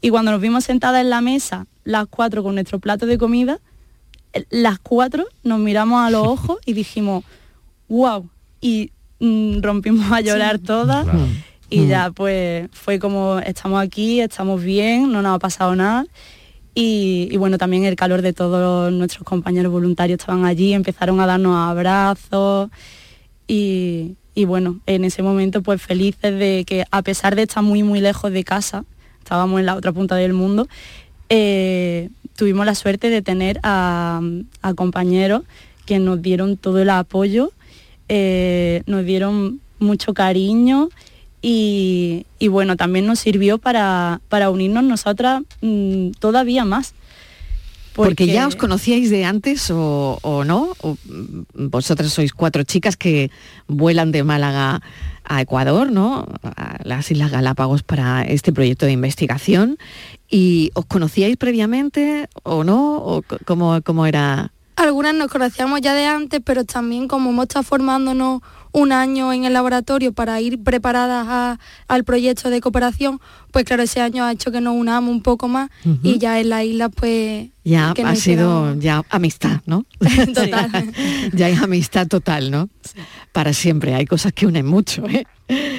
Y 0.00 0.10
cuando 0.10 0.32
nos 0.32 0.40
vimos 0.40 0.64
sentadas 0.64 1.02
en 1.02 1.10
la 1.10 1.20
mesa, 1.20 1.66
las 1.84 2.06
cuatro 2.08 2.42
con 2.42 2.54
nuestro 2.54 2.78
plato 2.78 3.06
de 3.06 3.18
comida, 3.18 3.60
las 4.50 4.78
cuatro 4.78 5.26
nos 5.42 5.58
miramos 5.58 6.00
a 6.00 6.10
los 6.10 6.26
ojos 6.26 6.58
y 6.64 6.72
dijimos, 6.72 7.24
wow, 7.88 8.28
y 8.60 8.92
mm, 9.18 9.60
rompimos 9.62 10.10
a 10.12 10.20
llorar 10.20 10.58
todas. 10.58 11.06
Y 11.72 11.86
ya 11.86 12.10
pues 12.10 12.68
fue 12.72 12.98
como, 12.98 13.38
estamos 13.38 13.80
aquí, 13.80 14.20
estamos 14.20 14.60
bien, 14.60 15.12
no 15.12 15.22
nos 15.22 15.36
ha 15.36 15.38
pasado 15.38 15.76
nada. 15.76 16.04
Y, 16.74 17.28
y 17.30 17.36
bueno, 17.36 17.58
también 17.58 17.84
el 17.84 17.94
calor 17.94 18.22
de 18.22 18.32
todos 18.32 18.92
nuestros 18.92 19.22
compañeros 19.22 19.70
voluntarios 19.70 20.18
estaban 20.18 20.44
allí, 20.44 20.72
empezaron 20.72 21.20
a 21.20 21.26
darnos 21.26 21.56
abrazos 21.56 22.70
y, 23.46 24.16
y 24.34 24.44
bueno, 24.44 24.80
en 24.86 25.04
ese 25.04 25.22
momento 25.22 25.62
pues 25.62 25.82
felices 25.82 26.38
de 26.38 26.64
que 26.66 26.84
a 26.90 27.02
pesar 27.02 27.34
de 27.34 27.42
estar 27.42 27.62
muy 27.62 27.82
muy 27.82 28.00
lejos 28.00 28.32
de 28.32 28.44
casa, 28.44 28.84
estábamos 29.18 29.60
en 29.60 29.66
la 29.66 29.74
otra 29.74 29.92
punta 29.92 30.14
del 30.16 30.32
mundo, 30.32 30.68
eh, 31.30 32.10
tuvimos 32.36 32.66
la 32.66 32.74
suerte 32.74 33.08
de 33.08 33.22
tener 33.22 33.60
a, 33.62 34.20
compañeros 34.76 35.42
que 35.86 35.98
nos 35.98 36.20
dieron 36.20 36.56
todo 36.56 36.80
el 36.80 36.90
apoyo, 36.90 37.52
eh, 38.08 38.82
nos 38.86 39.04
dieron 39.04 39.60
mucho 39.78 40.12
cariño 40.12 40.90
y, 41.40 42.26
y 42.38 42.48
bueno, 42.48 42.76
también 42.76 43.06
nos 43.06 43.20
sirvió 43.20 43.58
para, 43.58 44.20
para 44.28 44.50
unirnos 44.50 44.84
nosotras 44.84 45.42
mm, 45.62 46.10
todavía 46.18 46.64
más. 46.64 46.94
Porque, 47.94 48.26
ya 48.26 48.46
os 48.46 48.56
conocíais 48.56 49.10
de 49.10 49.24
antes 49.24 49.70
o, 49.70 50.18
o 50.22 50.44
no. 50.44 50.72
O, 50.80 50.94
mm, 50.94 51.68
vosotras 51.68 52.12
sois 52.12 52.32
cuatro 52.32 52.62
chicas 52.62 52.96
que 52.96 53.30
vuelan 53.66 54.12
de 54.12 54.22
Málaga 54.22 54.80
a 55.24 55.40
Ecuador, 55.40 55.90
¿no? 55.92 56.26
A 56.42 56.78
las 56.84 57.10
Islas 57.10 57.30
Galápagos 57.30 57.82
para 57.82 58.22
este 58.22 58.52
proyecto 58.52 58.86
de 58.86 58.92
investigación. 58.92 59.78
¿Y 60.28 60.70
os 60.74 60.86
conocíais 60.86 61.36
previamente 61.36 62.28
o 62.42 62.64
no? 62.64 62.98
¿O 62.98 63.22
cómo, 63.44 63.80
cómo 63.82 64.06
era? 64.06 64.52
Algunas 64.80 65.14
nos 65.14 65.30
conocíamos 65.30 65.80
ya 65.80 65.94
de 65.94 66.06
antes, 66.06 66.40
pero 66.44 66.64
también 66.64 67.06
como 67.08 67.30
hemos 67.30 67.44
estado 67.44 67.62
formándonos 67.64 68.40
un 68.72 68.92
año 68.92 69.32
en 69.32 69.44
el 69.44 69.52
laboratorio 69.52 70.12
para 70.12 70.40
ir 70.40 70.62
preparadas 70.62 71.26
a- 71.28 71.58
al 71.88 72.04
proyecto 72.04 72.50
de 72.50 72.60
cooperación, 72.60 73.20
pues 73.50 73.64
claro, 73.64 73.82
ese 73.82 74.00
año 74.00 74.24
ha 74.24 74.30
hecho 74.32 74.52
que 74.52 74.60
nos 74.60 74.74
unamos 74.76 75.10
un 75.10 75.22
poco 75.22 75.48
más 75.48 75.70
y 76.04 76.18
ya 76.18 76.40
en 76.40 76.48
la 76.50 76.64
isla 76.64 76.88
pues... 76.88 77.48
Ya 77.64 77.92
que 77.94 78.02
ha 78.04 78.14
sido 78.14 78.62
quedamos- 78.74 78.78
ya 78.82 79.02
amistad, 79.10 79.60
¿no? 79.66 79.84
Total. 80.34 80.92
ya 81.32 81.46
hay 81.46 81.54
amistad 81.56 82.06
total, 82.06 82.50
¿no? 82.50 82.68
Para 83.32 83.52
siempre. 83.52 83.94
Hay 83.94 84.06
cosas 84.06 84.32
que 84.32 84.46
unen 84.46 84.66
mucho, 84.66 85.04
¿eh? 85.08 85.24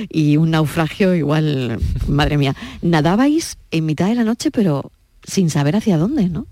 Y 0.09 0.35
un 0.37 0.51
naufragio 0.51 1.15
igual, 1.15 1.79
madre 2.07 2.37
mía. 2.37 2.55
Nadabais 2.81 3.57
en 3.71 3.85
mitad 3.85 4.07
de 4.07 4.15
la 4.15 4.23
noche, 4.25 4.51
pero 4.51 4.91
sin 5.23 5.49
saber 5.49 5.75
hacia 5.77 5.97
dónde, 5.97 6.27
¿no? 6.29 6.45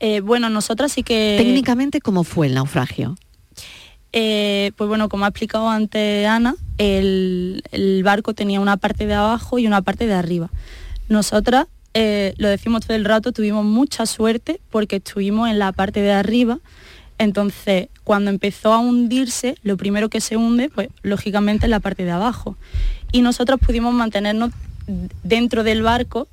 Eh, 0.00 0.20
bueno, 0.20 0.48
nosotras 0.48 0.92
sí 0.92 1.02
que... 1.02 1.36
Técnicamente, 1.38 2.00
¿cómo 2.00 2.24
fue 2.24 2.46
el 2.46 2.54
naufragio? 2.54 3.16
Eh, 4.12 4.72
pues 4.76 4.88
bueno, 4.88 5.08
como 5.08 5.24
ha 5.24 5.28
explicado 5.28 5.68
antes 5.68 6.26
Ana, 6.26 6.54
el, 6.78 7.62
el 7.72 8.02
barco 8.02 8.32
tenía 8.34 8.60
una 8.60 8.76
parte 8.76 9.06
de 9.06 9.14
abajo 9.14 9.58
y 9.58 9.66
una 9.66 9.82
parte 9.82 10.06
de 10.06 10.14
arriba. 10.14 10.50
Nosotras, 11.08 11.66
eh, 11.94 12.34
lo 12.38 12.48
decimos 12.48 12.86
todo 12.86 12.96
el 12.96 13.04
rato, 13.04 13.32
tuvimos 13.32 13.64
mucha 13.64 14.06
suerte 14.06 14.60
porque 14.70 14.96
estuvimos 14.96 15.50
en 15.50 15.58
la 15.58 15.72
parte 15.72 16.00
de 16.00 16.12
arriba. 16.12 16.58
Entonces, 17.18 17.88
cuando 18.04 18.30
empezó 18.30 18.72
a 18.72 18.78
hundirse, 18.78 19.56
lo 19.62 19.76
primero 19.76 20.08
que 20.08 20.20
se 20.20 20.36
hunde, 20.36 20.70
pues 20.70 20.88
lógicamente 21.02 21.66
es 21.66 21.70
la 21.70 21.80
parte 21.80 22.04
de 22.04 22.12
abajo. 22.12 22.56
Y 23.10 23.22
nosotros 23.22 23.58
pudimos 23.58 23.92
mantenernos 23.92 24.52
dentro 25.22 25.64
del 25.64 25.82
barco 25.82 26.28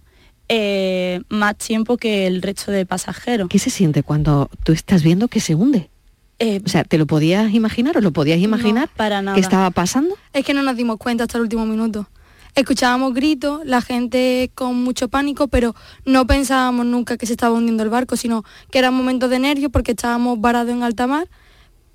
eh, 0.49 1.21
más 1.29 1.58
tiempo 1.58 1.97
que 1.97 2.27
el 2.27 2.41
resto 2.41 2.71
de 2.71 2.86
pasajeros. 2.86 3.49
¿Qué 3.49 3.60
se 3.60 3.69
siente 3.69 4.03
cuando 4.03 4.49
tú 4.63 4.71
estás 4.71 5.03
viendo 5.03 5.27
que 5.27 5.39
se 5.39 5.55
hunde? 5.55 5.89
Eh, 6.38 6.62
o 6.65 6.69
sea, 6.69 6.84
¿te 6.84 6.97
lo 6.97 7.05
podías 7.05 7.53
imaginar 7.53 7.97
o 7.97 8.01
lo 8.01 8.12
podías 8.12 8.39
imaginar 8.39 8.89
para 8.95 9.21
nada. 9.21 9.36
que 9.36 9.41
estaba 9.41 9.71
pasando? 9.71 10.15
Es 10.34 10.43
que 10.45 10.53
no 10.53 10.63
nos 10.63 10.75
dimos 10.75 10.97
cuenta 10.97 11.23
hasta 11.23 11.38
el 11.38 11.43
último 11.43 11.65
minuto. 11.65 12.08
Escuchábamos 12.55 13.13
gritos, 13.13 13.65
la 13.65 13.81
gente 13.81 14.51
con 14.55 14.81
mucho 14.81 15.10
pánico, 15.10 15.47
pero 15.47 15.75
no 16.05 16.25
pensábamos 16.27 16.86
nunca 16.86 17.17
que 17.17 17.25
se 17.25 17.34
estaba 17.34 17.55
hundiendo 17.55 17.84
el 17.84 17.89
barco, 17.89 18.15
sino 18.15 18.43
que 18.71 18.79
eran 18.79 18.93
momentos 18.93 19.29
de 19.29 19.39
nervios 19.39 19.71
porque 19.71 19.91
estábamos 19.91 20.39
varados 20.39 20.71
en 20.71 20.84
alta 20.84 21.08
mar, 21.08 21.27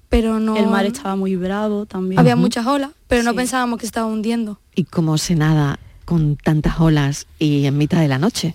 pero 0.09 0.39
no... 0.39 0.57
El 0.57 0.67
mar 0.67 0.85
estaba 0.85 1.17
muy 1.17 1.37
bravo 1.37 1.87
también. 1.87 2.19
Había 2.19 2.37
muchas 2.37 2.67
olas, 2.67 2.91
pero 3.09 3.23
no 3.23 3.35
pensábamos 3.35 3.79
que 3.79 3.83
se 3.83 3.89
estaba 3.89 4.07
hundiendo. 4.07 4.61
¿Y 4.75 4.85
cómo 4.85 5.17
se 5.17 5.35
nada 5.35 5.79
con 6.05 6.37
tantas 6.37 6.81
olas 6.81 7.27
y 7.39 7.67
en 7.67 7.79
mitad 7.79 8.01
de 8.01 8.09
la 8.09 8.19
noche? 8.19 8.55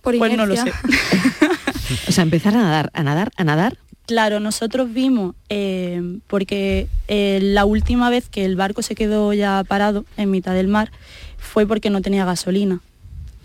Por 0.00 0.16
Pues 0.16 0.36
no 0.36 0.46
lo 0.46 0.54
inercia. 0.54 0.74
O 2.08 2.12
sea, 2.12 2.22
empezar 2.22 2.54
a 2.54 2.58
nadar, 2.58 2.90
a 2.92 3.02
nadar, 3.02 3.30
a 3.36 3.44
nadar. 3.44 3.78
Claro, 4.06 4.40
nosotros 4.40 4.92
vimos, 4.92 5.34
eh, 5.48 6.18
porque 6.26 6.88
eh, 7.08 7.40
la 7.42 7.64
última 7.64 8.10
vez 8.10 8.28
que 8.28 8.44
el 8.44 8.56
barco 8.56 8.82
se 8.82 8.94
quedó 8.94 9.32
ya 9.32 9.64
parado 9.66 10.04
en 10.16 10.30
mitad 10.30 10.54
del 10.54 10.68
mar 10.68 10.90
fue 11.36 11.66
porque 11.66 11.90
no 11.90 12.00
tenía 12.02 12.24
gasolina. 12.24 12.80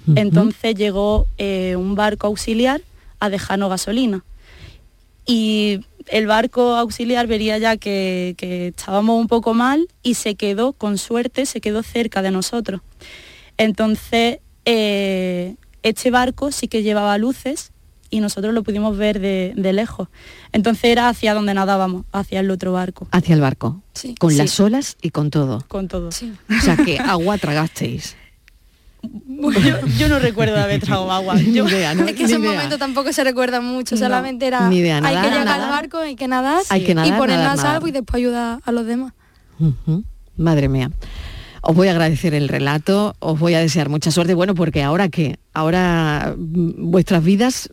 Uh 0.07 0.11
-huh. 0.11 0.19
Entonces 0.19 0.75
llegó 0.75 1.27
eh, 1.37 1.75
un 1.77 1.95
barco 1.95 2.27
auxiliar 2.27 2.81
a 3.19 3.29
dejarnos 3.29 3.69
gasolina. 3.69 4.23
Y 5.25 5.81
el 6.07 6.27
barco 6.27 6.75
auxiliar 6.75 7.27
vería 7.27 7.57
ya 7.57 7.77
que, 7.77 8.35
que, 8.37 8.67
estábamos 8.67 9.19
un 9.19 9.27
poco 9.27 9.53
mal 9.53 9.87
y 10.01 10.15
se 10.15 10.35
quedó, 10.35 10.73
con 10.73 10.97
suerte, 10.97 11.45
se 11.45 11.61
quedó 11.61 11.83
cerca 11.83 12.21
de 12.21 12.31
nosotros. 12.31 12.81
Entonces, 13.57 14.39
eh, 14.65 15.55
este 15.83 16.11
barco 16.11 16.51
sí 16.51 16.67
que 16.67 16.83
llevaba 16.83 17.17
luces 17.17 17.71
y 18.09 18.19
nosotros 18.19 18.53
lo 18.53 18.63
pudimos 18.63 18.95
ver 18.95 19.19
de, 19.19 19.53
de, 19.55 19.73
lejos. 19.73 20.07
Entonces 20.51 20.85
era 20.85 21.09
hacia 21.09 21.33
donde 21.33 21.53
nadábamos, 21.53 22.05
hacia 22.11 22.39
el 22.41 22.51
otro 22.51 22.71
barco. 22.71 23.07
Hacia 23.11 23.33
el 23.33 23.41
barco. 23.41 23.81
Sí. 23.93 24.15
Con 24.19 24.31
sí. 24.31 24.37
las 24.37 24.59
olas 24.59 24.97
y 25.01 25.09
con 25.09 25.31
todo. 25.31 25.63
Con 25.67 25.87
todo. 25.87 26.11
Sí. 26.11 26.31
O 26.49 26.61
sea 26.61 26.77
que 26.77 26.99
agua 26.99 27.37
tragasteis. 27.37 28.15
Yo, 29.03 29.87
yo, 29.97 30.07
no 30.09 30.19
recuerdo 30.19 30.55
de 30.55 30.61
haber 30.61 30.81
tragado 30.81 31.11
agua. 31.11 31.35
Yo, 31.37 31.67
idea, 31.67 31.93
¿no? 31.93 32.05
Es 32.05 32.15
que 32.15 32.23
esos 32.23 32.39
momentos 32.39 32.79
tampoco 32.79 33.11
se 33.11 33.23
recuerdan 33.23 33.65
mucho, 33.65 33.95
No, 33.95 34.01
solamente 34.01 34.47
era 34.47 34.69
ni 34.69 34.77
idea, 34.77 34.97
hay 34.97 35.15
que 35.15 35.21
llegar 35.21 35.45
nadar. 35.45 35.61
al 35.61 35.69
barco, 35.69 35.97
hay 35.97 36.15
que 36.15 36.27
nadar, 36.27 36.61
Hay 36.69 36.83
que 36.85 36.95
nadar, 36.95 37.13
y 37.13 37.17
ponernos 37.17 37.47
a 37.47 37.57
salvo 37.57 37.87
y 37.87 37.91
después 37.91 38.15
ayudar 38.15 38.59
a 38.63 38.71
los 38.71 38.85
demás. 38.85 39.13
Uh 39.59 39.71
-huh. 39.85 40.03
Madre 40.37 40.69
mía. 40.69 40.91
Os 41.61 41.75
voy 41.75 41.87
a 41.87 41.91
agradecer 41.91 42.33
el 42.33 42.47
relato, 42.49 43.15
os 43.19 43.39
voy 43.39 43.53
a 43.53 43.59
desear 43.59 43.89
mucha 43.89 44.11
suerte. 44.11 44.33
Bueno, 44.33 44.55
porque 44.55 44.83
ahora 44.83 45.09
qué, 45.09 45.37
ahora 45.53 46.35
mm, 46.37 46.91
vuestras 46.91 47.23
vidas, 47.23 47.69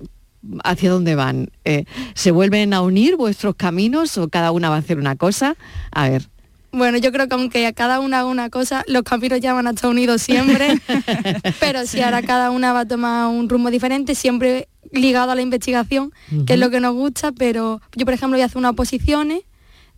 ¿hacia 0.64 0.90
dónde 0.90 1.14
van? 1.14 1.50
Eh, 1.64 1.84
¿Se 2.14 2.30
vuelven 2.30 2.72
a 2.74 2.82
unir 2.82 3.16
vuestros 3.16 3.54
caminos 3.56 4.16
o 4.18 4.28
cada 4.28 4.52
una 4.52 4.70
va 4.70 4.76
a 4.76 4.78
hacer 4.78 4.98
una 4.98 5.16
cosa? 5.16 5.56
A 5.92 6.08
ver. 6.08 6.28
Bueno, 6.72 6.98
yo 6.98 7.10
creo 7.10 7.26
que 7.28 7.34
aunque 7.34 7.66
a 7.66 7.72
cada 7.72 8.00
una 8.00 8.20
haga 8.20 8.28
una 8.28 8.48
cosa, 8.48 8.84
los 8.86 9.02
caminos 9.02 9.40
ya 9.40 9.52
van 9.52 9.66
a 9.66 9.70
estar 9.70 9.90
unidos 9.90 10.22
siempre, 10.22 10.80
pero 11.60 11.84
si 11.86 12.00
ahora 12.00 12.22
cada 12.22 12.50
una 12.50 12.72
va 12.72 12.80
a 12.80 12.86
tomar 12.86 13.28
un 13.28 13.48
rumbo 13.48 13.70
diferente, 13.70 14.14
siempre 14.14 14.68
ligado 14.92 15.32
a 15.32 15.34
la 15.34 15.42
investigación, 15.42 16.12
uh 16.30 16.34
-huh. 16.34 16.44
que 16.46 16.54
es 16.54 16.58
lo 16.60 16.70
que 16.70 16.80
nos 16.80 16.94
gusta, 16.94 17.32
pero 17.32 17.80
yo, 17.96 18.04
por 18.04 18.14
ejemplo, 18.14 18.36
voy 18.36 18.42
a 18.42 18.46
hacer 18.46 18.58
unas 18.58 18.72
oposiciones 18.72 19.42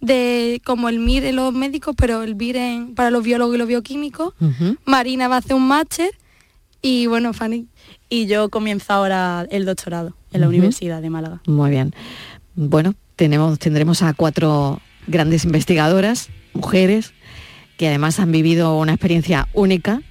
de 0.00 0.60
como 0.64 0.88
el 0.88 0.98
MIR 0.98 1.26
en 1.26 1.36
los 1.36 1.52
médicos, 1.52 1.94
pero 1.96 2.22
el 2.22 2.34
BIR 2.34 2.56
en, 2.56 2.94
para 2.94 3.10
los 3.10 3.22
biólogos 3.22 3.54
y 3.54 3.58
los 3.58 3.68
bioquímicos. 3.68 4.34
Uh 4.40 4.46
-huh. 4.46 4.76
Marina 4.84 5.28
va 5.28 5.36
a 5.36 5.38
hacer 5.38 5.54
un 5.54 5.68
máster 5.68 6.10
y 6.82 7.06
bueno, 7.06 7.32
Fanny. 7.32 7.66
Y 8.08 8.26
yo 8.26 8.48
comienzo 8.48 8.92
ahora 8.92 9.46
el 9.50 9.64
doctorado 9.64 10.16
en 10.32 10.40
la 10.40 10.46
uh 10.46 10.50
-huh. 10.50 10.54
Universidad 10.54 11.00
de 11.02 11.10
Málaga. 11.10 11.40
Muy 11.46 11.70
bien. 11.70 11.94
Bueno, 12.56 12.94
tenemos, 13.16 13.58
tendremos 13.58 14.02
a 14.02 14.12
cuatro 14.14 14.80
grandes 15.06 15.44
investigadoras, 15.44 16.28
mujeres, 16.54 17.12
que 17.76 17.88
además 17.88 18.20
han 18.20 18.32
vivido 18.32 18.78
una 18.78 18.92
experiencia 18.92 19.48
única. 19.52 20.02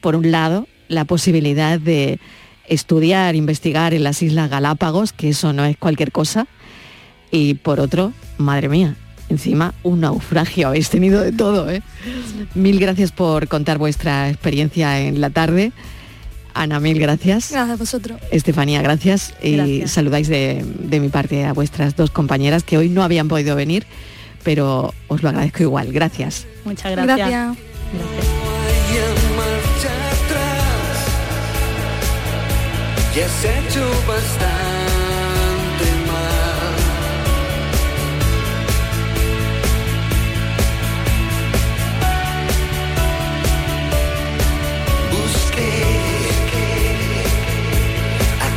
Por 0.00 0.16
un 0.16 0.30
lado, 0.30 0.68
la 0.88 1.04
posibilidad 1.04 1.80
de 1.80 2.20
estudiar, 2.68 3.34
investigar 3.34 3.94
en 3.94 4.04
las 4.04 4.22
Islas 4.22 4.50
Galápagos, 4.50 5.12
que 5.12 5.30
eso 5.30 5.52
no 5.52 5.64
es 5.64 5.76
cualquier 5.76 6.12
cosa. 6.12 6.46
Y 7.30 7.54
por 7.54 7.80
otro, 7.80 8.12
madre 8.38 8.68
mía, 8.68 8.96
encima 9.28 9.74
un 9.82 10.00
naufragio, 10.00 10.68
habéis 10.68 10.90
tenido 10.90 11.20
de 11.20 11.32
todo. 11.32 11.70
¿eh? 11.70 11.82
Mil 12.54 12.78
gracias 12.78 13.12
por 13.12 13.48
contar 13.48 13.78
vuestra 13.78 14.30
experiencia 14.30 15.00
en 15.00 15.20
la 15.20 15.30
tarde. 15.30 15.72
Ana, 16.54 16.80
mil 16.80 16.98
gracias. 16.98 17.50
Gracias 17.50 17.70
a 17.70 17.76
vosotros. 17.76 18.20
Estefanía, 18.30 18.80
gracias. 18.80 19.34
gracias. 19.42 19.68
Y 19.68 19.88
saludáis 19.88 20.28
de, 20.28 20.64
de, 20.78 21.00
mi 21.00 21.10
parte 21.10 21.44
a 21.44 21.52
vuestras 21.52 21.96
dos 21.96 22.10
compañeras 22.10 22.64
que 22.64 22.78
hoy 22.78 22.88
no 22.88 23.02
habían 23.02 23.28
podido 23.28 23.54
venir, 23.56 23.86
pero 24.46 24.94
os 25.08 25.24
lo 25.24 25.28
agradezco 25.28 25.64
igual. 25.64 25.92
Gracias. 25.92 26.46
Muchas 26.64 26.92
gracias. 26.92 27.18
Gracias. 27.18 27.56
gracias. 27.92 28.36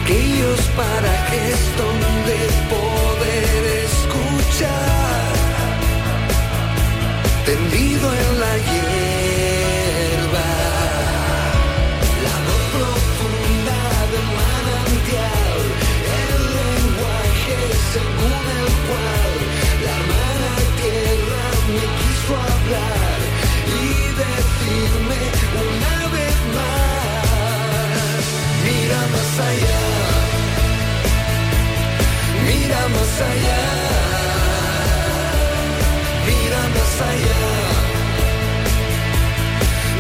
aquellos 0.05 0.59
parajes 0.75 1.98
tendido 7.49 8.07
en 8.13 8.39
la 8.43 8.53
hierba, 8.67 10.49
la 12.25 12.35
voz 12.47 12.63
profunda 12.75 13.79
del 14.11 14.27
manantial, 14.39 15.59
el 16.21 16.41
lenguaje 16.59 17.57
según 17.93 18.43
el 18.59 18.67
cual 18.87 19.31
la 19.85 19.91
hermana 19.99 20.53
tierra 20.79 21.45
me 21.75 21.85
quiso 21.97 22.31
hablar 22.49 23.17
y 23.77 23.87
decirme 24.23 25.21
una 25.69 25.95
vez 26.15 26.37
más, 26.57 28.23
mira 28.65 28.99
más 29.13 29.31
allá 29.49 29.83
mira 32.47 32.81
más 32.95 33.13
allá, 33.31 33.61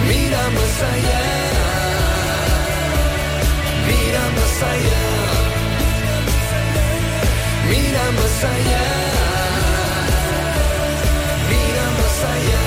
mira 0.09 0.41
más 0.55 0.75
allá, 0.91 1.21
mira 3.89 4.23
más 4.37 4.55
allá, 4.73 5.05
mira 7.69 8.03
más 8.17 8.37
allá, 8.53 8.85
mira 11.51 11.85
más 11.99 12.17
allá, 12.33 12.63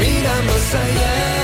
mira 0.00 0.34
más 0.48 0.74
allá. 0.82 1.37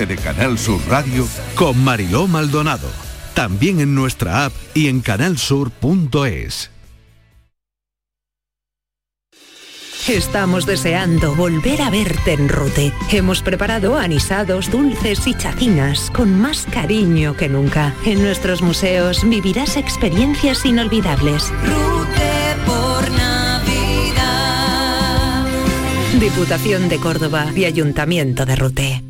Tarde 0.00 0.14
de 0.14 0.16
Canal 0.16 0.58
Sur 0.58 0.80
Radio 0.88 1.26
con 1.54 1.82
Mariló 1.82 2.26
Maldonado. 2.26 2.88
También 3.34 3.80
en 3.80 3.94
nuestra 3.94 4.46
app 4.46 4.52
y 4.74 4.88
en 4.88 5.00
canalsur.es. 5.00 6.70
Estamos 10.08 10.64
deseando 10.66 11.34
volver 11.34 11.82
a 11.82 11.90
verte 11.90 12.32
en 12.32 12.48
Rute. 12.48 12.92
Hemos 13.12 13.42
preparado 13.42 13.98
anisados, 13.98 14.70
dulces 14.70 15.26
y 15.26 15.34
chacinas 15.34 16.10
con 16.10 16.40
más 16.40 16.66
cariño 16.66 17.36
que 17.36 17.48
nunca. 17.48 17.94
En 18.04 18.22
nuestros 18.22 18.62
museos 18.62 19.28
vivirás 19.28 19.76
experiencias 19.76 20.64
inolvidables. 20.64 21.52
Rute 21.62 22.56
por 22.66 23.10
Navidad. 23.10 24.16
Diputación 26.18 26.88
de 26.88 26.96
Córdoba 26.98 27.46
y 27.54 27.66
Ayuntamiento 27.66 28.46
de 28.46 28.56
Rute. 28.56 29.09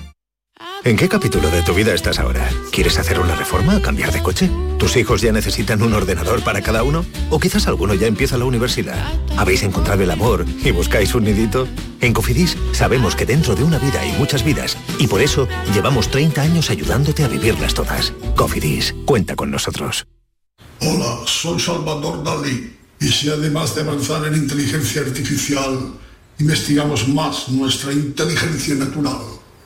¿En 0.83 0.97
qué 0.97 1.07
capítulo 1.07 1.47
de 1.51 1.61
tu 1.61 1.75
vida 1.75 1.93
estás 1.93 2.17
ahora? 2.17 2.49
¿Quieres 2.71 2.97
hacer 2.97 3.19
una 3.19 3.35
reforma 3.35 3.77
o 3.77 3.81
cambiar 3.83 4.11
de 4.11 4.23
coche? 4.23 4.49
¿Tus 4.79 4.97
hijos 4.97 5.21
ya 5.21 5.31
necesitan 5.31 5.83
un 5.83 5.93
ordenador 5.93 6.43
para 6.43 6.63
cada 6.63 6.81
uno? 6.81 7.05
¿O 7.29 7.39
quizás 7.39 7.67
alguno 7.67 7.93
ya 7.93 8.07
empieza 8.07 8.35
la 8.35 8.45
universidad? 8.45 8.97
¿Habéis 9.37 9.61
encontrado 9.61 10.01
el 10.01 10.09
amor 10.09 10.43
y 10.63 10.71
buscáis 10.71 11.13
un 11.13 11.25
nidito? 11.25 11.67
En 11.99 12.13
Cofidis 12.13 12.57
sabemos 12.71 13.15
que 13.15 13.27
dentro 13.27 13.55
de 13.55 13.63
una 13.63 13.77
vida 13.77 14.01
hay 14.01 14.11
muchas 14.13 14.43
vidas 14.43 14.75
y 14.97 15.05
por 15.05 15.21
eso 15.21 15.47
llevamos 15.71 16.09
30 16.09 16.41
años 16.41 16.71
ayudándote 16.71 17.23
a 17.23 17.27
vivirlas 17.27 17.75
todas. 17.75 18.11
Cofidis, 18.35 18.95
cuenta 19.05 19.35
con 19.35 19.51
nosotros. 19.51 20.07
Hola, 20.79 21.19
soy 21.25 21.59
Salvador 21.59 22.23
Dalí. 22.23 22.75
Y 22.99 23.07
si 23.07 23.29
además 23.29 23.75
de 23.75 23.81
avanzar 23.81 24.25
en 24.25 24.33
inteligencia 24.33 25.03
artificial, 25.03 25.93
investigamos 26.39 27.07
más 27.07 27.49
nuestra 27.49 27.93
inteligencia 27.93 28.73
natural, 28.73 29.19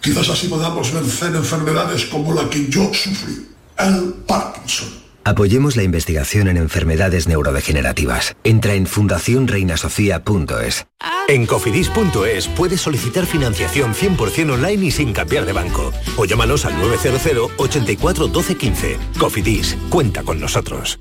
quizás 0.06 0.30
así 0.30 0.48
podamos 0.48 0.94
vencer 0.94 1.36
enfermedades 1.36 2.06
como 2.06 2.34
la 2.34 2.48
que 2.48 2.70
yo 2.70 2.94
sufrí, 2.94 3.48
el 3.80 4.14
Parkinson. 4.28 4.88
Apoyemos 5.24 5.76
la 5.76 5.82
investigación 5.82 6.48
en 6.48 6.58
enfermedades 6.58 7.28
neurodegenerativas. 7.28 8.36
Entra 8.44 8.76
en 8.76 8.86
fundacionreinasofía.es. 8.86 10.86
En 11.28 11.48
cofidis.es 11.48 12.48
puedes 12.50 12.82
solicitar 12.82 13.26
financiación 13.26 13.96
100% 13.96 14.54
online 14.54 14.86
y 14.86 14.92
sin 14.92 15.14
cambiar 15.14 15.48
de 15.48 15.54
banco. 15.54 15.92
O 16.18 16.26
llámanos 16.26 16.66
al 16.66 16.78
900 16.78 17.54
84 17.58 18.28
12 18.28 18.56
15. 18.56 18.98
Cofidis, 19.18 19.76
cuenta 19.90 20.22
con 20.22 20.40
nosotros. 20.40 21.00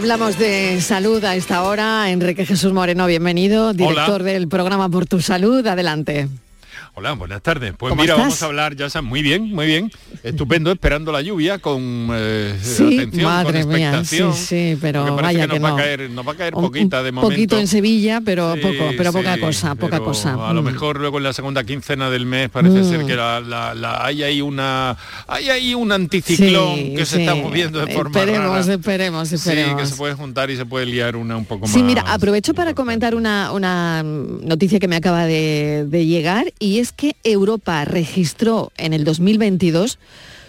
Hablamos 0.00 0.38
de 0.38 0.80
salud 0.80 1.22
a 1.26 1.36
esta 1.36 1.62
hora. 1.62 2.10
Enrique 2.10 2.46
Jesús 2.46 2.72
Moreno, 2.72 3.06
bienvenido, 3.06 3.74
director 3.74 4.22
del 4.22 4.48
programa 4.48 4.88
Por 4.88 5.04
tu 5.04 5.20
Salud. 5.20 5.66
Adelante. 5.66 6.26
Hola, 6.94 7.12
buenas 7.12 7.40
tardes. 7.40 7.72
Pues 7.78 7.90
¿Cómo 7.90 8.02
mira, 8.02 8.14
estás? 8.14 8.24
vamos 8.26 8.42
a 8.42 8.46
hablar 8.46 8.76
ya 8.76 8.90
sa- 8.90 9.00
muy 9.00 9.22
bien, 9.22 9.54
muy 9.54 9.64
bien. 9.66 9.90
Estupendo, 10.22 10.70
esperando 10.72 11.12
la 11.12 11.22
lluvia 11.22 11.58
con 11.58 12.08
eh, 12.12 12.58
Sí, 12.60 12.98
atención, 12.98 13.24
madre 13.24 13.62
con 13.62 13.72
mía, 13.72 13.92
sí, 14.04 14.16
expectación. 14.16 14.34
sí, 14.34 14.78
pero 14.82 15.16
vaya 15.16 15.46
que 15.46 15.52
que 15.54 15.60
no. 15.60 15.68
va 15.68 15.72
a 15.72 15.76
caer, 15.76 16.10
nos 16.10 16.26
va 16.28 16.32
a 16.32 16.34
caer 16.34 16.54
Un- 16.54 16.62
poquita 16.64 17.02
de 17.02 17.12
momento. 17.12 17.30
poquito 17.34 17.58
en 17.58 17.68
Sevilla, 17.68 18.20
pero 18.22 18.54
Sí, 18.54 18.60
poco, 18.60 18.90
pero 18.98 19.12
poca 19.12 19.34
sí, 19.36 19.40
cosa, 19.40 19.74
poca 19.76 20.00
cosa. 20.00 20.34
A 20.50 20.52
lo 20.52 20.62
Mm. 20.62 20.66
mejor 20.66 20.98
luego 21.00 21.18
en 21.18 21.24
la 21.24 21.32
segunda 21.32 21.64
quincena 21.64 22.10
del 22.10 22.26
mes 22.26 22.50
parece 22.50 22.80
Mm. 22.80 22.90
ser 22.90 23.06
que 23.06 23.14
la, 23.16 23.40
la- 23.40 23.72
la- 23.74 24.04
hay 24.04 24.22
ahí 24.24 24.42
una 24.42 24.96
hay 25.28 25.48
ahí 25.48 25.74
un 25.74 25.92
anticiclón 25.92 26.74
Sí, 26.76 26.94
que 26.96 27.06
se 27.06 27.16
sí. 27.16 27.22
está 27.22 27.34
moviendo 27.36 27.78
de 27.78 27.94
forma 27.94 28.18
Esperemos, 28.20 28.66
rara. 28.66 28.74
esperemos, 28.74 29.28
Sí, 29.28 29.34
esperemos. 29.36 29.80
que 29.80 29.86
se 29.86 29.94
puede 29.94 30.14
juntar 30.14 30.50
y 30.50 30.56
se 30.56 30.66
puede 30.66 30.84
liar 30.86 31.16
una 31.16 31.36
un 31.36 31.44
poco 31.46 31.62
más. 31.66 31.70
Sí, 31.72 31.82
mira, 31.82 32.02
aprovecho 32.02 32.52
para 32.52 32.74
comentar 32.74 33.14
una, 33.14 33.52
una 33.52 34.02
noticia 34.02 34.78
que 34.80 34.88
me 34.88 34.96
acaba 34.96 35.24
de, 35.24 35.86
de 35.88 36.04
llegar 36.06 36.52
y 36.58 36.79
es 36.80 36.92
que 36.92 37.16
Europa 37.24 37.84
registró 37.84 38.72
en 38.76 38.92
el 38.92 39.04
2022 39.04 39.98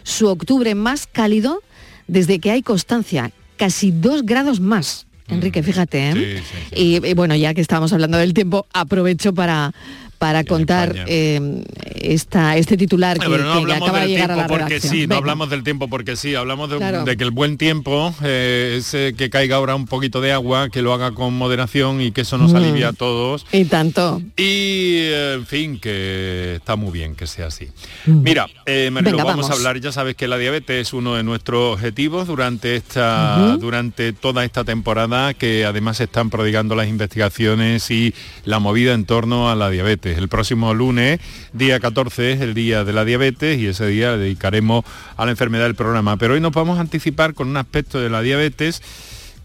su 0.03 0.27
octubre 0.27 0.75
más 0.75 1.07
cálido 1.07 1.61
desde 2.07 2.39
que 2.39 2.51
hay 2.51 2.61
constancia, 2.61 3.31
casi 3.57 3.91
dos 3.91 4.23
grados 4.25 4.59
más. 4.59 5.07
Enrique, 5.27 5.63
fíjate, 5.63 6.09
¿eh? 6.09 6.43
Y, 6.75 7.05
y 7.05 7.13
bueno, 7.13 7.35
ya 7.35 7.53
que 7.53 7.61
estamos 7.61 7.93
hablando 7.93 8.17
del 8.17 8.33
tiempo, 8.33 8.65
aprovecho 8.73 9.33
para, 9.33 9.73
para 10.21 10.43
contar 10.43 10.93
eh, 11.07 11.63
esta, 11.95 12.55
este 12.55 12.77
titular 12.77 13.17
que, 13.17 13.27
Pero 13.27 13.43
no 13.43 13.53
que 13.53 13.57
hablamos 13.57 13.89
acaba 13.89 14.01
de 14.01 14.05
del 14.05 14.13
llegar 14.15 14.31
a 14.31 14.35
la 14.35 14.41
tiempo 14.45 14.53
porque 14.53 14.69
redacción. 14.75 14.93
sí, 14.93 14.99
no 15.01 15.07
Venga. 15.07 15.17
hablamos 15.17 15.49
del 15.49 15.63
tiempo 15.63 15.87
porque 15.87 16.15
sí, 16.15 16.35
hablamos 16.35 16.69
de, 16.69 16.77
Claro. 16.77 17.03
de 17.05 17.17
que 17.17 17.23
el 17.23 17.31
buen 17.31 17.57
tiempo 17.57 18.13
eh, 18.23 18.75
es 18.77 18.93
eh, 18.93 19.15
que 19.17 19.31
caiga 19.31 19.55
ahora 19.55 19.73
un 19.73 19.87
poquito 19.87 20.21
de 20.21 20.31
agua, 20.31 20.69
que 20.69 20.83
lo 20.83 20.93
haga 20.93 21.11
con 21.13 21.33
moderación 21.33 22.01
y 22.01 22.11
que 22.11 22.21
eso 22.21 22.37
nos 22.37 22.53
Mm. 22.53 22.55
alivia 22.55 22.89
a 22.89 22.93
todos. 22.93 23.47
Y 23.51 23.65
tanto. 23.65 24.21
Y, 24.37 25.07
en 25.11 25.47
fin, 25.47 25.79
que 25.79 26.53
está 26.57 26.75
muy 26.75 26.91
bien 26.91 27.15
que 27.15 27.25
sea 27.25 27.47
así. 27.47 27.69
Mira, 28.05 28.45
eh, 28.67 28.91
Marilo, 28.91 29.17
Venga, 29.17 29.23
vamos, 29.23 29.49
a 29.49 29.53
hablar, 29.53 29.79
ya 29.79 29.91
sabes 29.91 30.15
que 30.15 30.27
la 30.27 30.37
diabetes 30.37 30.87
es 30.89 30.93
uno 30.93 31.15
de 31.15 31.23
nuestros 31.23 31.73
objetivos 31.73 32.27
durante, 32.27 32.75
esta, 32.75 33.57
durante 33.57 34.13
toda 34.13 34.45
esta 34.45 34.63
temporada, 34.63 35.33
que 35.33 35.65
además 35.65 35.97
se 35.97 36.03
están 36.03 36.29
prodigando 36.29 36.75
las 36.75 36.87
investigaciones 36.87 37.89
y 37.89 38.13
la 38.45 38.59
movida 38.59 38.93
en 38.93 39.05
torno 39.05 39.49
a 39.49 39.55
la 39.55 39.71
diabetes. 39.71 40.10
El 40.17 40.27
próximo 40.27 40.73
lunes, 40.73 41.19
día 41.53 41.79
14, 41.79 42.33
es 42.33 42.41
el 42.41 42.53
día 42.53 42.83
de 42.83 42.93
la 42.93 43.05
diabetes 43.05 43.59
y 43.59 43.67
ese 43.67 43.87
día 43.87 44.17
dedicaremos 44.17 44.83
a 45.17 45.25
la 45.25 45.31
enfermedad 45.31 45.65
del 45.65 45.75
programa. 45.75 46.17
Pero 46.17 46.33
hoy 46.33 46.41
nos 46.41 46.51
vamos 46.51 46.77
a 46.77 46.81
anticipar 46.81 47.33
con 47.33 47.47
un 47.47 47.57
aspecto 47.57 47.99
de 47.99 48.09
la 48.09 48.21
diabetes 48.21 48.81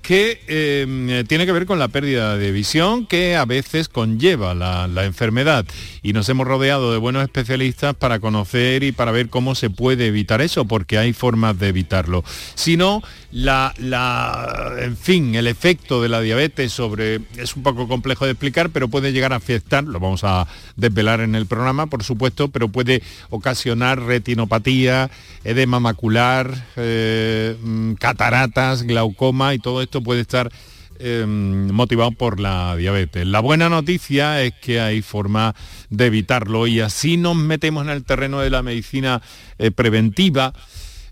que 0.06 0.40
eh, 0.46 1.24
tiene 1.26 1.46
que 1.46 1.52
ver 1.52 1.66
con 1.66 1.80
la 1.80 1.88
pérdida 1.88 2.36
de 2.36 2.52
visión 2.52 3.06
que 3.06 3.34
a 3.34 3.44
veces 3.44 3.88
conlleva 3.88 4.54
la, 4.54 4.86
la 4.86 5.04
enfermedad. 5.04 5.66
Y 6.00 6.12
nos 6.12 6.28
hemos 6.28 6.46
rodeado 6.46 6.92
de 6.92 6.98
buenos 6.98 7.24
especialistas 7.24 7.96
para 7.96 8.20
conocer 8.20 8.84
y 8.84 8.92
para 8.92 9.10
ver 9.10 9.28
cómo 9.28 9.56
se 9.56 9.68
puede 9.68 10.06
evitar 10.06 10.40
eso, 10.42 10.64
porque 10.64 10.96
hay 10.96 11.12
formas 11.12 11.58
de 11.58 11.68
evitarlo. 11.68 12.22
Si 12.54 12.76
no, 12.76 13.02
la, 13.37 13.74
la- 13.76 14.72
en 14.80 14.97
fin, 14.97 15.34
el 15.34 15.47
efecto 15.47 16.01
de 16.01 16.09
la 16.09 16.22
diabetes 16.22 16.72
sobre, 16.72 17.20
es 17.37 17.55
un 17.55 17.62
poco 17.62 17.87
complejo 17.87 18.24
de 18.24 18.30
explicar, 18.30 18.70
pero 18.70 18.89
puede 18.89 19.12
llegar 19.12 19.34
a 19.34 19.37
afectar, 19.37 19.84
lo 19.84 20.01
vamos 20.01 20.24
a 20.24 20.47
desvelar 20.76 21.20
en 21.20 21.34
el 21.34 21.45
programa, 21.45 21.87
por 21.87 22.03
supuesto, 22.03 22.49
pero 22.49 22.68
puede 22.68 23.03
ocasionar 23.28 24.01
retinopatía, 24.01 25.11
edema 25.45 25.80
macular, 25.80 26.51
eh, 26.76 27.57
mm, 27.62 27.93
cataratas, 27.95 28.84
glaucoma 28.84 29.53
y 29.53 29.59
todo 29.59 29.82
esto 29.82 30.03
puede 30.03 30.22
estar 30.22 30.51
eh, 30.99 31.26
motivado 31.26 32.12
por 32.12 32.41
la 32.41 32.74
diabetes. 32.74 33.26
La 33.26 33.41
buena 33.41 33.68
noticia 33.68 34.41
es 34.43 34.55
que 34.62 34.80
hay 34.80 35.03
forma 35.03 35.55
de 35.91 36.07
evitarlo 36.07 36.66
y 36.66 36.80
así 36.80 37.18
nos 37.18 37.37
metemos 37.37 37.84
en 37.84 37.91
el 37.91 38.03
terreno 38.05 38.41
de 38.41 38.49
la 38.49 38.62
medicina 38.62 39.20
eh, 39.59 39.70
preventiva 39.72 40.55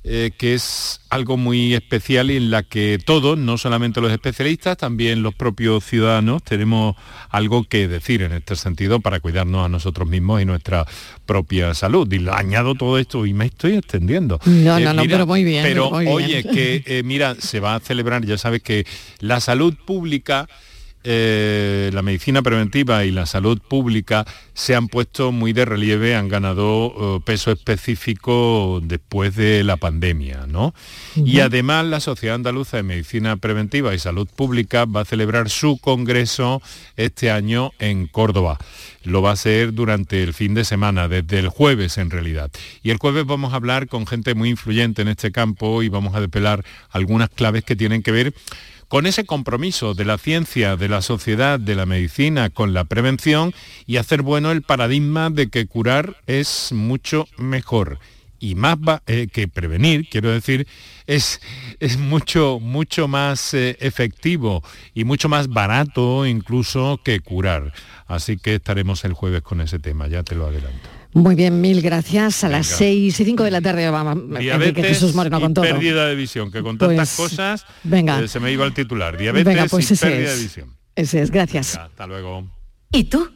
eh, 0.07 0.32
que 0.36 0.52
es 0.52 1.00
algo 1.09 1.38
muy 1.38 1.72
especial 1.72 2.30
y 2.30 2.36
en 2.36 2.50
la 2.50 2.62
que 2.62 2.98
todos, 3.02 3.38
no 3.38 3.57
solamente 3.57 4.02
los 4.02 4.12
especialistas, 4.12 4.76
también 4.76 5.22
los 5.22 5.34
propios 5.34 5.82
ciudadanos, 5.82 6.42
tenemos 6.42 6.94
algo 7.30 7.64
que 7.64 7.88
decir 7.88 8.20
en 8.20 8.32
este 8.32 8.55
sentido 8.55 9.00
para 9.00 9.20
cuidarnos 9.20 9.64
a 9.64 9.68
nosotros 9.70 10.07
mismos 10.07 10.42
y 10.42 10.44
nuestra 10.44 10.86
propia 11.24 11.72
salud. 11.72 12.11
Y 12.12 12.18
lo 12.18 12.34
añado 12.34 12.74
todo 12.74 12.98
esto 12.98 13.24
y 13.24 13.32
me 13.32 13.46
estoy 13.46 13.76
extendiendo. 13.76 14.38
No, 14.44 14.76
Eh, 14.76 14.84
no, 14.84 14.92
no, 14.92 15.05
pero 15.09 15.26
muy 15.26 15.42
bien, 15.42 15.62
Pero 15.62 15.90
muy 15.90 16.05
bien. 16.05 16.14
oye, 16.14 16.44
que 16.44 16.82
eh, 16.84 17.02
mira, 17.02 17.36
se 17.38 17.61
va 17.61 17.74
a 17.74 17.80
celebrar, 17.80 18.26
ya 18.26 18.36
sabes 18.36 18.62
que 18.62 18.86
la 19.20 19.40
salud 19.40 19.74
pública 19.86 20.48
eh, 21.07 21.90
la 21.92 22.00
medicina 22.00 22.40
preventiva 22.40 23.05
y 23.05 23.11
la 23.11 23.26
salud 23.26 23.61
pública 23.61 24.24
se 24.55 24.74
han 24.74 24.88
puesto 24.88 25.32
muy 25.32 25.52
de 25.52 25.66
relieve, 25.66 26.16
han 26.16 26.28
ganado 26.28 27.18
eh, 27.18 27.20
peso 27.24 27.52
específico 27.52 28.80
después 28.82 29.36
de 29.36 29.64
la 29.64 29.76
pandemia, 29.76 30.46
¿no? 30.46 30.74
Y 31.14 31.40
además 31.40 31.84
la 31.84 32.00
Sociedad 32.00 32.36
Andaluza 32.36 32.78
de 32.78 32.84
Medicina 32.84 33.36
Preventiva 33.36 33.94
y 33.94 33.98
Salud 33.98 34.26
Pública 34.34 34.86
va 34.86 35.02
a 35.02 35.05
celebrar 35.05 35.50
su 35.50 35.76
congreso 35.76 36.62
este 36.96 37.30
año 37.30 37.72
en 37.78 38.07
Córdoba. 38.07 38.59
Lo 39.02 39.20
va 39.20 39.30
a 39.30 39.34
hacer 39.34 39.74
durante 39.74 40.22
el 40.22 40.32
fin 40.32 40.55
de 40.55 40.64
semana, 40.64 41.09
desde 41.09 41.38
el 41.38 41.48
jueves 41.48 41.98
en 41.98 42.11
realidad. 42.11 42.50
Y 42.82 42.90
el 42.90 42.96
jueves 42.96 43.26
vamos 43.26 43.52
a 43.52 43.57
hablar 43.57 43.88
con 43.88 44.07
gente 44.07 44.34
muy 44.34 44.48
influyente 44.48 45.02
en 45.02 45.09
este 45.09 45.32
campo 45.32 45.82
y 45.82 45.90
vamos 45.90 46.14
a 46.14 46.20
despelar 46.20 46.64
algunas 46.90 47.28
claves 47.28 47.62
que 47.64 47.76
tienen 47.76 48.02
que 48.02 48.12
ver 48.12 48.34
con 48.95 49.07
ese 49.07 49.24
compromiso 49.24 49.95
de 49.95 50.05
la 50.05 50.18
ciencia, 50.18 50.76
de 50.76 50.88
la 50.88 51.03
sociedad, 51.03 51.59
de 51.59 51.74
la 51.74 51.84
medicina, 51.84 52.49
con 52.49 52.74
la 52.74 52.84
prevención 52.84 53.53
y 53.86 53.97
hacer 53.97 54.22
bueno 54.22 54.53
el 54.53 54.62
paradigma 54.62 55.30
de 55.30 55.49
que 55.49 55.66
curar 55.66 56.14
es 56.28 56.70
mucho 56.70 57.26
mejor 57.36 57.99
y 58.38 58.55
más 58.55 58.78
eh, 59.09 59.26
que 59.26 59.49
prevenir, 59.49 60.09
quiero 60.09 60.30
decir, 60.30 60.68
es, 61.09 61.40
es 61.80 61.99
mucho, 61.99 62.61
mucho 62.61 63.09
más 63.09 63.53
eh, 63.55 63.76
efectivo 63.80 64.62
y 64.95 65.03
mucho 65.03 65.28
más 65.28 65.49
barato 65.49 66.24
incluso 66.24 67.01
que 67.05 67.18
curar. 67.18 67.72
Así 68.07 68.36
que 68.36 68.55
estaremos 68.55 69.05
el 69.05 69.12
jueves 69.12 69.42
con 69.42 69.61
ese 69.61 69.80
tema, 69.80 70.07
ya 70.07 70.22
te 70.22 70.36
lo 70.36 70.47
adelanto. 70.47 70.93
Muy 71.15 71.35
bien, 71.37 71.61
mil 71.61 71.81
gracias. 71.81 72.45
A 72.45 72.49
las 72.49 72.67
6 72.67 73.19
y 73.21 73.25
5 73.25 73.45
de 73.45 73.51
la 73.53 73.61
tarde 73.61 73.89
vamos 73.89 74.17
Enrique 74.41 74.83
Jesús 74.83 75.15
Moreno 75.15 75.41
con 75.41 75.53
y 75.53 75.55
todo. 75.55 75.65
pérdida 75.65 76.07
de 76.07 76.15
visión, 76.17 76.51
que 76.51 76.61
con 76.62 76.77
tantas 76.77 77.15
Pues, 77.17 77.31
cosas 77.31 77.65
venga. 77.85 78.21
eh, 78.21 78.29
se 78.29 78.41
me 78.41 78.51
iba 78.53 78.65
el 78.67 78.75
titular. 78.75 79.17
Diabetes 79.17 79.45
Venga, 79.45 79.67
pues 79.69 79.91
y 79.91 79.95
ese 79.95 80.07
pérdida 80.07 80.31
es. 80.31 80.37
de 80.39 80.43
visión. 80.43 80.77
Ese 80.97 81.23
es, 81.23 81.31
gracias. 81.31 81.77
Hasta 81.77 82.07
luego. 82.07 82.47
¿Y 82.93 83.05
tú? 83.05 83.29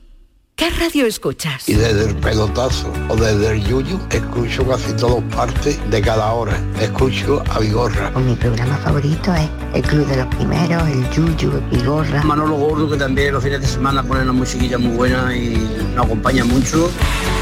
¿Qué 0.57 0.71
radio 0.71 1.07
escuchas? 1.07 1.69
Y 1.69 1.75
desde 1.75 2.09
el 2.09 2.17
pelotazo 2.17 2.93
o 3.09 3.15
desde 3.15 3.53
el 3.53 3.65
yuyu, 3.65 4.01
escucho 4.11 4.67
casi 4.67 4.93
todas 4.95 5.23
partes 5.33 5.79
de 5.89 6.01
cada 6.01 6.33
hora. 6.33 6.61
Escucho 6.81 7.45
a 7.49 7.61
Vigorra. 7.61 8.11
Mi 8.19 8.35
programa 8.35 8.77
favorito 8.79 9.33
es 9.37 9.49
El 9.73 9.83
Club 9.83 10.05
de 10.09 10.17
los 10.17 10.27
Primeros, 10.35 10.83
El 10.89 11.09
Yuyu, 11.11 11.63
Vigorra. 11.71 12.25
Manolo 12.25 12.57
Gordo, 12.57 12.91
que 12.91 12.97
también 12.97 13.35
los 13.35 13.45
fines 13.45 13.61
de 13.61 13.69
semana 13.69 14.03
pone 14.03 14.23
una 14.23 14.33
musiquilla 14.33 14.79
muy 14.79 14.97
buena 14.97 15.33
y 15.37 15.51
nos 15.95 16.07
acompaña 16.07 16.45
mucho. 16.45 16.91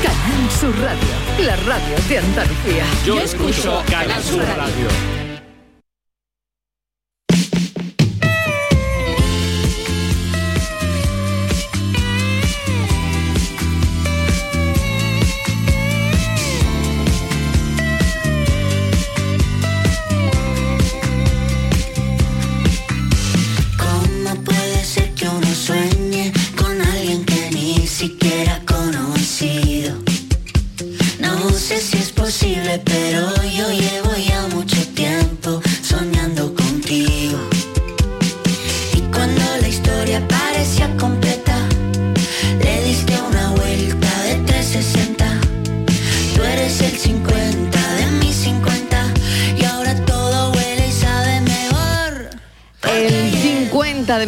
Canal 0.02 0.50
Sur 0.50 0.78
Radio, 0.80 1.08
la 1.38 1.56
radio 1.56 1.96
de 2.08 2.18
Andalucía. 2.18 2.84
Yo 3.04 3.20
escucho 3.20 3.82
Canal 3.90 4.22
Sur 4.22 4.42
Radio. 4.42 4.88
¿Cómo 4.88 5.15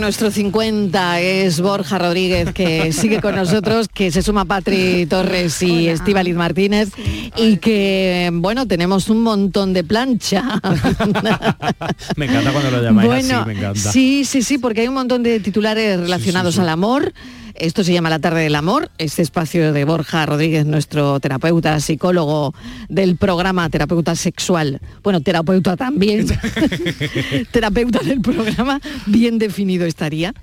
nuestro 0.08 0.30
50 0.30 1.20
es 1.20 1.60
Borja 1.60 1.98
Rodríguez, 1.98 2.54
que 2.54 2.92
sigue 2.94 3.20
con 3.20 3.36
nosotros, 3.36 3.88
que 3.92 4.10
se 4.10 4.22
suma 4.22 4.46
Patri 4.46 5.04
Torres 5.04 5.60
y 5.60 5.86
Estíbaliz 5.88 6.34
Martínez, 6.34 6.88
y 7.36 7.58
que, 7.58 8.30
bueno, 8.32 8.66
tenemos 8.66 9.10
un 9.10 9.20
montón 9.20 9.74
de 9.74 9.84
plancha. 9.84 10.62
Me 12.16 12.24
encanta 12.24 12.52
cuando 12.52 12.70
lo 12.70 12.82
llamáis 12.82 13.06
bueno, 13.06 13.40
así, 13.40 13.46
me 13.48 13.52
encanta. 13.52 13.92
sí, 13.92 14.24
sí, 14.24 14.40
sí, 14.40 14.56
porque 14.56 14.80
hay 14.80 14.88
un 14.88 14.94
montón 14.94 15.22
de 15.22 15.40
titulares 15.40 16.00
relacionados 16.00 16.58
al 16.58 16.70
amor. 16.70 17.12
Esto 17.58 17.82
se 17.82 17.92
llama 17.92 18.08
La 18.08 18.20
tarde 18.20 18.42
del 18.42 18.54
amor, 18.54 18.88
este 18.98 19.20
espacio 19.20 19.72
de 19.72 19.84
Borja 19.84 20.24
Rodríguez, 20.26 20.64
nuestro 20.64 21.18
terapeuta, 21.18 21.80
psicólogo 21.80 22.54
del 22.88 23.16
programa 23.16 23.68
Terapeuta 23.68 24.14
Sexual. 24.14 24.80
Bueno, 25.02 25.22
terapeuta 25.22 25.76
también. 25.76 26.26
terapeuta 27.50 27.98
del 27.98 28.20
programa, 28.20 28.80
bien 29.06 29.40
definido 29.40 29.86
estaría. 29.86 30.34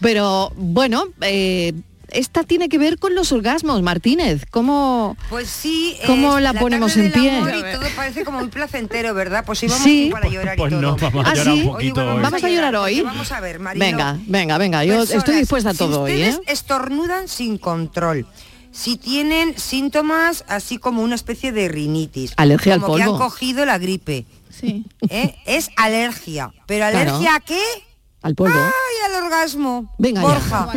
Pero 0.00 0.52
bueno, 0.54 1.04
eh, 1.22 1.72
esta 2.12 2.42
tiene 2.44 2.68
que 2.68 2.78
ver 2.78 2.98
con 2.98 3.14
los 3.14 3.32
orgasmos, 3.32 3.82
Martínez. 3.82 4.44
¿Cómo, 4.50 5.16
Pues 5.28 5.48
sí. 5.48 5.96
¿Cómo 6.06 6.38
es 6.38 6.44
la 6.44 6.54
ponemos 6.54 6.96
en 6.96 7.12
pie? 7.12 7.36
amor 7.38 7.50
Y 7.54 7.60
todo 7.72 7.86
parece 7.96 8.24
como 8.24 8.40
muy 8.40 8.48
placentero, 8.48 9.14
¿verdad? 9.14 9.44
Pues 9.44 9.58
Sí. 9.60 10.08
para 10.12 10.28
llorar 10.28 10.56
Pues 10.56 10.72
y 10.72 10.74
todo. 10.76 10.80
no, 10.82 10.96
vamos 10.96 11.26
a 11.26 11.30
¿Ah, 11.30 11.34
llorar 11.34 11.54
sí? 11.54 11.60
un 11.62 11.66
poquito 11.72 12.00
hoy. 12.00 12.22
Vamos 12.22 12.44
a 12.44 12.48
llorar 12.48 12.76
hoy. 12.76 13.00
Vamos 13.02 13.32
a 13.32 13.40
ver, 13.40 13.58
Marilo. 13.58 13.84
Venga, 13.84 14.18
venga, 14.26 14.58
venga, 14.58 14.84
yo 14.84 14.96
Personas, 14.98 15.18
estoy 15.18 15.36
dispuesta 15.36 15.70
a 15.70 15.74
todo 15.74 16.06
si 16.06 16.12
hoy, 16.12 16.22
¿eh? 16.22 16.28
ustedes 16.30 16.48
estornudan 16.52 17.28
sin 17.28 17.58
control. 17.58 18.26
Si 18.72 18.96
tienen 18.96 19.58
síntomas 19.58 20.44
así 20.46 20.78
como 20.78 21.02
una 21.02 21.16
especie 21.16 21.50
de 21.52 21.68
rinitis. 21.68 22.32
Alergia 22.36 22.74
al 22.74 22.80
como 22.80 22.96
que 22.96 23.02
han 23.02 23.08
polvo. 23.10 23.24
cogido 23.24 23.66
la 23.66 23.78
gripe. 23.78 24.26
Sí. 24.48 24.84
¿eh? 25.08 25.34
Es 25.46 25.70
alergia. 25.76 26.52
¿Pero 26.66 26.88
Claro. 26.88 27.10
alergia 27.16 27.34
a 27.34 27.40
qué? 27.40 27.60
Al 28.22 28.34
polvo. 28.34 28.54
¡Ay, 28.54 29.14
al 29.16 29.24
orgasmo! 29.24 29.94
Venga. 29.98 30.20
Borja, 30.20 30.68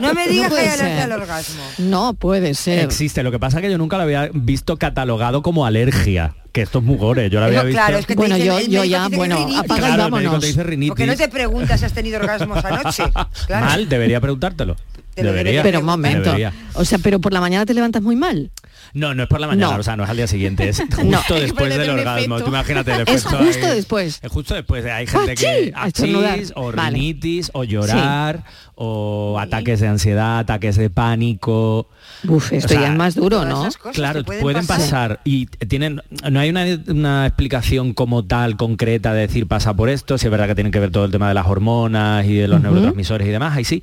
no 0.00 0.12
me 0.14 0.26
No 0.26 0.30
digas 0.30 0.44
que 0.48 0.50
puede 0.50 0.68
hay 0.70 1.00
al 1.00 1.12
orgasmo. 1.12 1.62
No 1.78 2.12
puede 2.14 2.54
ser. 2.54 2.84
Existe, 2.84 3.22
lo 3.22 3.30
que 3.30 3.38
pasa 3.38 3.58
es 3.58 3.62
que 3.62 3.70
yo 3.70 3.78
nunca 3.78 3.96
lo 3.96 4.02
había 4.02 4.28
visto 4.34 4.76
catalogado 4.76 5.42
como 5.42 5.64
alergia, 5.64 6.34
que 6.52 6.60
esto 6.62 6.80
es 6.80 6.84
muy 6.84 6.96
gore, 6.98 7.30
yo 7.30 7.40
lo 7.40 7.46
había 7.46 7.60
No, 7.60 7.64
visto... 7.68 7.78
claro, 7.82 7.98
es 7.98 8.06
que 8.06 8.14
Bueno, 8.14 8.36
dicen- 8.36 8.66
yo- 8.70 8.82
yo 8.82 8.84
ya, 8.84 9.08
bueno, 9.08 9.38
apaga 9.56 9.80
Claro, 9.86 10.02
vámonos. 10.02 10.40
te 10.40 10.46
dice. 10.48 10.64
Porque 10.88 11.06
no 11.06 11.16
te 11.16 11.28
preguntas 11.28 11.80
si 11.80 11.86
has 11.86 11.92
tenido 11.94 12.18
orgasmos 12.20 12.62
anoche. 12.64 13.04
Claro. 13.46 13.66
Mal, 13.66 13.88
debería 13.88 14.20
preguntártelo. 14.20 14.76
Te 15.14 15.24
lo 15.24 15.32
Debería. 15.32 15.62
Pero 15.62 15.80
un 15.80 15.86
momento. 15.86 16.24
Debería. 16.24 16.52
O 16.74 16.84
sea, 16.84 16.98
pero 16.98 17.18
por 17.18 17.32
la 17.32 17.40
mañana 17.40 17.64
te 17.66 17.74
levantas 17.74 18.02
muy 18.02 18.14
mal. 18.14 18.50
No, 18.92 19.14
no 19.14 19.22
es 19.22 19.28
por 19.28 19.40
la 19.40 19.46
mañana, 19.46 19.74
No. 19.74 19.80
o 19.80 19.82
sea, 19.82 19.96
no 19.96 20.04
es 20.04 20.10
al 20.10 20.16
día 20.16 20.26
siguiente, 20.26 20.68
es 20.68 20.78
justo 20.80 21.04
No. 21.04 21.20
después 21.40 21.70
Es 21.72 21.78
del 21.78 21.88
el 21.88 21.98
orgasmo. 21.98 22.34
efecto. 22.36 22.44
Tú 22.44 22.50
imagínate 22.50 22.92
el 22.92 23.00
Es 23.02 23.22
justo 23.24 23.38
ahí. 23.38 23.74
después. 23.76 24.18
Es 24.22 24.32
justo 24.32 24.54
después. 24.54 24.84
Hay 24.86 25.06
gente 25.06 25.32
¡Achí! 25.32 25.44
que 25.44 25.72
A 25.74 25.86
estornudar. 25.88 26.32
achís, 26.34 26.52
o 26.56 26.72
Vale. 26.72 26.90
rinitis, 26.98 27.50
o 27.54 27.64
llorar, 27.64 28.44
o 28.82 29.38
ataques 29.38 29.78
de 29.80 29.88
ansiedad, 29.88 30.38
ataques 30.38 30.76
de 30.76 30.88
pánico. 30.88 31.86
Uf, 32.26 32.50
esto 32.52 32.66
O 32.66 32.68
sea, 32.70 32.80
ya 32.80 32.92
es 32.92 32.96
más 32.96 33.14
duro, 33.14 33.44
¿no? 33.44 33.68
Claro, 33.92 34.24
pueden, 34.24 34.66
pasar. 34.66 35.20
y 35.24 35.46
tienen 35.46 36.00
no 36.30 36.40
hay 36.40 36.48
una, 36.48 36.64
una 36.88 37.26
explicación 37.26 37.92
como 37.92 38.24
tal 38.24 38.56
concreta 38.56 39.12
de 39.12 39.20
decir 39.20 39.46
pasa 39.46 39.74
por 39.74 39.90
esto, 39.90 40.16
si 40.16 40.26
es 40.26 40.30
verdad 40.30 40.46
que 40.46 40.54
tienen 40.54 40.72
que 40.72 40.80
ver 40.80 40.90
todo 40.90 41.04
el 41.04 41.10
tema 41.10 41.28
de 41.28 41.34
las 41.34 41.46
hormonas 41.46 42.24
y 42.24 42.34
de 42.36 42.48
los 42.48 42.62
neurotransmisores 42.62 43.28
y 43.28 43.30
demás, 43.30 43.54
ahí 43.54 43.64
sí, 43.64 43.82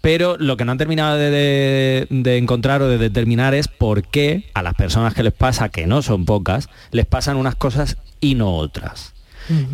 pero 0.00 0.36
lo 0.38 0.56
que 0.56 0.64
no 0.64 0.72
han 0.72 0.78
terminado 0.78 1.16
de, 1.18 1.30
de- 1.30 2.06
de 2.08 2.36
encontrar 2.38 2.80
o 2.80 2.88
de 2.88 2.96
determinar 2.96 3.52
es 3.54 3.68
por 3.68 4.02
qué 4.04 4.44
a 4.54 4.62
las 4.62 4.72
personas 4.74 5.12
que 5.12 5.22
les 5.22 5.34
pasa, 5.34 5.68
que 5.68 5.86
no 5.86 6.00
son 6.00 6.24
pocas, 6.24 6.70
les 6.90 7.04
pasan 7.04 7.36
unas 7.36 7.54
cosas 7.54 7.98
y 8.20 8.34
no 8.34 8.54
otras. 8.56 9.12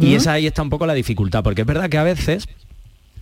Y 0.00 0.14
esa 0.14 0.32
ahí 0.32 0.46
está 0.46 0.62
un 0.62 0.70
poco 0.70 0.86
la 0.86 0.94
dificultad, 0.94 1.42
porque 1.44 1.62
es 1.62 1.66
verdad 1.66 1.88
que 1.88 1.98
a 1.98 2.04
veces 2.04 2.46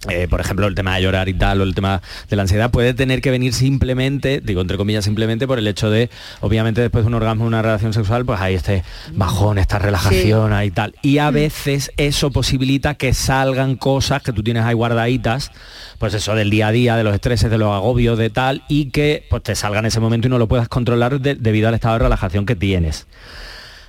eh, 0.08 0.26
por 0.28 0.40
ejemplo, 0.40 0.66
el 0.66 0.74
tema 0.74 0.96
de 0.96 1.02
llorar 1.02 1.28
y 1.28 1.34
tal, 1.34 1.60
o 1.60 1.64
el 1.64 1.74
tema 1.74 2.02
de 2.28 2.36
la 2.36 2.42
ansiedad, 2.42 2.70
puede 2.70 2.92
tener 2.94 3.20
que 3.20 3.30
venir 3.30 3.52
simplemente, 3.54 4.40
digo 4.42 4.60
entre 4.60 4.76
comillas 4.76 5.04
simplemente, 5.04 5.46
por 5.46 5.58
el 5.58 5.66
hecho 5.68 5.90
de, 5.90 6.10
obviamente 6.40 6.80
después 6.80 7.04
de 7.04 7.08
un 7.08 7.14
orgasmo, 7.14 7.44
una 7.44 7.62
relación 7.62 7.92
sexual, 7.92 8.24
pues 8.24 8.40
hay 8.40 8.54
este 8.54 8.82
bajón, 9.12 9.58
esta 9.58 9.78
relajación 9.78 10.52
ahí 10.52 10.68
y 10.68 10.70
tal. 10.72 10.94
Y 11.02 11.18
a 11.18 11.30
veces 11.30 11.92
eso 11.96 12.30
posibilita 12.30 12.94
que 12.94 13.14
salgan 13.14 13.76
cosas 13.76 14.22
que 14.22 14.32
tú 14.32 14.42
tienes 14.42 14.64
ahí 14.64 14.74
guardaditas, 14.74 15.50
pues 15.98 16.14
eso 16.14 16.34
del 16.34 16.50
día 16.50 16.66
a 16.68 16.72
día, 16.72 16.96
de 16.96 17.04
los 17.04 17.14
estreses, 17.14 17.48
de 17.50 17.58
los 17.58 17.68
agobios, 17.72 18.18
de 18.18 18.28
tal, 18.30 18.64
y 18.68 18.86
que 18.90 19.24
pues 19.30 19.42
te 19.44 19.54
salga 19.54 19.78
en 19.78 19.86
ese 19.86 20.00
momento 20.00 20.26
y 20.26 20.30
no 20.30 20.38
lo 20.38 20.48
puedas 20.48 20.68
controlar 20.68 21.20
de- 21.20 21.36
debido 21.36 21.68
al 21.68 21.74
estado 21.74 21.94
de 21.94 22.00
relajación 22.00 22.44
que 22.44 22.56
tienes. 22.56 23.06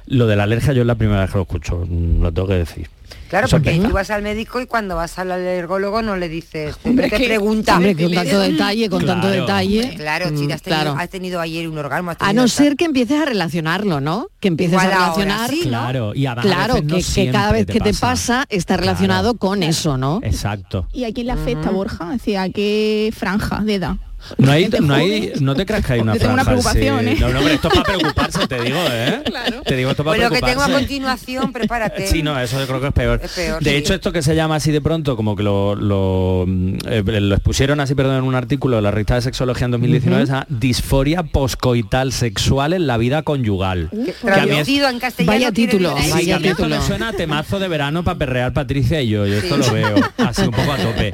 Lo 0.05 0.27
de 0.27 0.35
la 0.35 0.43
alergia 0.43 0.73
yo 0.73 0.81
es 0.81 0.87
la 0.87 0.95
primera 0.95 1.21
vez 1.21 1.31
que 1.31 1.37
lo 1.37 1.43
escucho, 1.43 1.85
mm, 1.89 2.21
lo 2.21 2.31
tengo 2.31 2.47
que 2.49 2.55
decir. 2.55 2.87
Claro, 3.33 3.47
porque 3.49 3.79
tú 3.79 3.89
vas 3.91 4.11
al 4.11 4.21
médico 4.21 4.61
y 4.61 4.67
cuando 4.67 4.95
vas 4.95 5.17
al 5.17 5.31
alergólogo 5.31 6.03
no 6.03 6.15
le 6.17 6.29
dices, 6.29 6.75
Hombre, 6.83 7.09
te 7.09 7.17
que- 7.17 7.25
pregunta. 7.25 7.77
hombre, 7.77 7.95
con 7.95 8.13
tanto 8.13 8.39
detalle, 8.39 8.89
con 8.89 9.05
tanto 9.05 9.27
detalle. 9.27 9.95
Claro, 9.97 10.27
si 10.29 10.47
Mm, 10.47 10.51
has 10.51 10.61
tenido, 10.61 10.81
claro. 10.83 10.95
has 10.99 11.09
tenido 11.09 11.39
ayer 11.41 11.67
un 11.67 11.77
orgasmo. 11.79 12.11
has 12.11 12.17
A 12.19 12.31
no 12.33 12.43
tal. 12.43 12.49
ser 12.51 12.75
que 12.75 12.85
empieces 12.85 13.19
a 13.19 13.25
relacionarlo, 13.25 13.99
¿no? 14.01 14.27
Que 14.39 14.49
empieces 14.49 14.73
Igual 14.73 14.91
a 14.91 15.05
ahora 15.07 15.23
relacionar. 15.25 15.49
sí, 15.49 15.61
¿no? 15.63 15.69
Claro, 15.69 16.13
y 16.13 16.25
además 16.27 16.45
a 16.45 16.47
Claro, 16.47 16.73
no 16.83 16.95
que, 16.97 17.03
que 17.03 17.31
cada 17.31 17.51
vez 17.51 17.65
te 17.65 17.73
que 17.73 17.79
te 17.79 17.89
pasa. 17.89 18.01
pasa 18.07 18.45
está 18.49 18.77
relacionado 18.77 19.35
con 19.37 19.63
eso, 19.63 19.97
¿no? 19.97 20.19
Exacto. 20.21 20.87
¿Y 20.93 21.05
a 21.05 21.11
quién 21.11 21.25
le 21.25 21.33
afecta, 21.33 21.71
Borja? 21.71 22.05
Es 22.13 22.19
decir, 22.19 22.37
¿a 22.37 22.49
qué 22.49 23.11
franja 23.17 23.61
de 23.63 23.75
edad? 23.75 23.95
No 24.37 24.51
hay, 24.51 24.69
no 24.81 24.93
hay, 24.93 25.33
no 25.39 25.55
te 25.55 25.65
creas 25.65 25.85
que 25.85 25.93
hay 25.93 25.99
una 26.01 26.13
Yo 26.13 26.19
tengo 26.19 26.33
una 26.33 26.43
franja 26.43 26.69
así. 26.69 26.79
preocupación, 26.79 27.07
¿eh? 27.07 27.17
No, 27.19 27.29
no, 27.29 27.39
pero 27.41 27.53
esto 27.55 27.67
es 27.67 27.73
para 27.73 27.83
preocuparse, 27.97 28.47
te 28.47 28.61
digo, 28.61 28.79
¿eh? 28.91 29.21
Te 29.65 29.75
digo 29.75 29.91
esto 29.91 30.03
para 30.03 30.17
Pues 30.17 30.29
lo 30.29 30.35
que 30.35 30.41
tengo 30.41 30.61
a 30.61 30.65
preocuparse. 30.65 30.73
continuación, 30.87 31.53
prepárate. 31.53 32.07
Sí, 32.13 32.21
no, 32.23 32.39
eso 32.39 32.59
yo 32.59 32.67
creo 32.67 32.81
que 32.81 32.87
es 32.87 32.93
peor. 32.93 33.19
Es 33.23 33.31
peor, 33.31 33.63
de 33.63 33.69
sí. 33.71 33.75
hecho, 33.77 33.93
esto 33.93 34.11
que 34.11 34.21
se 34.21 34.35
llama 34.35 34.55
así 34.55 34.71
de 34.71 34.81
pronto, 34.81 35.15
como 35.15 35.35
que 35.35 35.43
lo, 35.43 35.75
lo, 35.75 36.45
mm, 36.47 36.75
eh, 36.87 37.03
lo 37.21 37.35
expusieron 37.35 37.79
así, 37.79 37.95
perdón, 37.95 38.17
en 38.17 38.23
un 38.23 38.35
artículo 38.35 38.75
de 38.77 38.81
la 38.81 38.91
revista 38.91 39.15
de 39.15 39.21
Sexología 39.21 39.65
en 39.65 39.71
2019, 39.71 40.23
Ujú. 40.23 40.31
esa 40.33 40.45
disforia 40.49 41.23
poscoital 41.23 42.11
sexual 42.11 42.73
en 42.73 42.87
la 42.87 42.97
vida 42.97 43.23
conyugal. 43.23 43.89
Que 43.91 43.97
a 43.97 44.03
mí 44.03 44.09
es- 44.09 44.19
Traducido 44.19 44.89
en 44.89 44.99
castellano. 44.99 45.31
Vaya 45.37 45.51
título. 45.51 45.95
Sí, 45.99 46.09
vaya 46.11 46.25
que 46.25 46.33
a 46.33 46.39
mí 46.39 46.47
esto 46.47 46.63
título. 46.63 46.75
me 46.81 46.85
suena 46.87 47.09
a 47.09 47.13
temazo 47.13 47.59
de 47.59 47.67
verano 47.67 48.03
para 48.03 48.17
perrear 48.17 48.53
Patricia 48.53 49.01
y 49.01 49.09
yo, 49.09 49.25
yo 49.25 49.35
esto 49.37 49.57
lo 49.57 49.71
veo 49.71 49.95
así 50.17 50.41
un 50.43 50.51
poco 50.51 50.71
a 50.71 50.77
tope. 50.83 51.11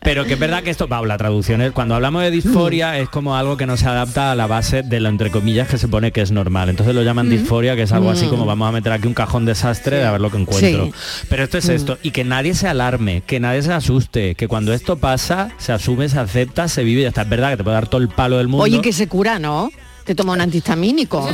Pero 0.00 0.24
que 0.24 0.34
es 0.34 0.38
verdad 0.38 0.62
que 0.62 0.70
esto, 0.70 0.88
va, 0.88 1.04
la 1.06 1.18
traducción 1.18 1.60
es, 1.62 1.72
cuando 1.72 1.94
hablamos 1.94 2.22
de 2.22 2.30
disforia 2.30 2.47
es 2.96 3.08
como 3.08 3.36
algo 3.36 3.56
que 3.56 3.66
no 3.66 3.76
se 3.76 3.86
adapta 3.86 4.32
a 4.32 4.34
la 4.34 4.46
base 4.46 4.82
de 4.82 5.00
lo 5.00 5.08
entre 5.08 5.30
comillas 5.30 5.68
que 5.68 5.78
se 5.78 5.88
pone 5.88 6.12
que 6.12 6.20
es 6.22 6.30
normal. 6.30 6.68
Entonces 6.68 6.94
lo 6.94 7.02
llaman 7.02 7.28
disforia, 7.30 7.76
que 7.76 7.82
es 7.82 7.92
algo 7.92 8.10
así 8.10 8.26
Mm. 8.26 8.30
como 8.30 8.46
vamos 8.46 8.68
a 8.68 8.72
meter 8.72 8.92
aquí 8.92 9.06
un 9.06 9.14
cajón 9.14 9.44
desastre 9.44 9.98
de 9.98 10.04
a 10.04 10.12
ver 10.12 10.20
lo 10.20 10.30
que 10.30 10.38
encuentro. 10.38 10.86
Sí. 10.86 10.92
Pero 11.28 11.44
esto 11.44 11.58
es 11.58 11.68
Mm. 11.68 11.72
esto, 11.72 11.98
y 12.02 12.10
que 12.10 12.24
nadie 12.24 12.54
se 12.54 12.68
alarme, 12.68 13.22
que 13.26 13.40
nadie 13.40 13.62
se 13.62 13.72
asuste, 13.72 14.34
que 14.34 14.48
cuando 14.48 14.72
esto 14.72 14.96
pasa, 14.98 15.50
se 15.58 15.72
asume, 15.72 16.08
se 16.08 16.18
acepta, 16.18 16.68
se 16.68 16.84
vive 16.84 17.00
y 17.00 17.02
ya 17.04 17.08
está. 17.08 17.22
Es 17.22 17.28
verdad 17.28 17.50
que 17.50 17.58
te 17.58 17.64
puede 17.64 17.74
dar 17.74 17.88
todo 17.88 18.00
el 18.00 18.08
palo 18.08 18.38
del 18.38 18.48
mundo. 18.48 18.64
Oye, 18.64 18.80
que 18.80 18.92
se 18.92 19.08
cura, 19.08 19.38
¿no? 19.38 19.70
Te 20.08 20.14
toma 20.14 20.32
un 20.32 20.40
antihistamínico. 20.40 21.28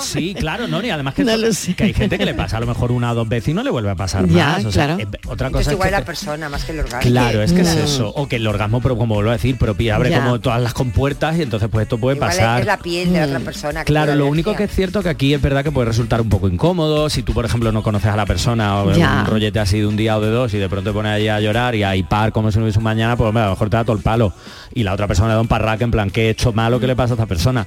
Sí, 0.00 0.34
claro, 0.34 0.66
¿no? 0.66 0.82
Y 0.82 0.88
además 0.88 1.12
que, 1.12 1.24
No 1.24 1.36
lo 1.36 1.52
sé. 1.52 1.74
que 1.74 1.84
hay 1.84 1.92
gente 1.92 2.16
que 2.16 2.24
le 2.24 2.32
pasa 2.32 2.56
a 2.56 2.60
lo 2.60 2.66
mejor 2.66 2.90
una 2.90 3.12
o 3.12 3.14
dos 3.14 3.28
veces 3.28 3.48
y 3.50 3.52
no 3.52 3.62
le 3.62 3.68
vuelve 3.68 3.90
a 3.90 3.94
pasar 3.94 4.26
Ya, 4.28 4.46
más. 4.52 4.64
O 4.64 4.72
sea, 4.72 4.86
claro. 4.86 5.02
eh, 5.02 5.06
otra 5.28 5.50
cosa 5.50 5.70
es 5.70 5.74
igual 5.74 5.88
que 5.88 5.92
la 5.92 5.98
te- 6.00 6.06
persona 6.06 6.48
más 6.48 6.64
que 6.64 6.72
el 6.72 6.80
orgasmo. 6.80 7.10
Claro, 7.10 7.42
es 7.42 7.52
que 7.52 7.60
es 7.60 7.76
Mm. 7.76 7.78
eso. 7.84 8.12
O 8.16 8.28
que 8.28 8.36
el 8.36 8.46
orgasmo, 8.46 8.80
pero 8.80 8.96
como 8.96 9.14
vuelvo 9.16 9.28
a 9.28 9.34
decir, 9.34 9.58
propia, 9.58 9.96
abre 9.96 10.08
Ya. 10.08 10.22
como 10.24 10.40
todas 10.40 10.62
las 10.62 10.72
compuertas 10.72 11.36
y 11.38 11.42
entonces 11.42 11.68
pues 11.70 11.82
esto 11.82 11.98
puede 11.98 12.16
Igual 12.16 12.30
pasar. 12.30 12.60
es 12.60 12.66
la 12.66 12.78
piel 12.78 13.12
de 13.12 13.20
la 13.20 13.26
Mm. 13.26 13.28
otra 13.28 13.40
persona. 13.40 13.80
que 13.84 13.92
Claro, 13.92 14.14
lo 14.14 14.26
único 14.26 14.56
que 14.56 14.64
es 14.64 14.70
cierto 14.70 15.02
que 15.02 15.10
aquí 15.10 15.34
es 15.34 15.42
verdad 15.42 15.62
que 15.62 15.70
puede 15.70 15.86
resultar 15.88 16.22
un 16.22 16.30
poco 16.30 16.48
incómodo 16.48 17.10
si 17.10 17.22
tú, 17.22 17.34
por 17.34 17.44
ejemplo, 17.44 17.72
no 17.72 17.82
conoces 17.82 18.08
a 18.10 18.16
la 18.16 18.24
persona 18.24 18.80
o 18.82 18.92
Ya. 18.94 19.20
un 19.20 19.26
rollete 19.26 19.58
así 19.60 19.80
de 19.80 19.86
un 19.86 19.96
día 19.98 20.16
o 20.16 20.20
de 20.22 20.30
dos 20.30 20.54
y 20.54 20.58
de 20.58 20.68
pronto 20.70 20.88
te 20.90 20.94
pones 20.94 21.12
allí 21.12 21.28
a 21.28 21.40
llorar 21.40 21.74
y 21.74 21.82
a 21.82 21.94
hipar 21.94 22.32
como 22.32 22.50
si 22.50 22.56
no 22.56 22.64
hubiese 22.64 22.78
un 22.78 22.84
mañana, 22.84 23.16
pues 23.18 23.28
hombre, 23.28 23.42
a 23.42 23.46
lo 23.46 23.50
mejor 23.52 23.68
te 23.68 23.76
da 23.76 23.84
todo 23.84 23.96
el 23.96 24.02
palo. 24.02 24.32
Y 24.72 24.82
la 24.82 24.94
otra 24.94 25.06
persona 25.06 25.28
le 25.28 25.34
da 25.34 25.40
un 25.42 25.48
parraque 25.48 25.84
en 25.84 25.90
plan, 25.90 26.08
¿qué 26.10 26.26
he 26.26 26.30
hecho 26.30 26.52
malo? 26.54 26.80
¿Qué 26.80 26.86
le 26.86 26.96
pasa 26.96 27.12
a 27.12 27.16
esta 27.16 27.26
persona? 27.26 27.65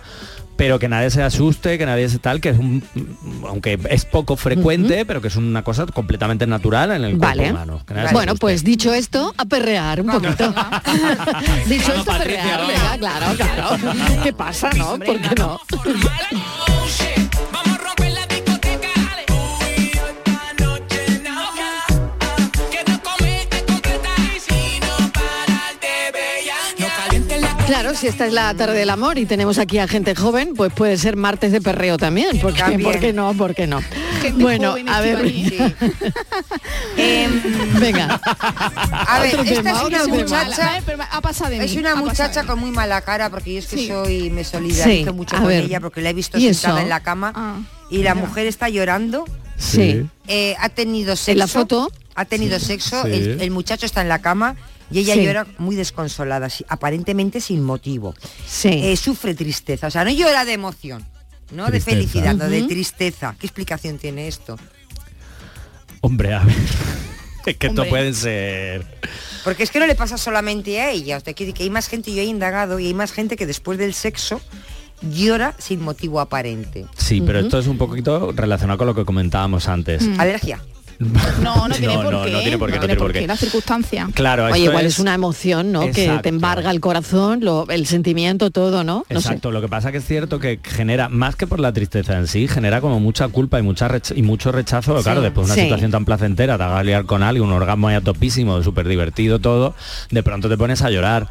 Pero 0.56 0.78
que 0.78 0.90
nadie 0.90 1.10
se 1.10 1.24
asuste, 1.24 1.78
que 1.78 1.86
nadie 1.86 2.10
se 2.10 2.20
tal, 2.20 2.42
que 2.42 2.50
es 2.50 2.58
un, 2.58 2.84
aunque 3.48 3.80
es 3.90 4.04
poco 4.04 4.36
frecuente, 4.36 5.06
pero 5.06 5.22
que 5.22 5.30
es 5.30 5.38
una 5.38 5.64
cosa 5.64 5.86
completamente 5.86 6.46
natural 6.48 6.92
en 6.92 7.04
el 7.06 7.18
cuerpo 7.18 7.28
Vale. 7.28 7.52
humano. 7.52 7.82
Que 7.88 7.94
nadie 7.94 8.10
se 8.10 8.14
Bueno, 8.14 8.36
pues 8.36 8.66
dicho 8.66 8.94
esto, 8.94 9.34
a 9.38 9.46
perrear 9.46 10.02
un 10.02 10.08
poquito. 10.08 10.54
dicho 11.66 11.94
esto, 11.94 12.12
a 12.12 12.18
perrear, 12.18 12.68
venga, 12.68 12.98
claro, 12.98 13.26
claro. 13.38 14.22
¿Qué 14.22 14.34
pasa, 14.34 14.70
no? 14.72 15.00
¿Por 15.00 15.22
qué 15.22 15.36
no? 15.38 15.62
Claro, 27.70 27.94
si 27.94 28.08
esta 28.08 28.26
es 28.26 28.34
la 28.34 28.52
tarde 28.56 28.80
del 28.80 28.90
amor 28.90 29.20
y 29.20 29.28
tenemos 29.28 29.60
aquí 29.60 29.78
a 29.78 29.88
gente 29.88 30.16
joven, 30.16 30.56
pues 30.56 30.74
puede 30.74 30.98
ser 30.98 31.16
martes 31.16 31.52
de 31.52 31.62
perreo 31.62 31.98
también. 31.98 32.40
Porque, 32.40 32.60
También. 32.62 32.82
¿Por 32.82 33.00
qué 33.00 33.14
no? 33.14 33.32
¿Por 33.36 33.54
qué 33.54 33.68
no? 33.68 33.80
Gente 34.22 34.42
bueno, 34.42 34.72
joven, 34.72 34.90
a 34.90 35.02
ver. 35.02 35.20
Em, 36.98 37.42
venga. 37.80 38.20
a 38.26 39.20
ver, 39.20 39.36
esta 39.40 39.44
tema, 39.44 39.72
es 39.72 39.84
una 39.84 40.08
muchacha. 40.08 40.82
Ha 41.12 41.22
pasado 41.22 41.52
Es 41.54 41.76
una 41.76 41.96
muchacha 41.96 42.44
con 42.44 42.58
muy 42.60 42.72
mala 42.72 43.02
cara 43.02 43.30
porque 43.30 43.54
yo 43.54 43.60
es 43.60 43.68
que 43.68 43.78
Sí. 43.78 43.88
soy 43.88 44.30
me 44.32 44.44
solidarizo 44.44 45.12
Sí, 45.12 45.16
mucho 45.16 45.36
a 45.36 45.40
con 45.40 45.48
ver. 45.50 45.64
ella 45.66 45.80
porque 45.80 46.02
la 46.02 46.10
he 46.10 46.14
visto 46.14 46.38
¿Y 46.40 46.52
sentada 46.54 46.76
eso? 46.80 46.84
en 46.84 46.90
la 46.90 47.02
cama 47.02 47.32
Ah, 47.36 47.60
y 47.92 48.00
la 48.00 48.16
mujer 48.16 48.48
está 48.48 48.68
llorando. 48.70 49.26
Sí. 49.58 50.06
eh, 50.28 50.56
ha 50.60 50.70
tenido 50.70 51.16
sexo. 51.16 51.32
¿En 51.32 51.38
la 51.38 51.48
foto? 51.48 51.92
Ha 52.16 52.26
tenido 52.26 52.60
sexo. 52.60 53.04
Sí. 53.04 53.12
El, 53.14 53.42
el 53.42 53.52
muchacho 53.52 53.86
está 53.86 54.02
en 54.02 54.10
la 54.10 54.20
cama 54.20 54.56
y 54.92 55.00
ella 55.00 55.14
Sí. 55.16 55.24
llora 55.24 55.48
muy 55.58 55.76
desconsolada, 55.76 56.50
si- 56.50 56.66
aparentemente 56.70 57.42
sin 57.42 57.64
motivo. 57.64 58.16
Sí. 58.48 58.70
Eh, 58.70 58.96
sufre 58.98 59.34
tristeza, 59.36 59.88
o 59.88 59.92
sea, 59.92 60.04
no 60.04 60.12
llora 60.12 60.46
de 60.46 60.54
emoción, 60.54 61.06
no 61.52 61.68
de 61.72 61.80
felicidad, 61.82 62.36
no 62.36 62.48
de 62.50 62.64
tristeza. 62.64 63.36
¿Qué 63.40 63.48
explicación 63.48 63.98
tiene 63.98 64.28
esto? 64.28 64.58
Hombre, 66.02 66.34
a 66.34 66.44
ver. 66.44 66.56
Es 67.46 67.58
que 67.58 67.68
esto 67.68 67.82
Hombre. 67.82 67.90
puede 67.90 68.14
ser. 68.14 68.86
Porque 69.44 69.64
es 69.64 69.72
que 69.72 69.80
no 69.80 69.88
le 69.88 69.96
pasa 69.96 70.18
solamente 70.18 70.80
a 70.82 70.92
ella, 70.92 71.18
o 71.18 71.20
sea, 71.20 71.34
que, 71.34 71.52
que 71.54 71.64
hay 71.64 71.70
más 71.72 71.88
gente, 71.88 72.14
yo 72.14 72.22
he 72.22 72.26
indagado, 72.26 72.80
y 72.80 72.88
hay 72.88 72.94
más 72.94 73.12
gente 73.12 73.38
que 73.38 73.48
después 73.48 73.80
del 73.80 73.94
sexo 73.96 74.40
llora 75.02 75.56
sin 75.58 75.82
motivo 75.82 76.20
aparente. 76.20 76.86
Sí, 76.98 77.22
pero 77.22 77.40
esto 77.40 77.58
es 77.58 77.66
un 77.68 77.78
poquito 77.78 78.34
relacionado 78.34 78.78
con 78.78 78.88
lo 78.88 78.94
que 78.94 79.06
comentábamos 79.06 79.68
antes. 79.68 80.04
Mm. 80.06 80.20
Alergia. 80.20 80.62
No, 81.00 81.68
no 81.70 81.76
tiene 81.76 81.94
No, 81.96 82.04
por 82.04 82.12
no, 82.14 82.24
qué. 82.26 82.32
no 82.32 82.40
tiene 82.42 82.58
por 82.58 82.70
qué, 82.70 82.76
no 82.76 82.80
tiene 82.82 82.96
por 82.98 83.14
qué. 83.14 83.26
La 83.28 83.38
circunstancia. 83.38 84.10
Claro, 84.14 84.46
Oye, 84.46 84.64
igual 84.66 84.86
es... 84.86 85.00
una 85.00 85.14
emoción, 85.14 85.72
¿no? 85.72 85.90
Que 85.92 86.20
te 86.22 86.30
embarga 86.30 86.72
el 86.72 86.82
corazón, 86.82 87.40
lo- 87.42 87.66
el 87.70 87.86
sentimiento, 87.88 88.52
todo, 88.52 88.84
¿no? 88.84 89.06
No 89.10 89.22
sé. 89.22 89.28
Exacto, 89.30 89.52
lo 89.52 89.62
que 89.62 89.70
pasa 89.70 89.92
que 89.94 90.00
es 90.00 90.06
cierto 90.06 90.40
que 90.40 90.60
genera, 90.62 91.08
más 91.08 91.36
que 91.38 91.48
por 91.48 91.60
la 91.62 91.72
tristeza 91.72 92.18
en 92.18 92.28
sí, 92.28 92.48
genera 92.50 92.82
como 92.82 93.00
mucha 93.00 93.28
culpa 93.30 93.58
y 93.60 93.62
mucha 93.62 93.88
rech- 93.88 94.14
y 94.16 94.22
mucho 94.24 94.52
rechazo, 94.52 94.98
Sí, 94.98 95.04
claro, 95.04 95.22
después 95.22 95.48
de 95.48 95.54
una 95.54 95.56
sí. 95.56 95.62
situación 95.68 95.92
tan 95.92 96.04
placentera, 96.04 96.58
te 96.58 96.64
hagas 96.64 96.86
liar 96.86 97.06
con 97.06 97.24
alguien, 97.24 97.46
un 97.46 97.54
orgasmo 97.54 97.88
ahí 97.88 97.96
a 97.96 98.02
topísimo, 98.02 98.62
súper 98.62 98.88
divertido 98.88 99.40
todo, 99.40 99.76
de 100.12 100.22
pronto 100.22 100.50
te 100.50 100.58
pones 100.58 100.82
a 100.82 100.90
llorar. 100.90 101.30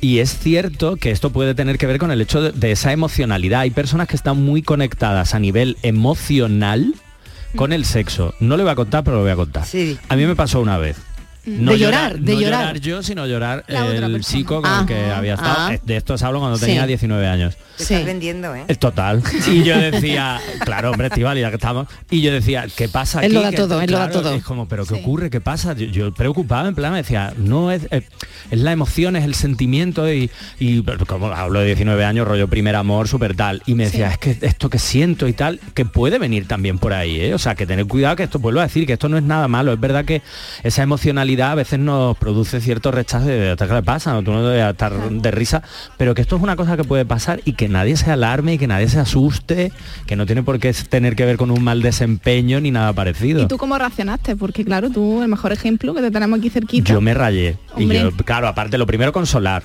Y 0.00 0.18
es 0.20 0.38
cierto 0.38 0.96
que 0.96 1.10
esto 1.10 1.30
puede 1.30 1.54
tener 1.54 1.76
que 1.76 1.86
ver 1.86 1.98
con 1.98 2.10
el 2.12 2.20
hecho 2.20 2.40
de, 2.40 2.52
de 2.52 2.72
esa 2.72 2.92
emocionalidad. 2.92 3.60
Hay 3.60 3.70
personas 3.70 4.06
que 4.08 4.16
están 4.16 4.42
muy 4.42 4.62
conectadas 4.62 5.34
a 5.34 5.38
nivel 5.38 5.76
emocional 5.82 6.94
con 7.56 7.72
el 7.72 7.84
sexo. 7.84 8.34
No 8.40 8.56
le 8.56 8.62
voy 8.62 8.72
a 8.72 8.76
contar, 8.76 9.04
pero 9.04 9.16
lo 9.16 9.22
voy 9.22 9.32
a 9.32 9.36
contar. 9.36 9.64
Sí. 9.66 9.98
A 10.08 10.16
mí 10.16 10.26
me 10.26 10.36
pasó 10.36 10.60
una 10.60 10.78
vez. 10.78 10.96
De 11.44 11.78
llorar, 11.78 12.18
de 12.18 12.34
no 12.34 12.40
llorar. 12.40 12.78
yo, 12.80 13.02
sino 13.02 13.26
llorar 13.26 13.64
el 13.66 13.74
persona. 13.76 14.20
chico 14.20 14.62
con 14.62 14.70
Ah, 14.70 14.78
el 14.82 14.86
que 14.86 15.10
había 15.10 15.34
estado. 15.34 15.54
ah. 15.58 15.74
Eh, 15.74 15.80
De 15.84 15.96
esto 15.96 16.14
os 16.14 16.22
hablo 16.22 16.38
cuando 16.38 16.56
Sí. 16.58 16.66
tenía 16.66 16.86
19 16.86 17.26
años. 17.26 17.56
Te 17.76 17.84
Sí. 17.84 17.94
estás 17.94 18.06
vendiendo, 18.06 18.54
¿eh? 18.54 18.64
El 18.68 18.78
total. 18.78 19.22
Y 19.48 19.64
yo 19.64 19.76
decía, 19.78 20.38
claro, 20.64 20.90
hombre, 20.92 21.08
Estivali, 21.08 21.40
ya 21.40 21.48
que 21.50 21.56
estamos. 21.56 21.88
Y 22.10 22.20
yo 22.20 22.32
decía, 22.32 22.66
¿qué 22.76 22.88
pasa 22.88 23.18
aquí? 23.18 23.26
Él 23.26 23.34
lo 23.34 23.42
da 23.42 23.50
todo, 23.52 23.80
él 23.80 23.90
lo 23.90 23.98
da 23.98 24.10
todo. 24.10 24.34
Es 24.34 24.44
como, 24.44 24.68
¿pero 24.68 24.84
qué 24.86 24.94
Sí. 24.94 25.00
ocurre? 25.00 25.30
¿Qué 25.30 25.40
pasa? 25.40 25.72
Yo, 25.74 25.86
yo 25.86 26.12
preocupado, 26.14 26.68
en 26.68 26.74
plan, 26.76 26.92
me 26.92 26.98
decía, 26.98 27.32
no 27.36 27.72
es, 27.72 27.88
eh, 27.90 28.02
es 28.50 28.58
la 28.60 28.70
emoción, 28.72 29.16
es 29.16 29.24
el 29.24 29.34
sentimiento 29.34 30.12
y, 30.12 30.30
y 30.60 30.82
como 31.06 31.26
hablo 31.32 31.58
de 31.60 31.66
19 31.66 32.04
años, 32.04 32.28
rollo 32.28 32.46
primer 32.48 32.76
amor, 32.76 33.08
súper 33.08 33.34
tal. 33.34 33.62
Y 33.66 33.74
me 33.74 33.84
decía, 33.86 34.10
es 34.10 34.18
que 34.18 34.38
esto 34.42 34.70
que 34.70 34.78
siento 34.78 35.26
y 35.26 35.32
tal, 35.32 35.58
que 35.74 35.84
puede 35.84 36.18
venir 36.18 36.46
también 36.46 36.78
por 36.78 36.92
ahí, 36.92 37.20
¿eh? 37.20 37.34
O 37.34 37.38
sea, 37.38 37.54
que 37.56 37.66
tener 37.66 37.86
cuidado, 37.86 38.14
que 38.16 38.22
esto 38.22 38.38
vuelvo 38.38 38.60
a 38.60 38.64
decir, 38.64 38.86
que 38.86 38.92
esto 38.92 39.08
no 39.08 39.16
es 39.16 39.24
nada 39.24 39.48
malo. 39.48 39.72
Es 39.72 39.80
verdad 39.80 40.04
que 40.04 40.22
esa 40.62 40.82
emocionalidad 40.82 41.31
a 41.40 41.54
veces 41.54 41.78
nos 41.78 42.16
produce 42.16 42.60
cierto 42.60 42.90
rechazo 42.90 43.26
de 43.26 43.54
¿qué 43.56 43.66
le 43.66 43.82
pasa? 43.82 44.12
No, 44.12 44.22
tú 44.22 44.32
no 44.32 44.46
debes 44.46 44.70
estar 44.70 44.92
de 44.92 45.30
risa, 45.30 45.62
pero 45.96 46.14
que 46.14 46.22
esto 46.22 46.36
es 46.36 46.42
una 46.42 46.56
cosa 46.56 46.76
que 46.76 46.84
puede 46.84 47.04
pasar 47.04 47.40
y 47.44 47.54
que 47.54 47.68
nadie 47.68 47.96
se 47.96 48.10
alarme 48.10 48.54
y 48.54 48.58
que 48.58 48.66
nadie 48.66 48.88
se 48.88 48.98
asuste, 48.98 49.72
que 50.06 50.16
no 50.16 50.26
tiene 50.26 50.42
por 50.42 50.58
qué 50.58 50.72
tener 50.72 51.16
que 51.16 51.24
ver 51.24 51.36
con 51.36 51.50
un 51.50 51.62
mal 51.62 51.82
desempeño 51.82 52.60
ni 52.60 52.70
nada 52.70 52.92
parecido. 52.92 53.42
¿Y 53.42 53.46
tú 53.46 53.56
cómo 53.56 53.78
reaccionaste? 53.78 54.36
Porque 54.36 54.64
claro, 54.64 54.90
tú 54.90 55.22
el 55.22 55.28
mejor 55.28 55.52
ejemplo 55.52 55.94
que 55.94 56.00
te 56.00 56.10
tenemos 56.10 56.38
aquí 56.38 56.50
cerquita. 56.50 56.92
Yo 56.92 57.00
me 57.00 57.14
rayé. 57.14 57.56
Y 57.76 57.86
yo, 57.86 58.10
claro, 58.12 58.48
aparte, 58.48 58.78
lo 58.78 58.86
primero 58.86 59.12
consolar. 59.12 59.64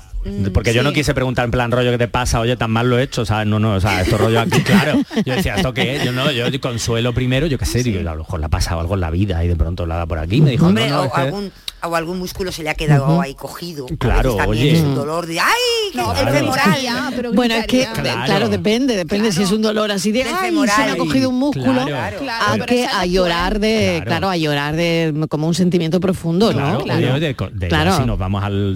Porque 0.53 0.73
yo 0.73 0.83
no 0.83 0.93
quise 0.93 1.13
preguntar 1.13 1.45
en 1.45 1.51
plan 1.51 1.71
rollo 1.71 1.91
que 1.91 1.97
te 1.97 2.07
pasa, 2.07 2.39
oye, 2.39 2.55
tan 2.55 2.71
mal 2.71 2.89
lo 2.89 2.97
he 2.99 3.03
hecho, 3.03 3.25
¿sabes? 3.25 3.47
No, 3.47 3.59
no, 3.59 3.75
o 3.75 3.79
sea, 3.79 4.01
esto 4.01 4.17
rollo 4.17 4.39
aquí, 4.39 4.61
claro. 4.61 4.99
Yo 5.25 5.33
decía, 5.35 5.55
¿esto 5.55 5.73
qué 5.73 5.97
es? 5.97 6.03
Yo 6.03 6.11
no, 6.11 6.31
yo 6.31 6.45
consuelo 6.61 7.13
primero, 7.13 7.47
yo 7.47 7.57
qué 7.57 7.65
sé, 7.65 7.83
digo, 7.83 7.99
a 7.99 8.13
lo 8.13 8.19
mejor 8.23 8.39
le 8.39 8.45
ha 8.47 8.49
pasado 8.49 8.79
algo 8.79 8.95
en 8.95 9.01
la 9.01 9.09
vida 9.11 9.43
y 9.43 9.47
de 9.47 9.55
pronto 9.55 9.85
la 9.85 9.97
da 9.97 10.05
por 10.05 10.19
aquí. 10.19 10.41
Me 10.41 10.51
dijo, 10.51 10.67
Hombre, 10.67 10.89
no, 10.89 10.95
no, 10.95 11.01
o, 11.01 11.05
es 11.05 11.11
que- 11.13 11.21
algún, 11.21 11.51
o 11.83 11.95
algún 11.95 12.17
músculo 12.19 12.51
se 12.51 12.63
le 12.63 12.69
ha 12.69 12.75
quedado 12.75 13.21
ahí 13.21 13.33
cogido. 13.35 13.85
A 13.91 13.95
Claro, 13.97 14.35
oye. 14.47 14.73
Es 14.73 14.81
un 14.81 14.95
dolor 14.95 15.25
de 15.27 15.39
¡ay! 15.39 15.47
No, 15.93 16.11
el 16.11 16.17
pero 16.25 16.31
femoral! 16.31 16.65
gritaría, 16.65 17.09
pero 17.15 17.33
Bueno, 17.33 17.55
es 17.55 17.67
que, 17.67 17.87
claro, 17.93 18.25
Claro. 18.25 18.49
depende, 18.49 18.95
depende 18.97 19.31
si 19.31 19.43
es 19.43 19.51
un 19.51 19.61
dolor 19.61 19.91
así 19.91 20.11
de, 20.11 20.23
ay, 20.23 20.33
femoral. 20.49 20.75
se 20.75 20.83
me 20.85 20.91
ha 20.91 20.97
cogido 20.97 21.29
un 21.29 21.39
músculo, 21.39 21.85
Claro. 21.85 22.17
Claro, 22.19 22.45
a 22.47 22.53
pero 22.53 22.65
que 22.65 22.85
a 22.87 23.05
llorar 23.05 23.59
de, 23.59 23.93
Claro. 23.97 24.05
claro, 24.05 24.29
a 24.29 24.37
llorar 24.37 24.75
de 24.75 25.25
como 25.29 25.47
un 25.47 25.53
sentimiento 25.53 25.99
profundo, 25.99 26.51
Claro, 26.51 26.83
¿no? 26.85 26.93
oye, 26.93 27.19
de, 27.19 27.35
de- 27.53 27.67
Claro. 27.67 27.95
si 27.97 28.05
nos 28.05 28.17
vamos 28.17 28.43
al 28.43 28.75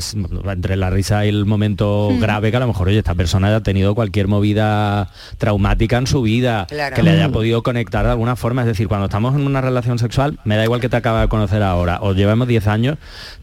entre 0.51 0.75
la 0.77 0.89
risa 0.89 1.25
y 1.25 1.29
el 1.29 1.45
momento 1.45 2.09
Hmm. 2.11 2.19
grave 2.19 2.51
que 2.51 2.57
a 2.57 2.59
lo 2.61 2.67
mejor, 2.67 2.87
oye, 2.87 2.99
esta 2.99 3.15
persona 3.15 3.47
haya 3.47 3.61
tenido 3.61 3.95
cualquier 3.95 4.27
movida 4.27 5.09
traumática 5.37 5.97
en 5.97 6.07
su 6.07 6.21
vida, 6.21 6.65
Claro. 6.69 6.95
que 6.95 7.03
le 7.03 7.11
haya 7.11 7.27
Mm. 7.27 7.31
podido 7.31 7.63
conectar 7.63 8.05
de 8.05 8.11
alguna 8.11 8.35
forma. 8.35 8.61
Es 8.61 8.67
decir, 8.67 8.87
cuando 8.87 9.05
estamos 9.05 9.35
en 9.35 9.45
una 9.45 9.61
relación 9.61 9.99
sexual, 9.99 10.39
me 10.43 10.55
da 10.55 10.63
igual 10.63 10.79
que 10.81 10.89
te 10.89 10.95
acaba 10.97 11.21
de 11.21 11.27
conocer 11.27 11.63
ahora, 11.63 11.99
o 12.01 12.13
llevamos 12.13 12.47
10 12.47 12.67
años, 12.67 12.90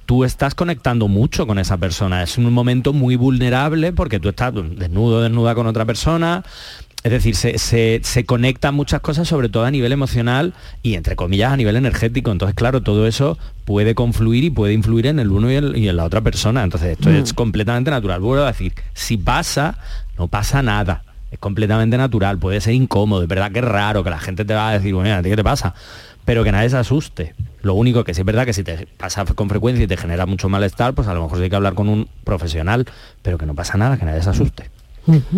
tú 0.06 0.24
estás 0.24 0.54
conectando 0.54 1.08
mucho 1.08 1.46
con 1.46 1.58
esa 1.58 1.76
persona. 1.76 2.22
Es 2.22 2.38
un 2.38 2.52
momento 2.52 2.92
muy 2.92 3.16
vulnerable 3.16 3.92
porque 3.92 4.20
tú 4.20 4.28
estás 4.28 4.52
desnudo, 4.54 5.20
desnuda 5.22 5.54
con 5.54 5.66
otra 5.66 5.84
persona. 5.84 6.42
Es 7.04 7.12
decir, 7.12 7.36
se, 7.36 7.58
se, 7.58 8.00
se 8.02 8.24
conectan 8.24 8.74
muchas 8.74 9.00
cosas, 9.00 9.28
sobre 9.28 9.48
todo 9.48 9.64
a 9.64 9.70
nivel 9.70 9.92
emocional 9.92 10.52
y, 10.82 10.94
entre 10.94 11.14
comillas, 11.14 11.52
a 11.52 11.56
nivel 11.56 11.76
energético. 11.76 12.32
Entonces, 12.32 12.56
claro, 12.56 12.82
todo 12.82 13.06
eso 13.06 13.38
puede 13.64 13.94
confluir 13.94 14.42
y 14.44 14.50
puede 14.50 14.72
influir 14.72 15.06
en 15.06 15.20
el 15.20 15.30
uno 15.30 15.50
y, 15.50 15.54
el- 15.54 15.76
y 15.76 15.88
en 15.88 15.96
la 15.96 16.04
otra 16.04 16.20
persona. 16.22 16.64
Entonces, 16.64 16.92
esto 16.98 17.08
Mm. 17.08 17.14
es 17.14 17.32
completamente 17.34 17.90
natural. 17.92 18.20
Vuelvo 18.20 18.44
a 18.44 18.48
decir, 18.48 18.72
si 18.94 19.16
pasa, 19.16 19.78
no 20.18 20.26
pasa 20.26 20.60
nada. 20.62 21.04
Es 21.30 21.38
completamente 21.38 21.96
natural, 21.96 22.36
puede 22.38 22.60
ser 22.60 22.74
incómodo, 22.74 23.22
es 23.22 23.28
verdad 23.28 23.52
que 23.52 23.58
es 23.60 23.64
raro, 23.64 24.02
que 24.02 24.10
la 24.10 24.18
gente 24.18 24.44
te 24.44 24.54
va 24.54 24.70
a 24.70 24.72
decir, 24.72 24.92
bueno, 24.94 25.14
¿a 25.14 25.22
ti 25.22 25.28
qué 25.28 25.36
te 25.36 25.44
pasa? 25.44 25.74
Pero 26.24 26.42
que 26.42 26.50
nadie 26.50 26.68
se 26.70 26.78
asuste. 26.78 27.34
Lo 27.68 27.74
único 27.74 28.02
que 28.02 28.14
sí 28.14 28.22
es 28.22 28.24
verdad 28.24 28.46
que 28.46 28.54
si 28.54 28.64
te 28.64 28.86
pasa 28.96 29.26
con 29.26 29.50
frecuencia 29.50 29.84
y 29.84 29.86
te 29.86 29.98
genera 29.98 30.24
mucho 30.24 30.48
malestar, 30.48 30.94
pues 30.94 31.06
a 31.06 31.12
lo 31.12 31.20
mejor 31.20 31.36
sí 31.36 31.44
hay 31.44 31.50
que 31.50 31.56
hablar 31.56 31.74
con 31.74 31.90
un 31.90 32.08
profesional, 32.24 32.86
pero 33.20 33.36
que 33.36 33.44
no 33.44 33.54
pasa 33.54 33.76
nada, 33.76 33.98
que 33.98 34.06
nadie 34.06 34.22
se 34.22 34.30
asuste. 34.30 34.70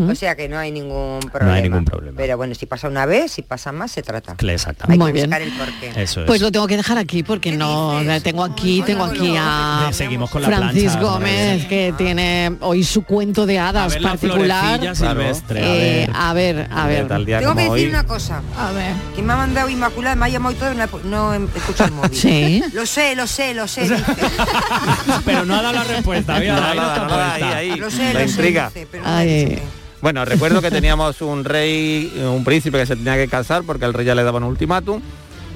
O 0.09 0.15
sea 0.15 0.35
que 0.37 0.49
no 0.49 0.59
hay 0.59 0.71
ningún 0.73 1.21
problema. 1.21 1.51
No 1.53 1.53
hay 1.57 1.63
ningún 1.63 1.85
problema. 1.85 2.17
Pero 2.17 2.37
bueno, 2.37 2.55
si 2.55 2.67
pasa 2.67 2.89
una 2.89 3.07
vez, 3.07 3.33
si 3.33 3.43
pasa 3.43 3.73
más, 3.73 3.91
se 3.93 4.03
trata. 4.03 4.35
Exactamente. 4.41 4.93
Hay 4.93 4.99
Muy 4.99 5.09
que 5.09 5.13
bien. 5.13 5.27
buscar 5.31 5.43
el 5.43 5.53
porqué. 5.53 6.03
Eso 6.03 6.21
es. 6.21 6.27
Pues 6.27 6.41
lo 6.41 6.51
tengo 6.51 6.67
que 6.67 6.77
dejar 6.77 6.99
aquí 6.99 7.23
porque 7.23 7.53
no 7.53 8.01
tengo 8.23 8.45
aquí, 8.45 8.83
tengo 8.85 9.05
aquí 9.05 9.35
a 9.39 9.89
Seguimos 9.93 10.31
con 10.31 10.43
la 10.43 10.49
Francis 10.49 10.93
plancha, 10.93 11.01
Gómez 11.01 11.67
que 11.67 11.95
tiene 11.97 12.57
hoy 12.61 12.83
su 12.85 13.03
cuento 13.03 13.47
de 13.47 13.59
hadas 13.59 13.93
ver 13.93 14.03
la 14.03 14.11
particular. 14.11 14.79
florecilla 14.81 14.95
silvestre, 14.95 15.61
a 15.63 15.67
Eh, 15.67 16.07
ver. 16.07 16.11
a 16.15 16.33
ver, 16.35 16.69
a 16.71 16.87
ver. 16.87 17.09
Tengo 17.41 17.55
que 17.55 17.71
decir 17.71 17.89
una 17.89 18.05
cosa. 18.07 18.43
A 18.59 18.73
ver. 18.73 18.93
Que 19.15 19.23
me 19.23 19.33
ha 19.33 19.37
mandado 19.37 19.69
Inmaculada, 19.69 20.17
me 20.17 20.27
ha 20.27 20.29
llamado 20.29 20.55
y 20.55 20.59
todo, 20.59 20.75
no, 20.75 20.87
no 21.05 21.35
he 21.35 21.59
escuchado 21.59 21.89
el 21.89 21.95
móvil. 21.95 22.17
Sí. 22.19 22.63
Lo 22.73 22.87
sé, 22.87 23.15
lo 23.15 23.27
sé, 23.27 23.55
lo 23.55 23.69
sé. 23.69 23.83
Pero 25.25 25.45
no 25.45 25.55
ha 25.55 25.63
dado 25.63 25.75
la 25.75 25.85
respuesta. 25.85 26.39
Lo 26.41 27.91
sé, 27.91 28.15
lo 28.15 28.29
sé, 28.29 29.60
Bueno, 30.03 30.25
recuerdo 30.25 30.63
que 30.63 30.71
teníamos 30.71 31.21
un 31.21 31.45
rey, 31.45 32.11
un 32.25 32.43
príncipe 32.43 32.79
que 32.79 32.87
se 32.87 32.97
tenía 32.97 33.17
que 33.17 33.29
casar 33.29 33.65
porque 33.65 33.85
el 33.85 33.93
rey 33.93 34.07
ya 34.07 34.15
le 34.15 34.25
daba 34.25 34.39
un 34.39 34.45
ultimátum, 34.45 35.03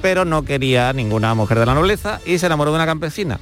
pero 0.03 0.23
no 0.23 0.43
quería 0.43 0.93
ninguna 0.93 1.33
mujer 1.33 1.59
de 1.59 1.65
la 1.65 1.73
nobleza 1.73 2.19
y 2.25 2.37
se 2.37 2.45
enamoró 2.45 2.71
de 2.71 2.75
una 2.75 2.85
campesina. 2.85 3.39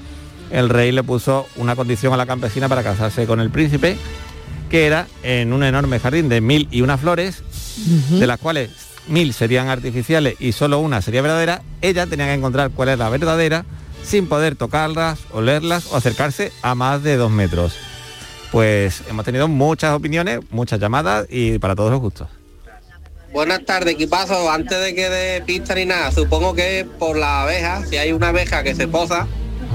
El 0.50 0.70
rey 0.70 0.92
le 0.94 1.04
puso 1.04 1.48
una 1.58 1.76
condición 1.76 2.14
a 2.14 2.18
la 2.18 2.26
campesina 2.26 2.70
para 2.70 2.84
casarse 2.84 3.26
con 3.26 3.42
el 3.42 3.50
príncipe, 3.50 3.98
que 4.70 4.86
era 4.86 5.08
en 5.24 5.52
un 5.52 5.64
enorme 5.64 6.00
jardín 6.00 6.30
de 6.30 6.40
mil 6.40 6.70
y 6.72 6.82
una 6.82 6.98
flores, 6.98 7.44
de 8.10 8.26
las 8.26 8.40
cuales 8.40 8.70
mil 9.08 9.34
serían 9.34 9.68
artificiales 9.68 10.36
y 10.40 10.54
solo 10.54 10.80
una 10.80 11.02
sería 11.02 11.22
verdadera, 11.22 11.64
ella 11.82 12.08
tenía 12.08 12.28
que 12.28 12.34
encontrar 12.34 12.72
cuál 12.72 12.90
era 12.90 13.04
la 13.04 13.10
verdadera 13.10 13.66
sin 14.04 14.28
poder 14.28 14.56
tocarlas, 14.56 15.20
olerlas 15.32 15.88
o 15.92 15.98
acercarse 15.98 16.54
a 16.62 16.76
más 16.76 17.04
de 17.04 17.18
dos 17.18 17.32
metros. 17.32 17.74
Pues 18.54 19.02
hemos 19.10 19.26
tenido 19.26 19.48
muchas 19.48 19.96
opiniones, 19.96 20.40
muchas 20.52 20.80
llamadas 20.80 21.26
y 21.28 21.58
para 21.58 21.76
todos 21.76 21.90
los 21.90 22.00
gustos. 22.00 22.28
Buenas 23.34 23.66
tardes, 23.66 23.96
equipazo. 23.96 24.52
Antes 24.52 24.80
de 24.80 24.94
que 24.94 25.10
dé 25.10 25.42
pista 25.42 25.74
ni 25.74 25.86
nada, 25.88 26.12
supongo 26.12 26.54
que 26.54 26.86
por 27.00 27.18
la 27.18 27.42
abeja, 27.42 27.84
si 27.88 27.98
hay 27.98 28.14
una 28.14 28.28
abeja 28.28 28.62
que 28.62 28.76
se 28.76 28.88
posa, 28.88 29.26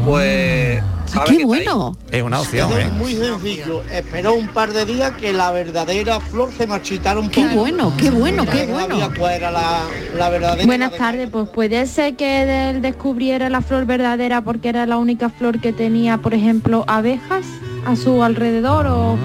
pues... 0.04 0.80
¿sabes 1.06 1.38
¡Qué 1.38 1.44
bueno! 1.44 1.96
Es 2.12 2.22
una 2.22 2.38
opción, 2.40 2.70
Es 2.78 2.86
¿eh? 2.86 2.90
muy 2.96 3.16
sencillo. 3.16 3.82
Esperó 3.90 4.34
un 4.34 4.46
par 4.46 4.72
de 4.72 4.84
días 4.84 5.10
que 5.16 5.32
la 5.32 5.50
verdadera 5.50 6.20
flor 6.20 6.52
se 6.56 6.68
marchitara 6.68 7.18
un 7.18 7.30
¡Qué 7.30 7.42
poco. 7.42 7.54
bueno, 7.56 7.92
qué 7.98 8.10
bueno, 8.10 8.46
qué 8.46 8.64
No 8.68 8.74
bueno! 8.74 9.00
sabía 9.00 9.18
cuál 9.18 9.32
era 9.34 9.50
la, 9.50 9.80
la 10.16 10.30
verdadera. 10.30 10.66
Buenas 10.66 10.96
tardes, 10.96 11.28
pues 11.32 11.48
puede 11.48 11.84
ser 11.86 12.14
que 12.14 12.70
él 12.70 12.80
descubriera 12.80 13.50
la 13.50 13.60
flor 13.60 13.86
verdadera 13.86 14.40
porque 14.42 14.68
era 14.68 14.86
la 14.86 14.98
única 14.98 15.30
flor 15.30 15.60
que 15.60 15.72
tenía, 15.72 16.18
por 16.18 16.32
ejemplo, 16.32 16.84
abejas 16.86 17.44
a 17.88 17.96
su 17.96 18.22
alrededor 18.22 18.86
o 18.86 19.18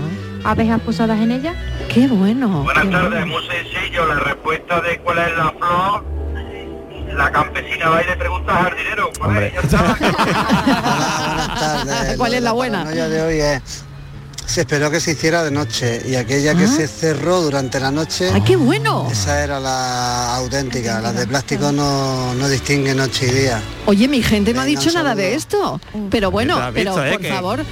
abejas 0.45 0.79
posadas 0.81 1.19
en 1.19 1.31
ella. 1.31 1.53
¡Qué 1.93 2.07
bueno! 2.07 2.63
Buenas 2.63 2.89
tardes, 2.89 3.27
muy 3.27 3.41
sencillo. 3.45 4.05
La 4.07 4.15
respuesta 4.15 4.79
de 4.81 4.99
cuál 4.99 5.17
es 5.19 5.37
la 5.37 5.51
flor, 5.59 6.05
la 7.17 7.29
campesina 7.31 7.89
va 7.89 8.01
y 8.03 8.07
le 8.07 8.15
pregunta 8.15 8.57
al 8.57 8.63
jardinero. 8.63 9.09
¿cuál 9.19 9.43
es? 9.43 9.53
¿Cuál 12.17 12.33
es 12.35 12.41
la 12.41 12.51
buena? 12.53 12.85
de 12.85 13.21
hoy 13.21 13.39
es 13.39 13.83
se 14.45 14.61
esperó 14.61 14.91
que 14.91 14.99
se 14.99 15.11
hiciera 15.11 15.41
de 15.43 15.49
noche 15.51 16.01
y 16.05 16.15
aquella 16.15 16.53
que 16.53 16.65
Ah. 16.65 16.67
se 16.67 16.87
cerró 16.87 17.41
durante 17.41 17.79
la 17.79 17.89
noche 17.91 18.29
¡Ay, 18.31 18.41
qué 18.41 18.55
bueno! 18.57 19.07
esa 19.11 19.41
era 19.43 19.59
la 19.59 20.35
auténtica 20.35 20.99
las 21.01 21.15
de 21.15 21.25
plástico 21.25 21.71
no, 21.71 22.33
no 22.35 22.47
distingue 22.49 22.93
noche 22.93 23.27
y 23.27 23.31
día 23.31 23.61
Oye, 23.87 24.07
mi 24.07 24.21
gente 24.21 24.53
no 24.53 24.61
ha 24.61 24.65
dicho 24.65 24.91
nada 24.91 25.15
de 25.15 25.33
esto. 25.35 25.79
Pero 26.11 26.29
bueno, 26.29 26.59
pero 26.73 26.91
visto, 26.93 27.05
¿eh? 27.05 27.11
por 27.13 27.21
Que- 27.21 27.29
favor. 27.29 27.65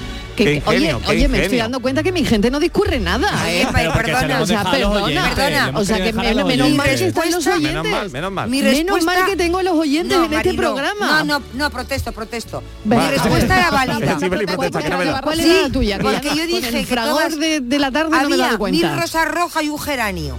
Que, 0.43 0.63
oye, 0.65 0.95
qué 1.05 1.09
oye, 1.11 1.27
me 1.27 1.41
estoy 1.43 1.57
dando 1.59 1.79
cuenta 1.79 2.03
que 2.03 2.11
mi 2.11 2.25
gente 2.25 2.49
no 2.51 2.59
discurre 2.59 2.99
nada, 2.99 3.29
¿eh? 3.51 3.67
Pero 3.73 3.93
perdona, 3.93 4.41
o 4.41 4.45
sea, 4.45 4.63
perdona, 4.63 5.71
O 5.75 5.85
sea, 5.85 5.97
que 5.97 6.13
menos, 6.13 6.45
mal 6.45 6.85
que 6.87 6.93
oyentes. 6.93 7.01
están 7.01 7.31
los 7.31 7.45
Menos 7.45 7.57
oyentes. 7.57 7.91
mal, 7.91 8.09
menos 8.09 8.31
mal. 8.31 8.49
Mi 8.49 8.61
Menos 8.61 8.77
respuesta- 8.77 9.13
mal 9.19 9.25
que 9.29 9.35
tengo 9.35 9.61
los 9.61 9.73
oyentes 9.73 10.17
No, 10.17 10.25
en 10.25 10.33
este 10.33 10.53
programa. 10.53 11.23
No, 11.23 11.39
no, 11.39 11.45
no, 11.53 11.69
protesto, 11.69 12.11
protesto. 12.11 12.63
Mi 12.85 12.95
respuesta 12.97 13.59
era 13.59 13.69
válida. 13.71 14.17
¿Cuál 15.23 15.39
era 15.39 15.61
la 15.63 15.69
tuya? 15.71 15.97
Que 15.97 16.03
porque 16.03 16.27
ya 16.29 16.33
yo 16.35 16.45
dije 16.47 16.67
el 16.69 16.73
que 16.75 16.85
fragor 16.85 17.13
todas- 17.23 17.39
de, 17.39 17.59
de 17.61 17.79
la 17.79 17.91
tarde 17.91 18.09
no 18.11 18.17
me 18.17 18.21
he 18.21 18.33
Había 18.33 18.45
dado 18.45 18.57
cuenta. 18.57 18.87
mil 18.91 19.01
rosas 19.01 19.27
rojas 19.27 19.63
y 19.63 19.69
un 19.69 19.79
geranio. 19.79 20.35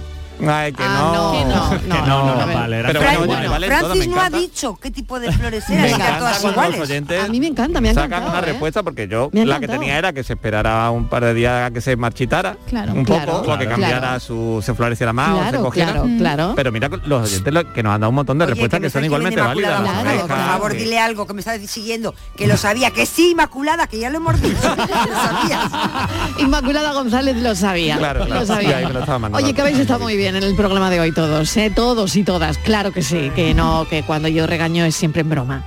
Ay, 0.47 0.73
que 0.73 0.83
Ah, 0.83 1.11
no. 1.13 1.13
no, 1.13 1.31
que 1.31 1.45
no, 1.45 1.69
Que 1.81 1.87
no, 1.87 2.05
no, 2.25 2.35
no, 2.45 2.53
vale. 2.53 2.79
era 2.79 2.87
Pero 2.87 2.99
que- 2.99 3.17
bueno, 3.17 3.59
me 3.59 3.67
Francis 3.67 4.07
no 4.07 4.21
ha 4.21 4.29
dicho 4.29 4.77
qué 4.81 4.91
tipo 4.91 5.19
de 5.19 5.31
flores 5.31 5.69
eran, 5.69 5.85
eran 5.85 6.19
todas 6.19 6.43
iguales. 6.43 6.79
oyentes 6.79 7.23
A 7.23 7.27
mí 7.27 7.39
me 7.39 7.47
encanta, 7.47 7.79
me 7.79 7.89
ha 7.89 7.93
sacan 7.93 8.23
una 8.23 8.39
¿eh? 8.39 8.41
respuesta 8.41 8.83
porque 8.83 9.07
yo 9.07 9.29
la 9.31 9.39
que 9.59 9.65
encantado. 9.65 9.79
tenía 9.79 9.97
era 9.97 10.11
que 10.13 10.23
se 10.23 10.33
esperara 10.33 10.89
un 10.91 11.07
par 11.07 11.23
de 11.23 11.33
días 11.33 11.67
a 11.67 11.71
que 11.71 11.81
se 11.81 11.95
marchitara 11.95 12.57
Claro, 12.67 12.93
un 12.93 13.05
poco 13.05 13.19
claro, 13.43 13.53
o 13.53 13.57
que 13.57 13.67
cambiara 13.67 13.99
Claro. 13.99 14.19
su 14.19 14.61
se 14.63 14.73
floreciera 14.73 15.13
más 15.13 15.29
o 15.29 15.33
se 15.35 15.39
Claro, 15.41 15.61
cogiera 15.63 15.91
claro, 15.93 16.07
claro. 16.17 16.53
pero 16.55 16.71
mira 16.71 16.89
los 17.05 17.23
oyentes 17.29 17.53
lo- 17.53 17.71
que 17.73 17.83
nos 17.83 17.93
han 17.93 18.01
dado 18.01 18.09
un 18.09 18.15
montón 18.15 18.37
de 18.39 18.45
Oye, 18.45 18.53
respuestas 18.53 18.79
que 18.79 18.85
que, 18.87 18.89
son 18.89 19.05
igualmente 19.05 19.39
válidas 19.41 19.81
por 20.21 20.27
favor, 20.29 20.71
que- 20.71 20.77
dile 20.79 20.99
algo 20.99 21.25
que 21.27 21.33
me 21.33 21.39
está 21.39 21.57
siguiendo, 21.59 22.13
que 22.35 22.47
lo 22.47 22.57
sabía, 22.57 22.91
que 22.91 23.05
sí, 23.05 23.31
Inmaculada, 23.31 23.87
que 23.87 23.99
ya 23.99 24.09
lo 24.09 24.17
hemos 24.17 24.41
dicho, 24.41 24.75
que. 26.37 26.41
Inmaculada 26.43 26.93
González 26.93 27.37
lo 27.37 27.55
sabía. 27.55 27.97
Claro, 27.97 28.25
claro, 28.25 28.41
Lo 28.41 28.45
sabía. 28.47 28.89
Oye, 29.33 29.53
que 29.53 29.61
habéis 29.61 29.79
estado 29.79 29.99
muy 30.01 30.15
bien 30.17 30.22
en 30.27 30.35
el 30.35 30.55
programa 30.55 30.89
de 30.89 30.99
hoy 31.01 31.11
todos, 31.11 31.57
¿eh? 31.57 31.69
Todos 31.73 32.15
y 32.15 32.23
todas. 32.23 32.57
Claro 32.57 32.91
que 32.91 33.01
sí, 33.01 33.29
que 33.35 33.53
no, 33.53 33.85
que 33.89 34.03
cuando 34.03 34.29
yo 34.29 34.47
regaño 34.47 34.85
es 34.85 34.95
siempre 34.95 35.21
en 35.21 35.29
broma. 35.29 35.65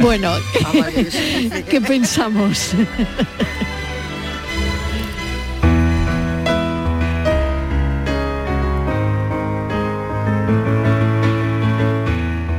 Bueno, 0.00 0.32
¿qué 1.68 1.80
pensamos? 1.86 2.72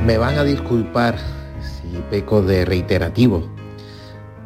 Me 0.06 0.18
van 0.18 0.38
a 0.38 0.44
disculpar 0.44 1.16
si 1.60 1.96
peco 2.10 2.42
de 2.42 2.64
reiterativo, 2.64 3.50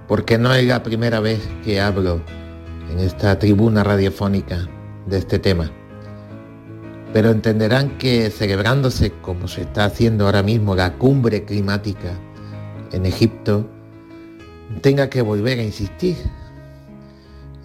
porque 0.08 0.38
no 0.38 0.54
es 0.54 0.64
la 0.64 0.82
primera 0.82 1.20
vez 1.20 1.40
que 1.64 1.80
hablo 1.80 2.22
en 2.90 3.00
esta 3.00 3.38
tribuna 3.38 3.84
radiofónica 3.84 4.68
de 5.06 5.18
este 5.18 5.38
tema. 5.38 5.70
Pero 7.14 7.30
entenderán 7.30 7.96
que 7.96 8.28
celebrándose 8.28 9.12
como 9.22 9.46
se 9.46 9.60
está 9.60 9.84
haciendo 9.84 10.26
ahora 10.26 10.42
mismo 10.42 10.74
la 10.74 10.94
cumbre 10.94 11.44
climática 11.44 12.18
en 12.90 13.06
Egipto, 13.06 13.70
tenga 14.80 15.08
que 15.08 15.22
volver 15.22 15.60
a 15.60 15.62
insistir. 15.62 16.16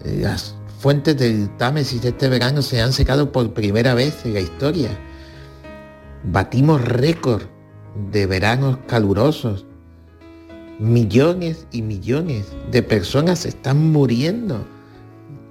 Las 0.04 0.54
fuentes 0.78 1.18
del 1.18 1.50
Támesis 1.56 2.00
de 2.00 2.10
este 2.10 2.28
verano 2.28 2.62
se 2.62 2.80
han 2.80 2.92
secado 2.92 3.32
por 3.32 3.52
primera 3.52 3.92
vez 3.94 4.24
en 4.24 4.34
la 4.34 4.40
historia. 4.40 4.90
Batimos 6.22 6.80
récord 6.84 7.42
de 8.12 8.26
veranos 8.26 8.78
calurosos. 8.86 9.66
Millones 10.78 11.66
y 11.72 11.82
millones 11.82 12.46
de 12.70 12.84
personas 12.84 13.44
están 13.46 13.90
muriendo 13.90 14.64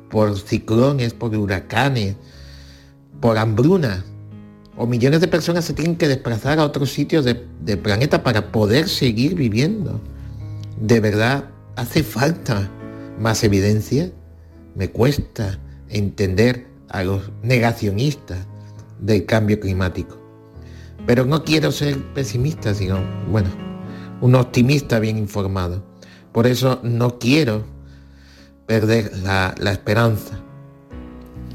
por 0.10 0.40
ciclones, 0.40 1.14
por 1.14 1.36
huracanes, 1.36 2.16
por 3.20 3.38
hambruna. 3.38 4.04
O 4.78 4.88
millones 4.88 5.20
de 5.22 5.28
personas 5.28 5.66
se 5.66 5.74
tienen 5.74 5.98
que 5.98 6.08
desplazar 6.08 6.60
a 6.60 6.66
otros 6.66 6.92
sitios 6.92 7.26
de- 7.26 7.46
del 7.62 7.80
planeta 7.80 8.24
para 8.24 8.52
poder 8.52 8.88
seguir 8.88 9.36
viviendo. 9.36 10.00
De 10.80 11.00
verdad, 11.02 11.50
hace 11.76 12.04
falta 12.04 12.70
más 13.20 13.44
evidencia. 13.44 14.12
Me 14.76 14.90
cuesta 14.90 15.60
entender 15.90 16.68
a 16.88 17.04
los 17.04 17.30
negacionistas 17.44 18.40
del 19.00 19.26
cambio 19.26 19.60
climático. 19.60 20.18
Pero 21.06 21.26
no 21.26 21.44
quiero 21.44 21.72
ser 21.72 21.98
pesimista, 22.14 22.74
sino, 22.74 23.00
bueno, 23.30 23.50
un 24.22 24.36
optimista 24.36 25.00
bien 25.00 25.18
informado. 25.18 25.84
Por 26.32 26.48
eso 26.48 26.80
no 26.84 27.20
quiero 27.20 27.66
perder 28.66 29.12
la, 29.24 29.56
la 29.58 29.72
esperanza. 29.72 30.40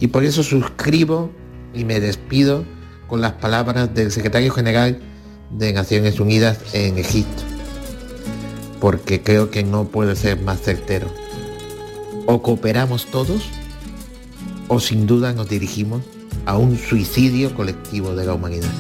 Y 0.01 0.09
por 0.09 0.25
eso 0.25 0.43
suscribo 0.43 1.31
y 1.75 1.85
me 1.85 2.01
despido 2.01 2.65
con 3.07 3.21
las 3.21 3.33
palabras 3.33 3.95
del 3.95 4.11
secretario 4.11 4.53
general 4.53 5.01
de 5.51 5.73
Naciones 5.73 6.19
Unidas 6.21 6.59
en 6.73 6.99
Egipto, 6.99 7.43
porque 8.81 9.23
creo 9.23 9.51
que 9.51 9.63
no 9.63 9.85
puede 9.85 10.17
ser 10.17 10.41
más 10.41 10.61
certero. 10.61 11.09
O 12.27 12.43
cooperamos 12.43 13.07
todos, 13.07 13.43
o 14.69 14.81
sin 14.81 15.07
duda 15.07 15.33
nos 15.33 15.49
dirigimos 15.49 16.03
a 16.47 16.59
un 16.59 16.79
suicidio 16.79 17.55
colectivo 17.55 18.15
de 18.15 18.27
la 18.27 18.35
humanidad. 18.35 18.71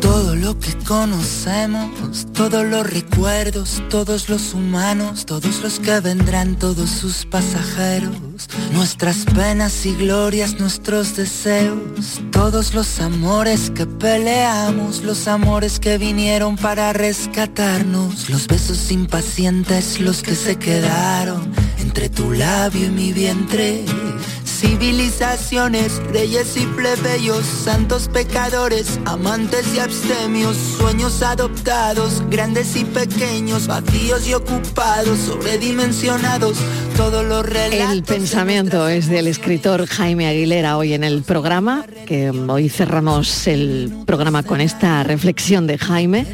Todo 0.00 0.34
lo 0.34 0.58
que 0.58 0.72
conocemos, 0.86 2.26
todos 2.32 2.64
los 2.64 2.88
recuerdos, 2.88 3.82
todos 3.90 4.28
los 4.28 4.54
humanos, 4.54 5.26
todos 5.26 5.62
los 5.62 5.78
que 5.78 6.00
vendrán, 6.00 6.56
todos 6.56 6.90
sus 6.90 7.26
pasajeros, 7.26 8.16
nuestras 8.72 9.24
penas 9.26 9.86
y 9.86 9.94
glorias, 9.94 10.58
nuestros 10.58 11.16
deseos, 11.16 12.20
todos 12.32 12.74
los 12.74 13.00
amores 13.00 13.70
que 13.70 13.86
peleamos, 13.86 15.02
los 15.02 15.28
amores 15.28 15.78
que 15.78 15.98
vinieron 15.98 16.56
para 16.56 16.92
rescatarnos, 16.92 18.30
los 18.30 18.46
besos 18.46 18.90
impacientes, 18.90 20.00
los 20.00 20.22
que 20.22 20.34
se 20.34 20.56
quedaron 20.56 21.52
entre 21.78 22.08
tu 22.08 22.32
labio 22.32 22.86
y 22.86 22.90
mi 22.90 23.12
vientre 23.12 23.84
Civilizaciones, 24.60 26.02
reyes 26.12 26.54
y 26.58 26.66
plebeyos, 26.66 27.46
santos 27.46 28.08
pecadores, 28.12 29.00
amantes 29.06 29.74
y 29.74 29.78
abstemios, 29.78 30.54
sueños 30.76 31.22
adoptados, 31.22 32.22
grandes 32.28 32.76
y 32.76 32.84
pequeños, 32.84 33.66
vacíos 33.66 34.28
y 34.28 34.34
ocupados, 34.34 35.18
sobredimensionados, 35.20 36.58
todos 36.94 37.24
los 37.24 37.46
relatos. 37.46 37.90
El 37.90 38.02
pensamiento 38.02 38.86
es 38.86 39.08
del 39.08 39.28
escritor 39.28 39.86
Jaime 39.86 40.26
Aguilera 40.26 40.76
hoy 40.76 40.92
en 40.92 41.04
el 41.04 41.22
programa, 41.22 41.86
que 42.06 42.28
hoy 42.28 42.68
cerramos 42.68 43.46
el 43.46 43.90
programa 44.04 44.42
con 44.42 44.60
esta 44.60 45.02
reflexión 45.04 45.66
de 45.66 45.78
Jaime. 45.78 46.26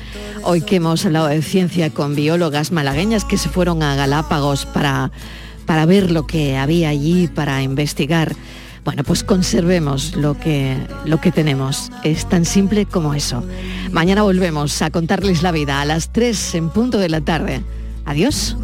Hoy 0.43 0.63
que 0.63 0.77
hemos 0.77 1.07
hablado 1.07 1.29
de 1.29 1.43
ciencia 1.43 1.91
con 1.91 2.17
biólogas 2.17 2.73
malagueñas 2.73 3.25
que 3.25 3.39
se 3.39 3.49
fueron 3.49 3.85
a 3.85 3.95
Galápagos 3.95 4.67
para 4.67 5.13
para 5.67 5.87
ver 5.87 6.11
lo 6.11 6.27
que 6.27 6.57
había 6.57 6.89
allí, 6.89 7.29
para 7.29 7.63
investigar. 7.63 8.35
Bueno, 8.85 9.03
pues 9.03 9.25
conservemos 9.25 10.15
lo 10.15 10.39
que, 10.39 10.77
lo 11.05 11.21
que 11.21 11.33
tenemos. 11.33 11.91
Es 12.05 12.29
tan 12.29 12.45
simple 12.45 12.87
como 12.87 13.15
eso. 13.15 13.43
Mañana 13.91 14.23
volvemos 14.23 14.81
a 14.81 14.91
contarles 14.91 15.43
la 15.43 15.51
vida 15.51 15.81
a 15.81 15.85
las 15.85 16.13
3 16.13 16.55
en 16.55 16.71
punto 16.71 16.99
de 16.99 17.09
la 17.09 17.21
tarde. 17.21 17.63
Adiós. 18.05 18.57